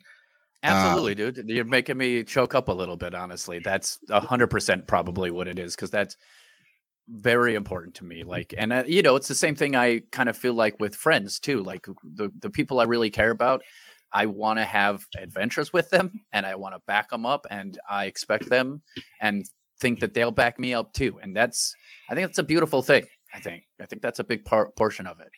absolutely 0.65 1.13
uh, 1.13 1.31
dude 1.31 1.49
you're 1.49 1.65
making 1.65 1.97
me 1.97 2.25
choke 2.25 2.55
up 2.55 2.69
a 2.69 2.73
little 2.73 2.97
bit 2.97 3.15
honestly 3.15 3.59
that's 3.59 3.99
100% 4.09 4.87
probably 4.87 5.31
what 5.31 5.49
it 5.49 5.59
is 5.59 5.75
because 5.77 5.91
that's 5.91 6.17
very 7.09 7.55
important 7.55 7.95
to 7.95 8.05
me 8.05 8.25
like 8.25 8.55
and 8.57 8.73
uh, 8.73 8.83
you 8.87 9.03
know 9.03 9.15
it's 9.15 9.29
the 9.29 9.35
same 9.35 9.55
thing 9.55 9.77
i 9.77 10.01
kind 10.11 10.29
of 10.29 10.37
feel 10.37 10.55
like 10.55 10.79
with 10.81 10.97
friends 10.97 11.39
too 11.39 11.63
like 11.63 11.87
the, 12.03 12.31
the 12.41 12.49
people 12.49 12.81
i 12.81 12.85
really 12.85 13.11
care 13.11 13.31
about 13.31 13.63
I 14.15 14.27
want 14.27 14.61
to 14.61 14.65
have 14.65 15.05
adventures 15.21 15.73
with 15.73 15.91
them 15.91 16.21
and 16.33 16.47
I 16.47 16.55
want 16.55 16.77
to 16.77 16.81
back 16.87 17.11
them 17.11 17.27
up 17.27 17.47
and 17.51 17.77
I 17.91 18.07
expect 18.07 18.49
them 18.49 18.81
and 19.21 19.45
think 19.81 20.01
that 20.01 20.15
they'll 20.15 20.31
back 20.31 20.59
me 20.59 20.73
up 20.73 20.93
too. 20.93 21.19
And 21.21 21.37
that's, 21.37 21.75
I 22.09 22.15
think 22.15 22.29
that's 22.29 22.39
a 22.39 22.45
beautiful 22.45 22.81
thing. 22.81 23.05
I 23.35 23.41
think, 23.41 23.65
I 23.81 23.87
think 23.87 24.03
that's 24.03 24.21
a 24.21 24.25
big 24.25 24.45
part 24.45 24.77
portion 24.77 25.09
of 25.09 25.19
it. 25.19 25.31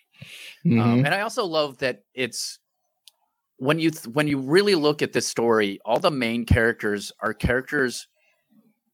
Um, 0.66 0.70
mm-hmm. 0.70 0.80
Um, 0.80 1.06
and 1.06 1.14
I 1.14 1.22
also 1.22 1.46
love 1.46 1.78
that 1.78 2.02
it's, 2.12 2.58
when 3.58 3.78
you 3.78 3.90
when 4.12 4.28
you 4.28 4.38
really 4.38 4.74
look 4.74 5.02
at 5.02 5.12
this 5.12 5.26
story, 5.26 5.78
all 5.84 5.98
the 5.98 6.10
main 6.10 6.44
characters 6.44 7.12
are 7.20 7.32
characters 7.32 8.06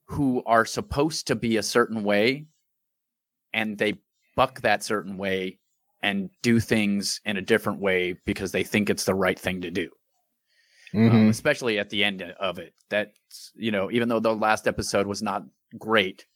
who 0.06 0.42
are 0.46 0.64
supposed 0.64 1.26
to 1.28 1.34
be 1.34 1.56
a 1.56 1.62
certain 1.62 2.04
way, 2.04 2.46
and 3.52 3.78
they 3.78 3.94
buck 4.36 4.60
that 4.60 4.82
certain 4.82 5.16
way 5.16 5.58
and 6.02 6.30
do 6.42 6.60
things 6.60 7.20
in 7.24 7.36
a 7.36 7.42
different 7.42 7.80
way 7.80 8.16
because 8.24 8.52
they 8.52 8.64
think 8.64 8.90
it's 8.90 9.04
the 9.04 9.14
right 9.14 9.38
thing 9.38 9.60
to 9.62 9.70
do. 9.70 9.88
Um, 10.94 11.00
mm-hmm. 11.00 11.16
Um, 11.16 11.28
especially 11.28 11.78
at 11.78 11.90
the 11.90 12.04
end 12.04 12.22
of 12.22 12.58
it. 12.58 12.74
That 12.90 13.12
you 13.54 13.70
know, 13.70 13.90
even 13.90 14.08
though 14.08 14.20
the 14.20 14.34
last 14.34 14.68
episode 14.68 15.06
was 15.06 15.22
not 15.22 15.44
great, 15.78 16.26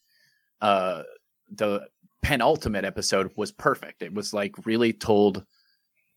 uh, 0.61 1.03
the 1.51 1.87
penultimate 2.23 2.85
episode 2.85 3.31
was 3.37 3.53
perfect. 3.53 4.03
It 4.03 4.13
was 4.13 4.33
like 4.33 4.67
really 4.67 4.93
told 4.93 5.45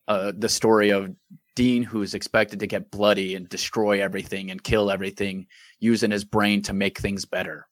uh, 0.08 0.32
the 0.36 0.50
story 0.50 0.90
of 0.90 1.14
Dean, 1.60 1.84
who's 1.84 2.14
expected 2.14 2.62
to 2.62 2.68
get 2.68 2.90
bloody 2.90 3.36
and 3.36 3.50
destroy 3.50 4.02
everything 4.02 4.50
and 4.50 4.64
kill 4.64 4.90
everything, 4.90 5.46
using 5.82 6.10
his 6.10 6.24
brain 6.24 6.62
to 6.62 6.72
make 6.72 6.98
things 6.98 7.26
better, 7.26 7.68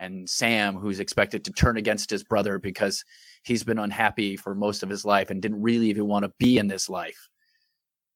and 0.00 0.28
Sam, 0.28 0.74
who's 0.74 0.98
expected 0.98 1.44
to 1.44 1.52
turn 1.52 1.76
against 1.76 2.10
his 2.10 2.24
brother 2.24 2.58
because 2.58 3.04
he's 3.44 3.62
been 3.62 3.78
unhappy 3.78 4.34
for 4.36 4.56
most 4.56 4.82
of 4.82 4.88
his 4.88 5.04
life 5.04 5.30
and 5.30 5.40
didn't 5.40 5.62
really 5.62 5.88
even 5.88 6.08
want 6.08 6.24
to 6.24 6.32
be 6.40 6.58
in 6.58 6.66
this 6.66 6.88
life 6.88 7.28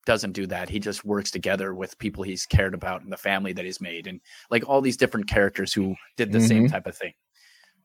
doesn't 0.05 0.33
do 0.33 0.45
that. 0.49 0.69
He 0.69 0.81
just 0.81 1.05
works 1.05 1.31
together 1.31 1.73
with 1.73 1.97
people 2.01 2.25
he's 2.25 2.45
cared 2.45 2.75
about 2.75 3.03
and 3.03 3.13
the 3.13 3.17
family 3.17 3.53
that 3.53 3.65
he's 3.65 3.81
made, 3.81 4.09
and 4.09 4.21
like 4.51 4.69
all 4.69 4.81
these 4.81 4.97
different 4.97 5.29
characters 5.29 5.73
who 5.73 5.95
did 6.17 6.33
the 6.33 6.39
mm-hmm. 6.39 6.49
same 6.49 6.69
type 6.69 6.89
of 6.89 6.97
thing. 6.97 7.13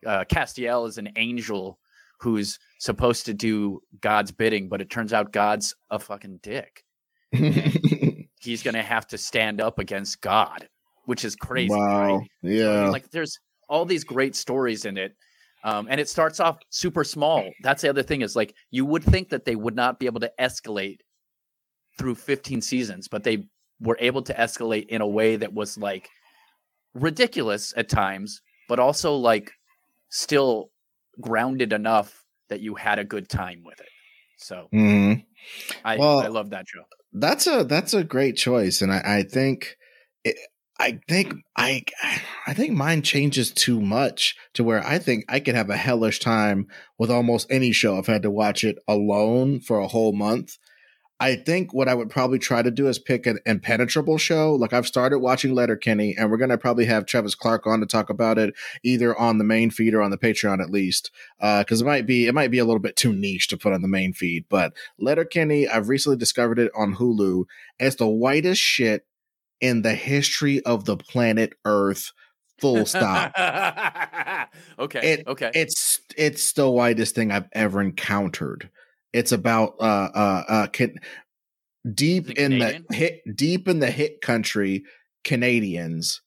Uh, 0.03 0.23
Castiel 0.23 0.87
is 0.87 0.97
an 0.97 1.11
angel 1.17 1.77
who's 2.19 2.57
supposed 2.79 3.27
to 3.27 3.35
do 3.35 3.79
God's 4.01 4.31
bidding, 4.31 4.69
but 4.69 4.81
it 4.81 4.89
turns 4.89 5.13
out 5.13 5.31
God's 5.31 5.75
a 5.91 5.99
fucking 5.99 6.39
dick. 6.41 6.83
he's 8.39 8.63
gonna 8.63 8.83
have 8.83 9.07
to 9.07 9.17
stand 9.17 9.61
up 9.61 9.79
against 9.79 10.21
God, 10.21 10.67
which 11.05 11.25
is 11.25 11.35
crazy. 11.35 11.73
Wow. 11.73 12.17
Right? 12.17 12.27
Yeah. 12.41 12.69
I 12.69 12.83
mean, 12.83 12.91
like 12.91 13.09
there's 13.11 13.39
all 13.69 13.85
these 13.85 14.03
great 14.03 14.35
stories 14.35 14.85
in 14.85 14.97
it 14.97 15.15
um, 15.63 15.87
and 15.89 15.99
it 15.99 16.07
starts 16.07 16.39
off 16.39 16.59
super 16.69 17.03
small. 17.03 17.51
That's 17.61 17.81
the 17.81 17.89
other 17.89 18.03
thing 18.03 18.21
is 18.21 18.35
like 18.35 18.53
you 18.71 18.85
would 18.85 19.03
think 19.03 19.29
that 19.29 19.45
they 19.45 19.55
would 19.55 19.75
not 19.75 19.99
be 19.99 20.05
able 20.05 20.19
to 20.21 20.31
escalate 20.39 20.99
through 21.97 22.15
15 22.15 22.61
seasons, 22.61 23.07
but 23.07 23.23
they 23.23 23.47
were 23.81 23.97
able 23.99 24.21
to 24.23 24.33
escalate 24.33 24.87
in 24.87 25.01
a 25.01 25.07
way 25.07 25.35
that 25.35 25.53
was 25.53 25.77
like 25.77 26.09
ridiculous 26.93 27.73
at 27.75 27.89
times, 27.89 28.41
but 28.69 28.79
also 28.79 29.15
like 29.15 29.51
still 30.09 30.69
grounded 31.19 31.73
enough 31.73 32.23
that 32.49 32.61
you 32.61 32.75
had 32.75 32.99
a 32.99 33.03
good 33.03 33.27
time 33.27 33.61
with 33.65 33.79
it. 33.79 33.89
So 34.37 34.67
mm-hmm. 34.73 35.19
I, 35.83 35.97
well, 35.97 36.19
I 36.19 36.27
love 36.27 36.51
that 36.51 36.65
show. 36.67 36.83
That's 37.13 37.47
a 37.47 37.63
that's 37.63 37.93
a 37.93 38.03
great 38.03 38.35
choice, 38.37 38.81
and 38.81 38.91
I, 38.91 39.01
I 39.19 39.23
think 39.23 39.77
it, 40.23 40.37
I 40.79 40.99
think 41.07 41.33
I 41.55 41.83
I 42.45 42.53
think 42.53 42.73
mine 42.73 43.01
changes 43.01 43.51
too 43.51 43.81
much 43.81 44.35
to 44.53 44.63
where 44.63 44.85
I 44.85 44.99
think 44.99 45.25
I 45.29 45.39
could 45.39 45.55
have 45.55 45.69
a 45.69 45.77
hellish 45.77 46.19
time 46.19 46.67
with 46.99 47.09
almost 47.09 47.47
any 47.49 47.71
show. 47.71 47.93
If 47.97 48.09
I've 48.09 48.15
had 48.15 48.21
to 48.23 48.31
watch 48.31 48.63
it 48.63 48.77
alone 48.87 49.59
for 49.61 49.79
a 49.79 49.87
whole 49.87 50.13
month. 50.13 50.57
I 51.19 51.35
think 51.35 51.73
what 51.73 51.87
I 51.87 51.95
would 51.95 52.11
probably 52.11 52.37
try 52.37 52.61
to 52.61 52.69
do 52.69 52.87
is 52.87 52.99
pick 52.99 53.25
an 53.25 53.39
impenetrable 53.45 54.19
show. 54.19 54.53
Like 54.53 54.71
I've 54.71 54.85
started 54.85 55.19
watching 55.19 55.55
Letterkenny, 55.55 56.15
and 56.15 56.29
we're 56.29 56.37
gonna 56.37 56.57
probably 56.57 56.85
have 56.85 57.05
Travis 57.05 57.33
Clark 57.33 57.65
on 57.65 57.79
to 57.79 57.87
talk 57.87 58.09
about 58.09 58.37
it, 58.37 58.53
either 58.83 59.17
on 59.17 59.39
the 59.39 59.43
main 59.43 59.71
feed 59.71 59.95
or 59.95 60.01
on 60.01 60.11
the 60.11 60.17
Patreon 60.17 60.61
at 60.61 60.69
least, 60.69 61.09
because 61.39 61.81
uh, 61.81 61.85
it 61.85 61.87
might 61.87 62.05
be 62.05 62.27
it 62.27 62.35
might 62.35 62.51
be 62.51 62.59
a 62.59 62.65
little 62.65 62.79
bit 62.79 62.95
too 62.95 63.13
niche 63.13 63.47
to 63.47 63.57
put 63.57 63.73
on 63.73 63.81
the 63.81 63.87
main 63.87 64.13
feed. 64.13 64.45
But 64.47 64.73
Letterkenny, 64.99 65.67
I've 65.67 65.89
recently 65.89 66.17
discovered 66.17 66.59
it 66.59 66.71
on 66.75 66.95
Hulu. 66.95 67.45
It's 67.79 67.95
the 67.95 68.07
whitest 68.07 68.61
shit 68.61 69.05
in 69.59 69.81
the 69.81 69.95
history 69.95 70.63
of 70.65 70.85
the 70.85 70.97
planet 70.97 71.53
Earth. 71.65 72.11
Full 72.59 72.85
stop. 72.87 73.33
okay. 74.79 75.13
It, 75.13 75.27
okay. 75.27 75.51
It's 75.53 75.99
it's 76.15 76.53
the 76.53 76.69
whitest 76.69 77.13
thing 77.15 77.31
I've 77.31 77.49
ever 77.53 77.81
encountered. 77.81 78.69
It's 79.13 79.31
about 79.31 79.75
uh 79.79 80.09
uh 80.13 80.43
uh 80.47 80.67
can, 80.67 80.95
deep 81.93 82.31
in 82.31 82.59
the 82.59 82.83
hit 82.91 83.21
deep 83.35 83.67
in 83.67 83.79
the 83.79 83.91
hit 83.91 84.21
country 84.21 84.83
Canadians 85.23 86.21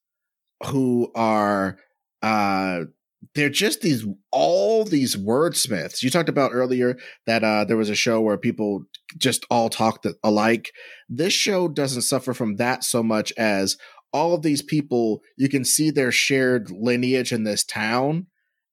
who 0.66 1.10
are 1.14 1.78
uh 2.22 2.80
they're 3.34 3.50
just 3.50 3.82
these 3.82 4.06
all 4.32 4.84
these 4.84 5.16
wordsmiths. 5.16 6.02
You 6.02 6.10
talked 6.10 6.28
about 6.28 6.52
earlier 6.54 6.96
that 7.26 7.44
uh 7.44 7.64
there 7.64 7.76
was 7.76 7.90
a 7.90 7.94
show 7.94 8.20
where 8.20 8.38
people 8.38 8.84
just 9.18 9.44
all 9.50 9.68
talked 9.68 10.06
alike. 10.24 10.72
This 11.08 11.32
show 11.32 11.68
doesn't 11.68 12.02
suffer 12.02 12.32
from 12.32 12.56
that 12.56 12.84
so 12.84 13.02
much 13.02 13.32
as 13.36 13.76
all 14.12 14.34
of 14.34 14.42
these 14.42 14.62
people 14.62 15.20
you 15.36 15.48
can 15.48 15.64
see 15.64 15.90
their 15.90 16.10
shared 16.10 16.70
lineage 16.70 17.32
in 17.32 17.44
this 17.44 17.64
town 17.64 18.26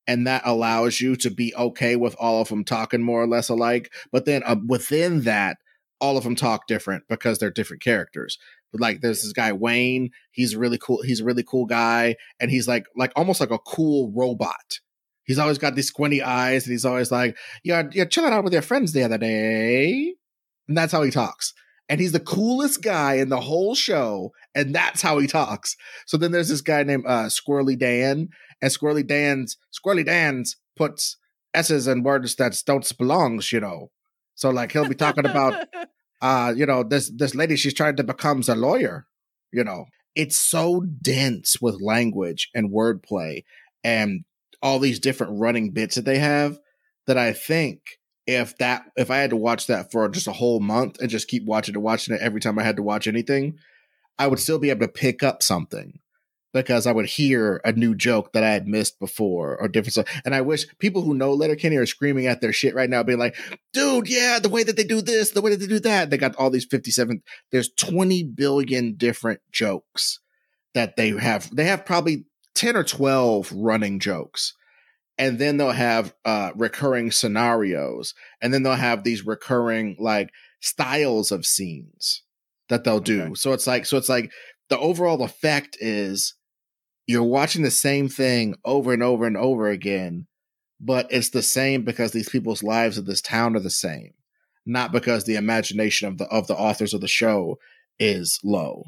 and 0.08 0.26
that 0.26 0.42
allows 0.46 1.02
you 1.02 1.16
to 1.18 1.30
be 1.30 1.54
okay 1.56 1.96
with 1.96 2.16
all 2.20 2.42
of 2.42 2.48
them 2.48 2.64
talking 2.64 3.02
more 3.02 3.22
or 3.22 3.28
less 3.28 3.50
alike. 3.50 3.92
But 4.12 4.26
then 4.26 4.42
uh, 4.44 4.56
within 4.66 5.22
that, 5.22 5.58
all 6.00 6.18
of 6.18 6.24
them 6.24 6.36
talk 6.36 6.68
different 6.68 7.04
because 7.10 7.38
they're 7.38 7.52
different 7.52 7.84
characters. 7.84 8.38
But 8.72 8.82
like, 8.82 9.02
there's 9.02 9.24
this 9.24 9.34
guy 9.34 9.52
Wayne. 9.52 10.12
He's 10.32 10.56
really 10.56 10.78
cool. 10.78 11.02
He's 11.02 11.22
a 11.22 11.26
really 11.26 11.44
cool 11.44 11.66
guy, 11.66 12.16
and 12.40 12.52
he's 12.52 12.68
like 12.68 12.86
like 12.96 13.12
almost 13.16 13.40
like 13.40 13.52
a 13.52 13.60
cool 13.60 14.12
robot. 14.16 14.80
He's 15.24 15.40
always 15.40 15.58
got 15.58 15.76
these 15.76 15.88
squinty 15.88 16.22
eyes, 16.22 16.66
and 16.66 16.72
he's 16.72 16.86
always 16.86 17.12
like, 17.12 17.38
"You're 17.64 17.90
you're 17.92 18.06
chilling 18.06 18.34
out 18.34 18.44
with 18.44 18.54
your 18.54 18.62
friends 18.62 18.94
the 18.94 19.04
other 19.04 19.18
day," 19.18 20.14
and 20.68 20.78
that's 20.78 20.92
how 20.92 21.04
he 21.04 21.12
talks. 21.12 21.54
And 21.90 22.02
he's 22.02 22.12
the 22.12 22.20
coolest 22.20 22.82
guy 22.82 23.16
in 23.16 23.30
the 23.30 23.40
whole 23.40 23.74
show, 23.74 24.32
and 24.54 24.76
that's 24.76 25.02
how 25.02 25.20
he 25.20 25.28
talks. 25.28 25.78
So 26.06 26.18
then 26.18 26.32
there's 26.34 26.50
this 26.50 26.62
guy 26.62 26.84
named 26.84 27.06
uh, 27.08 27.26
Squirrely 27.28 27.80
Dan, 27.80 28.30
and 28.62 28.72
Squirrely 28.72 29.06
Dan's 29.06 29.58
Squirrely 29.74 30.06
Dan's 30.06 30.58
puts 30.76 31.18
S's 31.54 31.88
and 31.88 32.06
words 32.06 32.36
that 32.36 32.62
don't 32.66 32.98
belongs, 32.98 33.52
you 33.52 33.60
know. 33.60 33.92
So 34.36 34.50
like 34.50 34.72
he'll 34.72 34.88
be 34.88 34.96
talking 34.96 35.26
about 35.26 35.68
uh, 36.22 36.54
you 36.56 36.66
know, 36.66 36.84
this 36.84 37.12
this 37.16 37.36
lady, 37.36 37.56
she's 37.56 37.74
trying 37.74 37.96
to 37.98 38.04
become 38.04 38.44
a 38.48 38.56
lawyer, 38.56 39.08
you 39.52 39.64
know. 39.64 39.86
It's 40.16 40.40
so 40.40 40.82
dense 41.02 41.62
with 41.62 41.82
language 41.82 42.50
and 42.56 42.72
wordplay 42.72 43.44
and 43.84 44.26
all 44.62 44.80
these 44.80 45.00
different 45.00 45.40
running 45.40 45.72
bits 45.72 45.96
that 45.96 46.06
they 46.06 46.18
have 46.18 46.60
that 47.06 47.18
I 47.18 47.34
think 47.34 47.82
if 48.26 48.58
that 48.58 48.84
if 48.96 49.12
I 49.12 49.18
had 49.18 49.30
to 49.30 49.36
watch 49.36 49.68
that 49.68 49.92
for 49.92 50.10
just 50.10 50.28
a 50.28 50.34
whole 50.34 50.60
month 50.60 51.00
and 51.00 51.10
just 51.10 51.28
keep 51.28 51.46
watching 51.46 51.76
it, 51.76 51.80
watching 51.80 52.16
it 52.16 52.22
every 52.22 52.42
time 52.42 52.58
I 52.58 52.64
had 52.64 52.78
to 52.78 52.84
watch 52.84 53.08
anything, 53.08 53.58
I 54.18 54.28
would 54.28 54.40
still 54.40 54.60
be 54.60 54.70
able 54.70 54.88
to 54.88 54.92
pick 54.92 55.24
up 55.24 55.44
something 55.44 56.00
because 56.54 56.88
I 56.88 56.92
would 56.92 57.06
hear 57.06 57.62
a 57.64 57.72
new 57.72 57.94
joke 57.94 58.34
that 58.34 58.44
I 58.44 58.52
had 58.52 58.68
missed 58.68 59.00
before 59.00 59.58
or 59.58 59.68
different 59.68 59.94
stuff. 59.94 60.22
And 60.26 60.34
I 60.34 60.42
wish 60.42 60.66
people 60.80 61.02
who 61.02 61.14
know 61.14 61.34
Letterkenny 61.34 61.76
are 61.76 61.86
screaming 61.86 62.28
at 62.28 62.42
their 62.42 62.54
shit 62.54 62.76
right 62.76 62.90
now, 62.90 63.04
being 63.04 63.20
like, 63.20 63.36
dude, 63.74 64.10
yeah, 64.10 64.40
the 64.40 64.50
way 64.50 64.64
that 64.64 64.76
they 64.76 64.84
do 64.84 65.02
this, 65.02 65.32
the 65.32 65.42
way 65.42 65.52
that 65.52 65.60
they 65.60 65.68
do 65.68 65.80
that. 65.82 66.10
They 66.10 66.18
got 66.18 66.36
all 66.36 66.50
these 66.50 66.66
57, 66.66 67.22
there's 67.52 67.70
20 67.74 68.24
billion 68.24 68.96
different 68.96 69.42
jokes 69.52 70.20
that 70.74 70.96
they 70.96 71.10
have. 71.10 71.54
They 71.56 71.66
have 71.66 71.86
probably 71.86 72.26
10 72.56 72.76
or 72.76 72.84
12 72.84 73.52
running 73.52 74.00
jokes. 74.00 74.54
And 75.20 75.40
then 75.40 75.58
they'll 75.58 75.72
have 75.72 76.14
uh, 76.26 76.52
recurring 76.56 77.12
scenarios. 77.12 78.14
And 78.42 78.54
then 78.54 78.64
they'll 78.64 78.74
have 78.74 79.04
these 79.04 79.26
recurring 79.26 79.96
like 80.00 80.30
styles 80.60 81.32
of 81.32 81.46
scenes 81.46 82.24
that 82.70 82.84
they'll 82.84 83.00
do. 83.00 83.24
Okay. 83.24 83.34
So 83.36 83.54
it's 83.54 83.66
like, 83.66 83.86
so 83.86 83.98
it's 83.98 84.10
like 84.10 84.32
the 84.70 84.80
overall 84.80 85.24
effect 85.24 85.78
is 85.80 86.36
you're 87.06 87.24
watching 87.24 87.64
the 87.64 87.72
same 87.72 88.10
thing 88.10 88.56
over 88.66 88.94
and 88.94 89.02
over 89.02 89.26
and 89.26 89.38
over 89.38 89.70
again, 89.70 90.28
but 90.80 91.08
it's 91.10 91.30
the 91.30 91.42
same 91.42 91.84
because 91.84 92.12
these 92.12 92.30
people's 92.30 92.64
lives 92.64 92.98
of 92.98 93.06
this 93.06 93.22
town 93.22 93.56
are 93.56 93.62
the 93.62 93.70
same, 93.70 94.14
not 94.66 94.92
because 94.92 95.24
the 95.24 95.36
imagination 95.36 96.08
of 96.08 96.18
the 96.18 96.26
of 96.26 96.48
the 96.48 96.56
authors 96.56 96.94
of 96.94 97.02
the 97.02 97.08
show 97.08 97.58
is 98.00 98.40
low. 98.44 98.84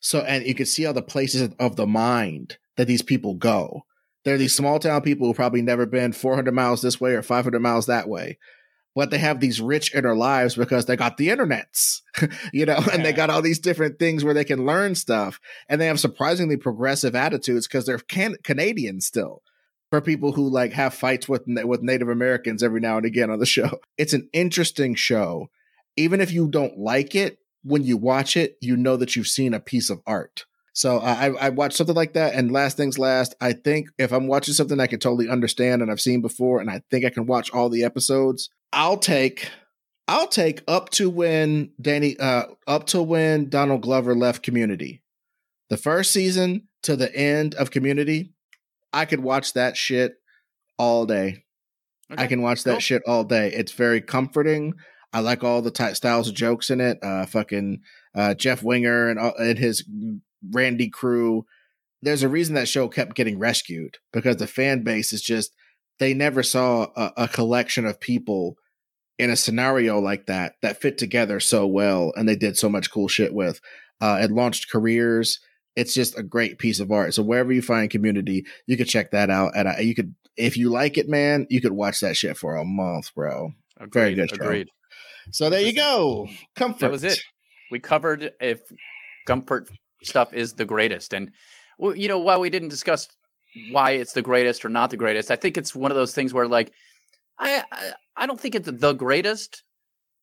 So, 0.00 0.20
and 0.20 0.46
you 0.46 0.54
can 0.54 0.66
see 0.66 0.86
all 0.86 0.94
the 0.94 1.02
places 1.02 1.50
of 1.58 1.76
the 1.76 1.86
mind 1.86 2.58
that 2.76 2.86
these 2.86 3.02
people 3.02 3.34
go. 3.34 3.82
They're 4.24 4.38
these 4.38 4.54
small 4.54 4.78
town 4.78 5.02
people 5.02 5.26
who 5.26 5.34
probably 5.34 5.62
never 5.62 5.86
been 5.86 6.12
400 6.12 6.52
miles 6.52 6.82
this 6.82 7.00
way 7.00 7.12
or 7.12 7.22
500 7.22 7.60
miles 7.60 7.86
that 7.86 8.08
way, 8.08 8.38
but 8.96 9.10
they 9.10 9.18
have 9.18 9.40
these 9.40 9.60
rich 9.60 9.94
inner 9.94 10.16
lives 10.16 10.56
because 10.56 10.86
they 10.86 10.96
got 10.96 11.18
the 11.18 11.28
internets, 11.28 12.00
you 12.52 12.64
know, 12.64 12.78
yeah. 12.78 12.94
and 12.94 13.04
they 13.04 13.12
got 13.12 13.28
all 13.28 13.42
these 13.42 13.58
different 13.58 13.98
things 13.98 14.24
where 14.24 14.32
they 14.32 14.42
can 14.42 14.64
learn 14.64 14.94
stuff. 14.94 15.38
And 15.68 15.78
they 15.78 15.86
have 15.86 16.00
surprisingly 16.00 16.56
progressive 16.56 17.14
attitudes 17.14 17.68
because 17.68 17.84
they're 17.84 17.98
can- 17.98 18.38
Canadian 18.42 19.02
still. 19.02 19.42
For 19.90 20.00
people 20.00 20.32
who 20.32 20.48
like 20.48 20.72
have 20.72 20.94
fights 20.94 21.28
with 21.28 21.42
with 21.46 21.82
Native 21.82 22.08
Americans 22.08 22.62
every 22.62 22.80
now 22.80 22.96
and 22.96 23.06
again 23.06 23.30
on 23.30 23.38
the 23.38 23.46
show, 23.58 23.70
it's 23.98 24.14
an 24.14 24.28
interesting 24.32 24.94
show. 24.94 25.50
Even 25.96 26.20
if 26.20 26.32
you 26.32 26.48
don't 26.48 26.78
like 26.78 27.14
it, 27.14 27.38
when 27.62 27.84
you 27.84 27.96
watch 27.96 28.36
it, 28.36 28.56
you 28.60 28.76
know 28.76 28.96
that 28.96 29.14
you've 29.14 29.28
seen 29.28 29.52
a 29.54 29.60
piece 29.60 29.90
of 29.90 30.00
art. 30.06 30.46
So 30.72 30.98
I, 30.98 31.32
I 31.32 31.48
watched 31.50 31.76
something 31.76 31.96
like 31.96 32.14
that. 32.14 32.34
And 32.34 32.52
last 32.52 32.76
things 32.76 32.98
last, 32.98 33.34
I 33.40 33.52
think 33.52 33.88
if 33.98 34.12
I'm 34.12 34.26
watching 34.26 34.52
something 34.52 34.80
I 34.80 34.86
can 34.86 35.00
totally 35.00 35.28
understand 35.28 35.80
and 35.80 35.90
I've 35.90 36.00
seen 36.00 36.20
before, 36.20 36.60
and 36.60 36.68
I 36.68 36.82
think 36.90 37.04
I 37.04 37.10
can 37.10 37.24
watch 37.24 37.50
all 37.50 37.70
the 37.70 37.82
episodes, 37.82 38.50
I'll 38.72 38.98
take 38.98 39.50
I'll 40.08 40.28
take 40.28 40.62
up 40.68 40.90
to 40.90 41.10
when 41.10 41.72
Danny 41.80 42.16
uh 42.18 42.44
up 42.66 42.86
to 42.88 43.02
when 43.02 43.48
Donald 43.48 43.82
Glover 43.82 44.14
left 44.14 44.42
Community. 44.42 45.02
The 45.68 45.76
first 45.76 46.12
season 46.12 46.68
to 46.82 46.96
the 46.96 47.14
end 47.14 47.54
of 47.54 47.70
Community, 47.70 48.32
I 48.92 49.04
could 49.04 49.20
watch 49.20 49.54
that 49.54 49.76
shit 49.76 50.14
all 50.78 51.06
day. 51.06 51.44
Okay. 52.12 52.22
I 52.22 52.26
can 52.26 52.42
watch 52.42 52.62
that 52.64 52.72
cool. 52.72 52.80
shit 52.80 53.02
all 53.06 53.24
day. 53.24 53.52
It's 53.52 53.72
very 53.72 54.00
comforting. 54.00 54.74
I 55.12 55.20
like 55.20 55.42
all 55.42 55.62
the 55.62 55.70
ty- 55.70 55.94
styles 55.94 56.28
of 56.28 56.34
jokes 56.34 56.70
in 56.70 56.80
it. 56.80 56.98
Uh, 57.02 57.26
fucking 57.26 57.80
uh, 58.14 58.34
Jeff 58.34 58.62
Winger 58.62 59.08
and, 59.08 59.18
uh, 59.18 59.32
and 59.38 59.58
his 59.58 59.84
Randy 60.52 60.88
crew. 60.88 61.46
There's 62.02 62.22
a 62.22 62.28
reason 62.28 62.54
that 62.54 62.68
show 62.68 62.88
kept 62.88 63.16
getting 63.16 63.38
rescued 63.38 63.96
because 64.12 64.36
the 64.36 64.46
fan 64.46 64.84
base 64.84 65.12
is 65.12 65.22
just 65.22 65.52
they 65.98 66.14
never 66.14 66.42
saw 66.42 66.88
a, 66.96 67.12
a 67.16 67.28
collection 67.28 67.86
of 67.86 68.00
people 68.00 68.56
in 69.18 69.30
a 69.30 69.36
scenario 69.36 69.98
like 69.98 70.26
that 70.26 70.54
that 70.62 70.80
fit 70.80 70.98
together 70.98 71.40
so 71.40 71.66
well 71.66 72.12
and 72.16 72.28
they 72.28 72.36
did 72.36 72.56
so 72.56 72.68
much 72.68 72.90
cool 72.90 73.08
shit 73.08 73.32
with. 73.32 73.60
Uh, 74.00 74.18
it 74.20 74.30
launched 74.30 74.70
careers. 74.70 75.40
It's 75.74 75.94
just 75.94 76.18
a 76.18 76.22
great 76.22 76.58
piece 76.58 76.80
of 76.80 76.90
art. 76.90 77.14
So 77.14 77.22
wherever 77.22 77.52
you 77.52 77.62
find 77.62 77.90
community, 77.90 78.46
you 78.66 78.76
could 78.76 78.88
check 78.88 79.10
that 79.12 79.30
out. 79.30 79.52
And 79.56 79.68
you 79.86 79.94
could, 79.94 80.14
if 80.36 80.56
you 80.56 80.70
like 80.70 80.98
it, 80.98 81.08
man, 81.08 81.46
you 81.48 81.60
could 81.60 81.72
watch 81.72 82.00
that 82.00 82.16
shit 82.16 82.36
for 82.36 82.56
a 82.56 82.64
month, 82.64 83.14
bro. 83.14 83.52
Agreed, 83.78 83.90
Very 83.92 84.14
good. 84.14 84.30
Show. 84.30 84.44
Agreed. 84.44 84.68
So 85.30 85.50
there 85.50 85.60
you 85.60 85.74
go. 85.74 86.28
Comfort. 86.54 86.80
That 86.80 86.90
was 86.90 87.04
it. 87.04 87.20
We 87.70 87.80
covered 87.80 88.32
if 88.40 88.60
comfort 89.26 89.68
stuff 90.02 90.32
is 90.32 90.54
the 90.54 90.64
greatest. 90.64 91.12
And 91.12 91.32
well, 91.78 91.96
you 91.96 92.08
know, 92.08 92.18
while 92.18 92.40
we 92.40 92.50
didn't 92.50 92.68
discuss 92.68 93.08
why 93.70 93.92
it's 93.92 94.12
the 94.12 94.22
greatest 94.22 94.64
or 94.64 94.68
not 94.68 94.90
the 94.90 94.96
greatest, 94.96 95.30
I 95.30 95.36
think 95.36 95.56
it's 95.56 95.74
one 95.74 95.90
of 95.90 95.96
those 95.96 96.14
things 96.14 96.34
where 96.34 96.48
like 96.48 96.72
I, 97.38 97.62
I 97.70 97.92
I 98.16 98.26
don't 98.26 98.40
think 98.40 98.54
it's 98.54 98.70
the 98.70 98.92
greatest, 98.92 99.62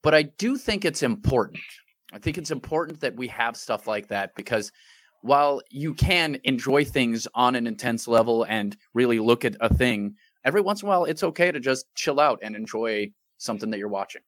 but 0.01 0.13
I 0.13 0.23
do 0.23 0.57
think 0.57 0.86
it's 0.86 1.03
important. 1.03 1.63
I 2.11 2.19
think 2.19 2.38
it's 2.38 2.51
important 2.51 3.01
that 3.01 3.15
we 3.15 3.27
have 3.27 3.57
stuff 3.57 3.88
like 3.88 4.07
that 4.07 4.36
because 4.36 4.71
while 5.21 5.61
you 5.69 5.93
can 5.93 6.38
enjoy 6.43 6.84
things 6.84 7.27
on 7.34 7.55
an 7.55 7.65
intense 7.65 8.07
level 8.07 8.45
and 8.49 8.75
really 8.93 9.19
look 9.19 9.45
at 9.45 9.55
a 9.61 9.73
thing, 9.73 10.15
every 10.43 10.61
once 10.61 10.81
in 10.81 10.88
a 10.88 10.89
while 10.89 11.05
it's 11.05 11.23
okay 11.23 11.51
to 11.51 11.59
just 11.59 11.86
chill 11.95 12.19
out 12.19 12.39
and 12.43 12.55
enjoy 12.55 13.09
something 13.38 13.69
that 13.71 13.77
you're 13.77 13.88
watching. 13.88 14.21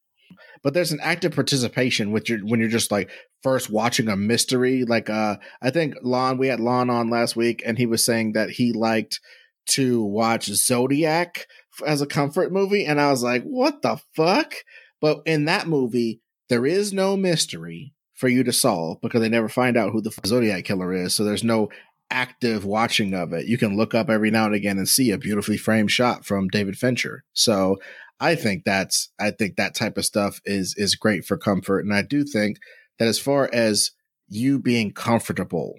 But 0.63 0.73
there's 0.73 0.91
an 0.91 0.99
active 1.01 1.33
participation 1.33 2.11
with 2.11 2.29
your 2.29 2.39
when 2.39 2.59
you're 2.59 2.69
just 2.69 2.91
like 2.91 3.09
first 3.43 3.69
watching 3.69 4.07
a 4.07 4.15
mystery. 4.15 4.83
Like 4.83 5.09
uh 5.09 5.37
I 5.61 5.69
think 5.69 5.95
Lon, 6.01 6.37
we 6.37 6.47
had 6.47 6.59
Lon 6.59 6.89
on 6.89 7.09
last 7.09 7.35
week 7.35 7.61
and 7.65 7.77
he 7.77 7.85
was 7.85 8.03
saying 8.03 8.33
that 8.33 8.51
he 8.51 8.73
liked 8.73 9.19
to 9.67 10.03
watch 10.03 10.45
Zodiac 10.45 11.47
as 11.85 12.01
a 12.01 12.07
comfort 12.07 12.51
movie, 12.51 12.85
and 12.85 13.01
I 13.01 13.11
was 13.11 13.23
like, 13.23 13.43
what 13.43 13.81
the 13.81 13.99
fuck? 14.15 14.53
But 15.01 15.21
in 15.25 15.45
that 15.45 15.67
movie, 15.67 16.21
there 16.49 16.65
is 16.65 16.93
no 16.93 17.17
mystery 17.17 17.93
for 18.13 18.29
you 18.29 18.43
to 18.43 18.53
solve 18.53 19.01
because 19.01 19.21
they 19.21 19.29
never 19.29 19.49
find 19.49 19.75
out 19.75 19.91
who 19.91 20.01
the 20.01 20.15
Zodiac 20.25 20.63
killer 20.63 20.93
is. 20.93 21.13
So 21.13 21.23
there's 21.23 21.43
no 21.43 21.69
active 22.15 22.63
watching 22.63 23.13
of 23.13 23.33
it. 23.33 23.45
You 23.45 23.57
can 23.57 23.75
look 23.75 23.93
up 23.93 24.09
every 24.09 24.31
now 24.31 24.45
and 24.45 24.55
again 24.55 24.77
and 24.77 24.87
see 24.87 25.11
a 25.11 25.17
beautifully 25.17 25.57
framed 25.57 25.91
shot 25.91 26.25
from 26.25 26.47
David 26.47 26.77
Fincher. 26.77 27.25
So 27.33 27.75
I 28.21 28.35
think 28.35 28.63
that's 28.63 29.11
I 29.19 29.31
think 29.31 29.57
that 29.57 29.75
type 29.75 29.97
of 29.97 30.05
stuff 30.05 30.39
is 30.45 30.73
is 30.77 30.95
great 30.95 31.25
for 31.25 31.37
comfort. 31.37 31.79
And 31.79 31.93
I 31.93 32.01
do 32.01 32.23
think 32.23 32.57
that 32.99 33.09
as 33.09 33.19
far 33.19 33.49
as 33.51 33.91
you 34.29 34.59
being 34.59 34.93
comfortable 34.93 35.75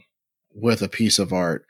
with 0.54 0.82
a 0.82 0.88
piece 0.88 1.18
of 1.18 1.32
art, 1.32 1.64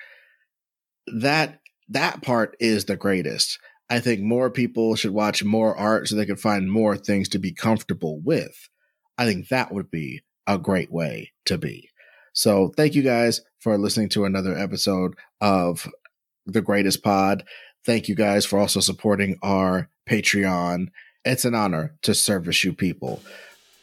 that 1.17 1.61
that 1.89 2.21
part 2.23 2.57
is 2.59 2.87
the 2.87 2.97
greatest. 2.97 3.61
I 3.89 4.01
think 4.01 4.21
more 4.21 4.51
people 4.51 4.97
should 4.97 5.13
watch 5.13 5.45
more 5.45 5.77
art 5.77 6.09
so 6.09 6.17
they 6.17 6.27
can 6.27 6.35
find 6.35 6.71
more 6.71 6.97
things 6.97 7.29
to 7.29 7.39
be 7.39 7.55
comfortable 7.55 8.21
with. 8.21 8.69
I 9.17 9.27
think 9.27 9.47
that 9.49 9.73
would 9.73 9.93
be 9.93 10.23
a 10.45 10.59
great 10.59 10.91
way 10.93 11.31
to 11.45 11.57
be. 11.57 11.91
So 12.37 12.69
thank 12.77 12.95
you 12.95 13.03
guys 13.03 13.41
for 13.61 13.79
listening 13.79 14.11
to 14.11 14.27
another 14.27 14.55
episode 14.55 15.15
of 15.41 15.89
the 16.45 16.61
greatest 16.61 17.03
pod. 17.03 17.45
Thank 17.87 18.09
you 18.09 18.15
guys 18.15 18.45
for 18.45 18.59
also 18.59 18.81
supporting 18.81 19.39
our 19.43 19.89
Patreon. 20.07 20.89
It's 21.25 21.47
an 21.47 21.55
honor 21.55 21.97
to 22.03 22.15
service 22.15 22.63
you 22.63 22.75
people. 22.75 23.23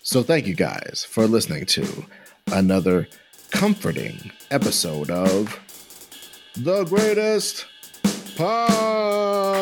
So 0.03 0.21
thank 0.21 0.45
you 0.45 0.53
guys 0.53 1.03
for 1.09 1.25
listening 1.25 1.65
to 1.65 2.05
another 2.51 3.07
comforting 3.49 4.31
episode 4.51 5.09
of 5.09 5.59
the 6.55 6.83
greatest 6.85 7.65
pod. 8.37 9.53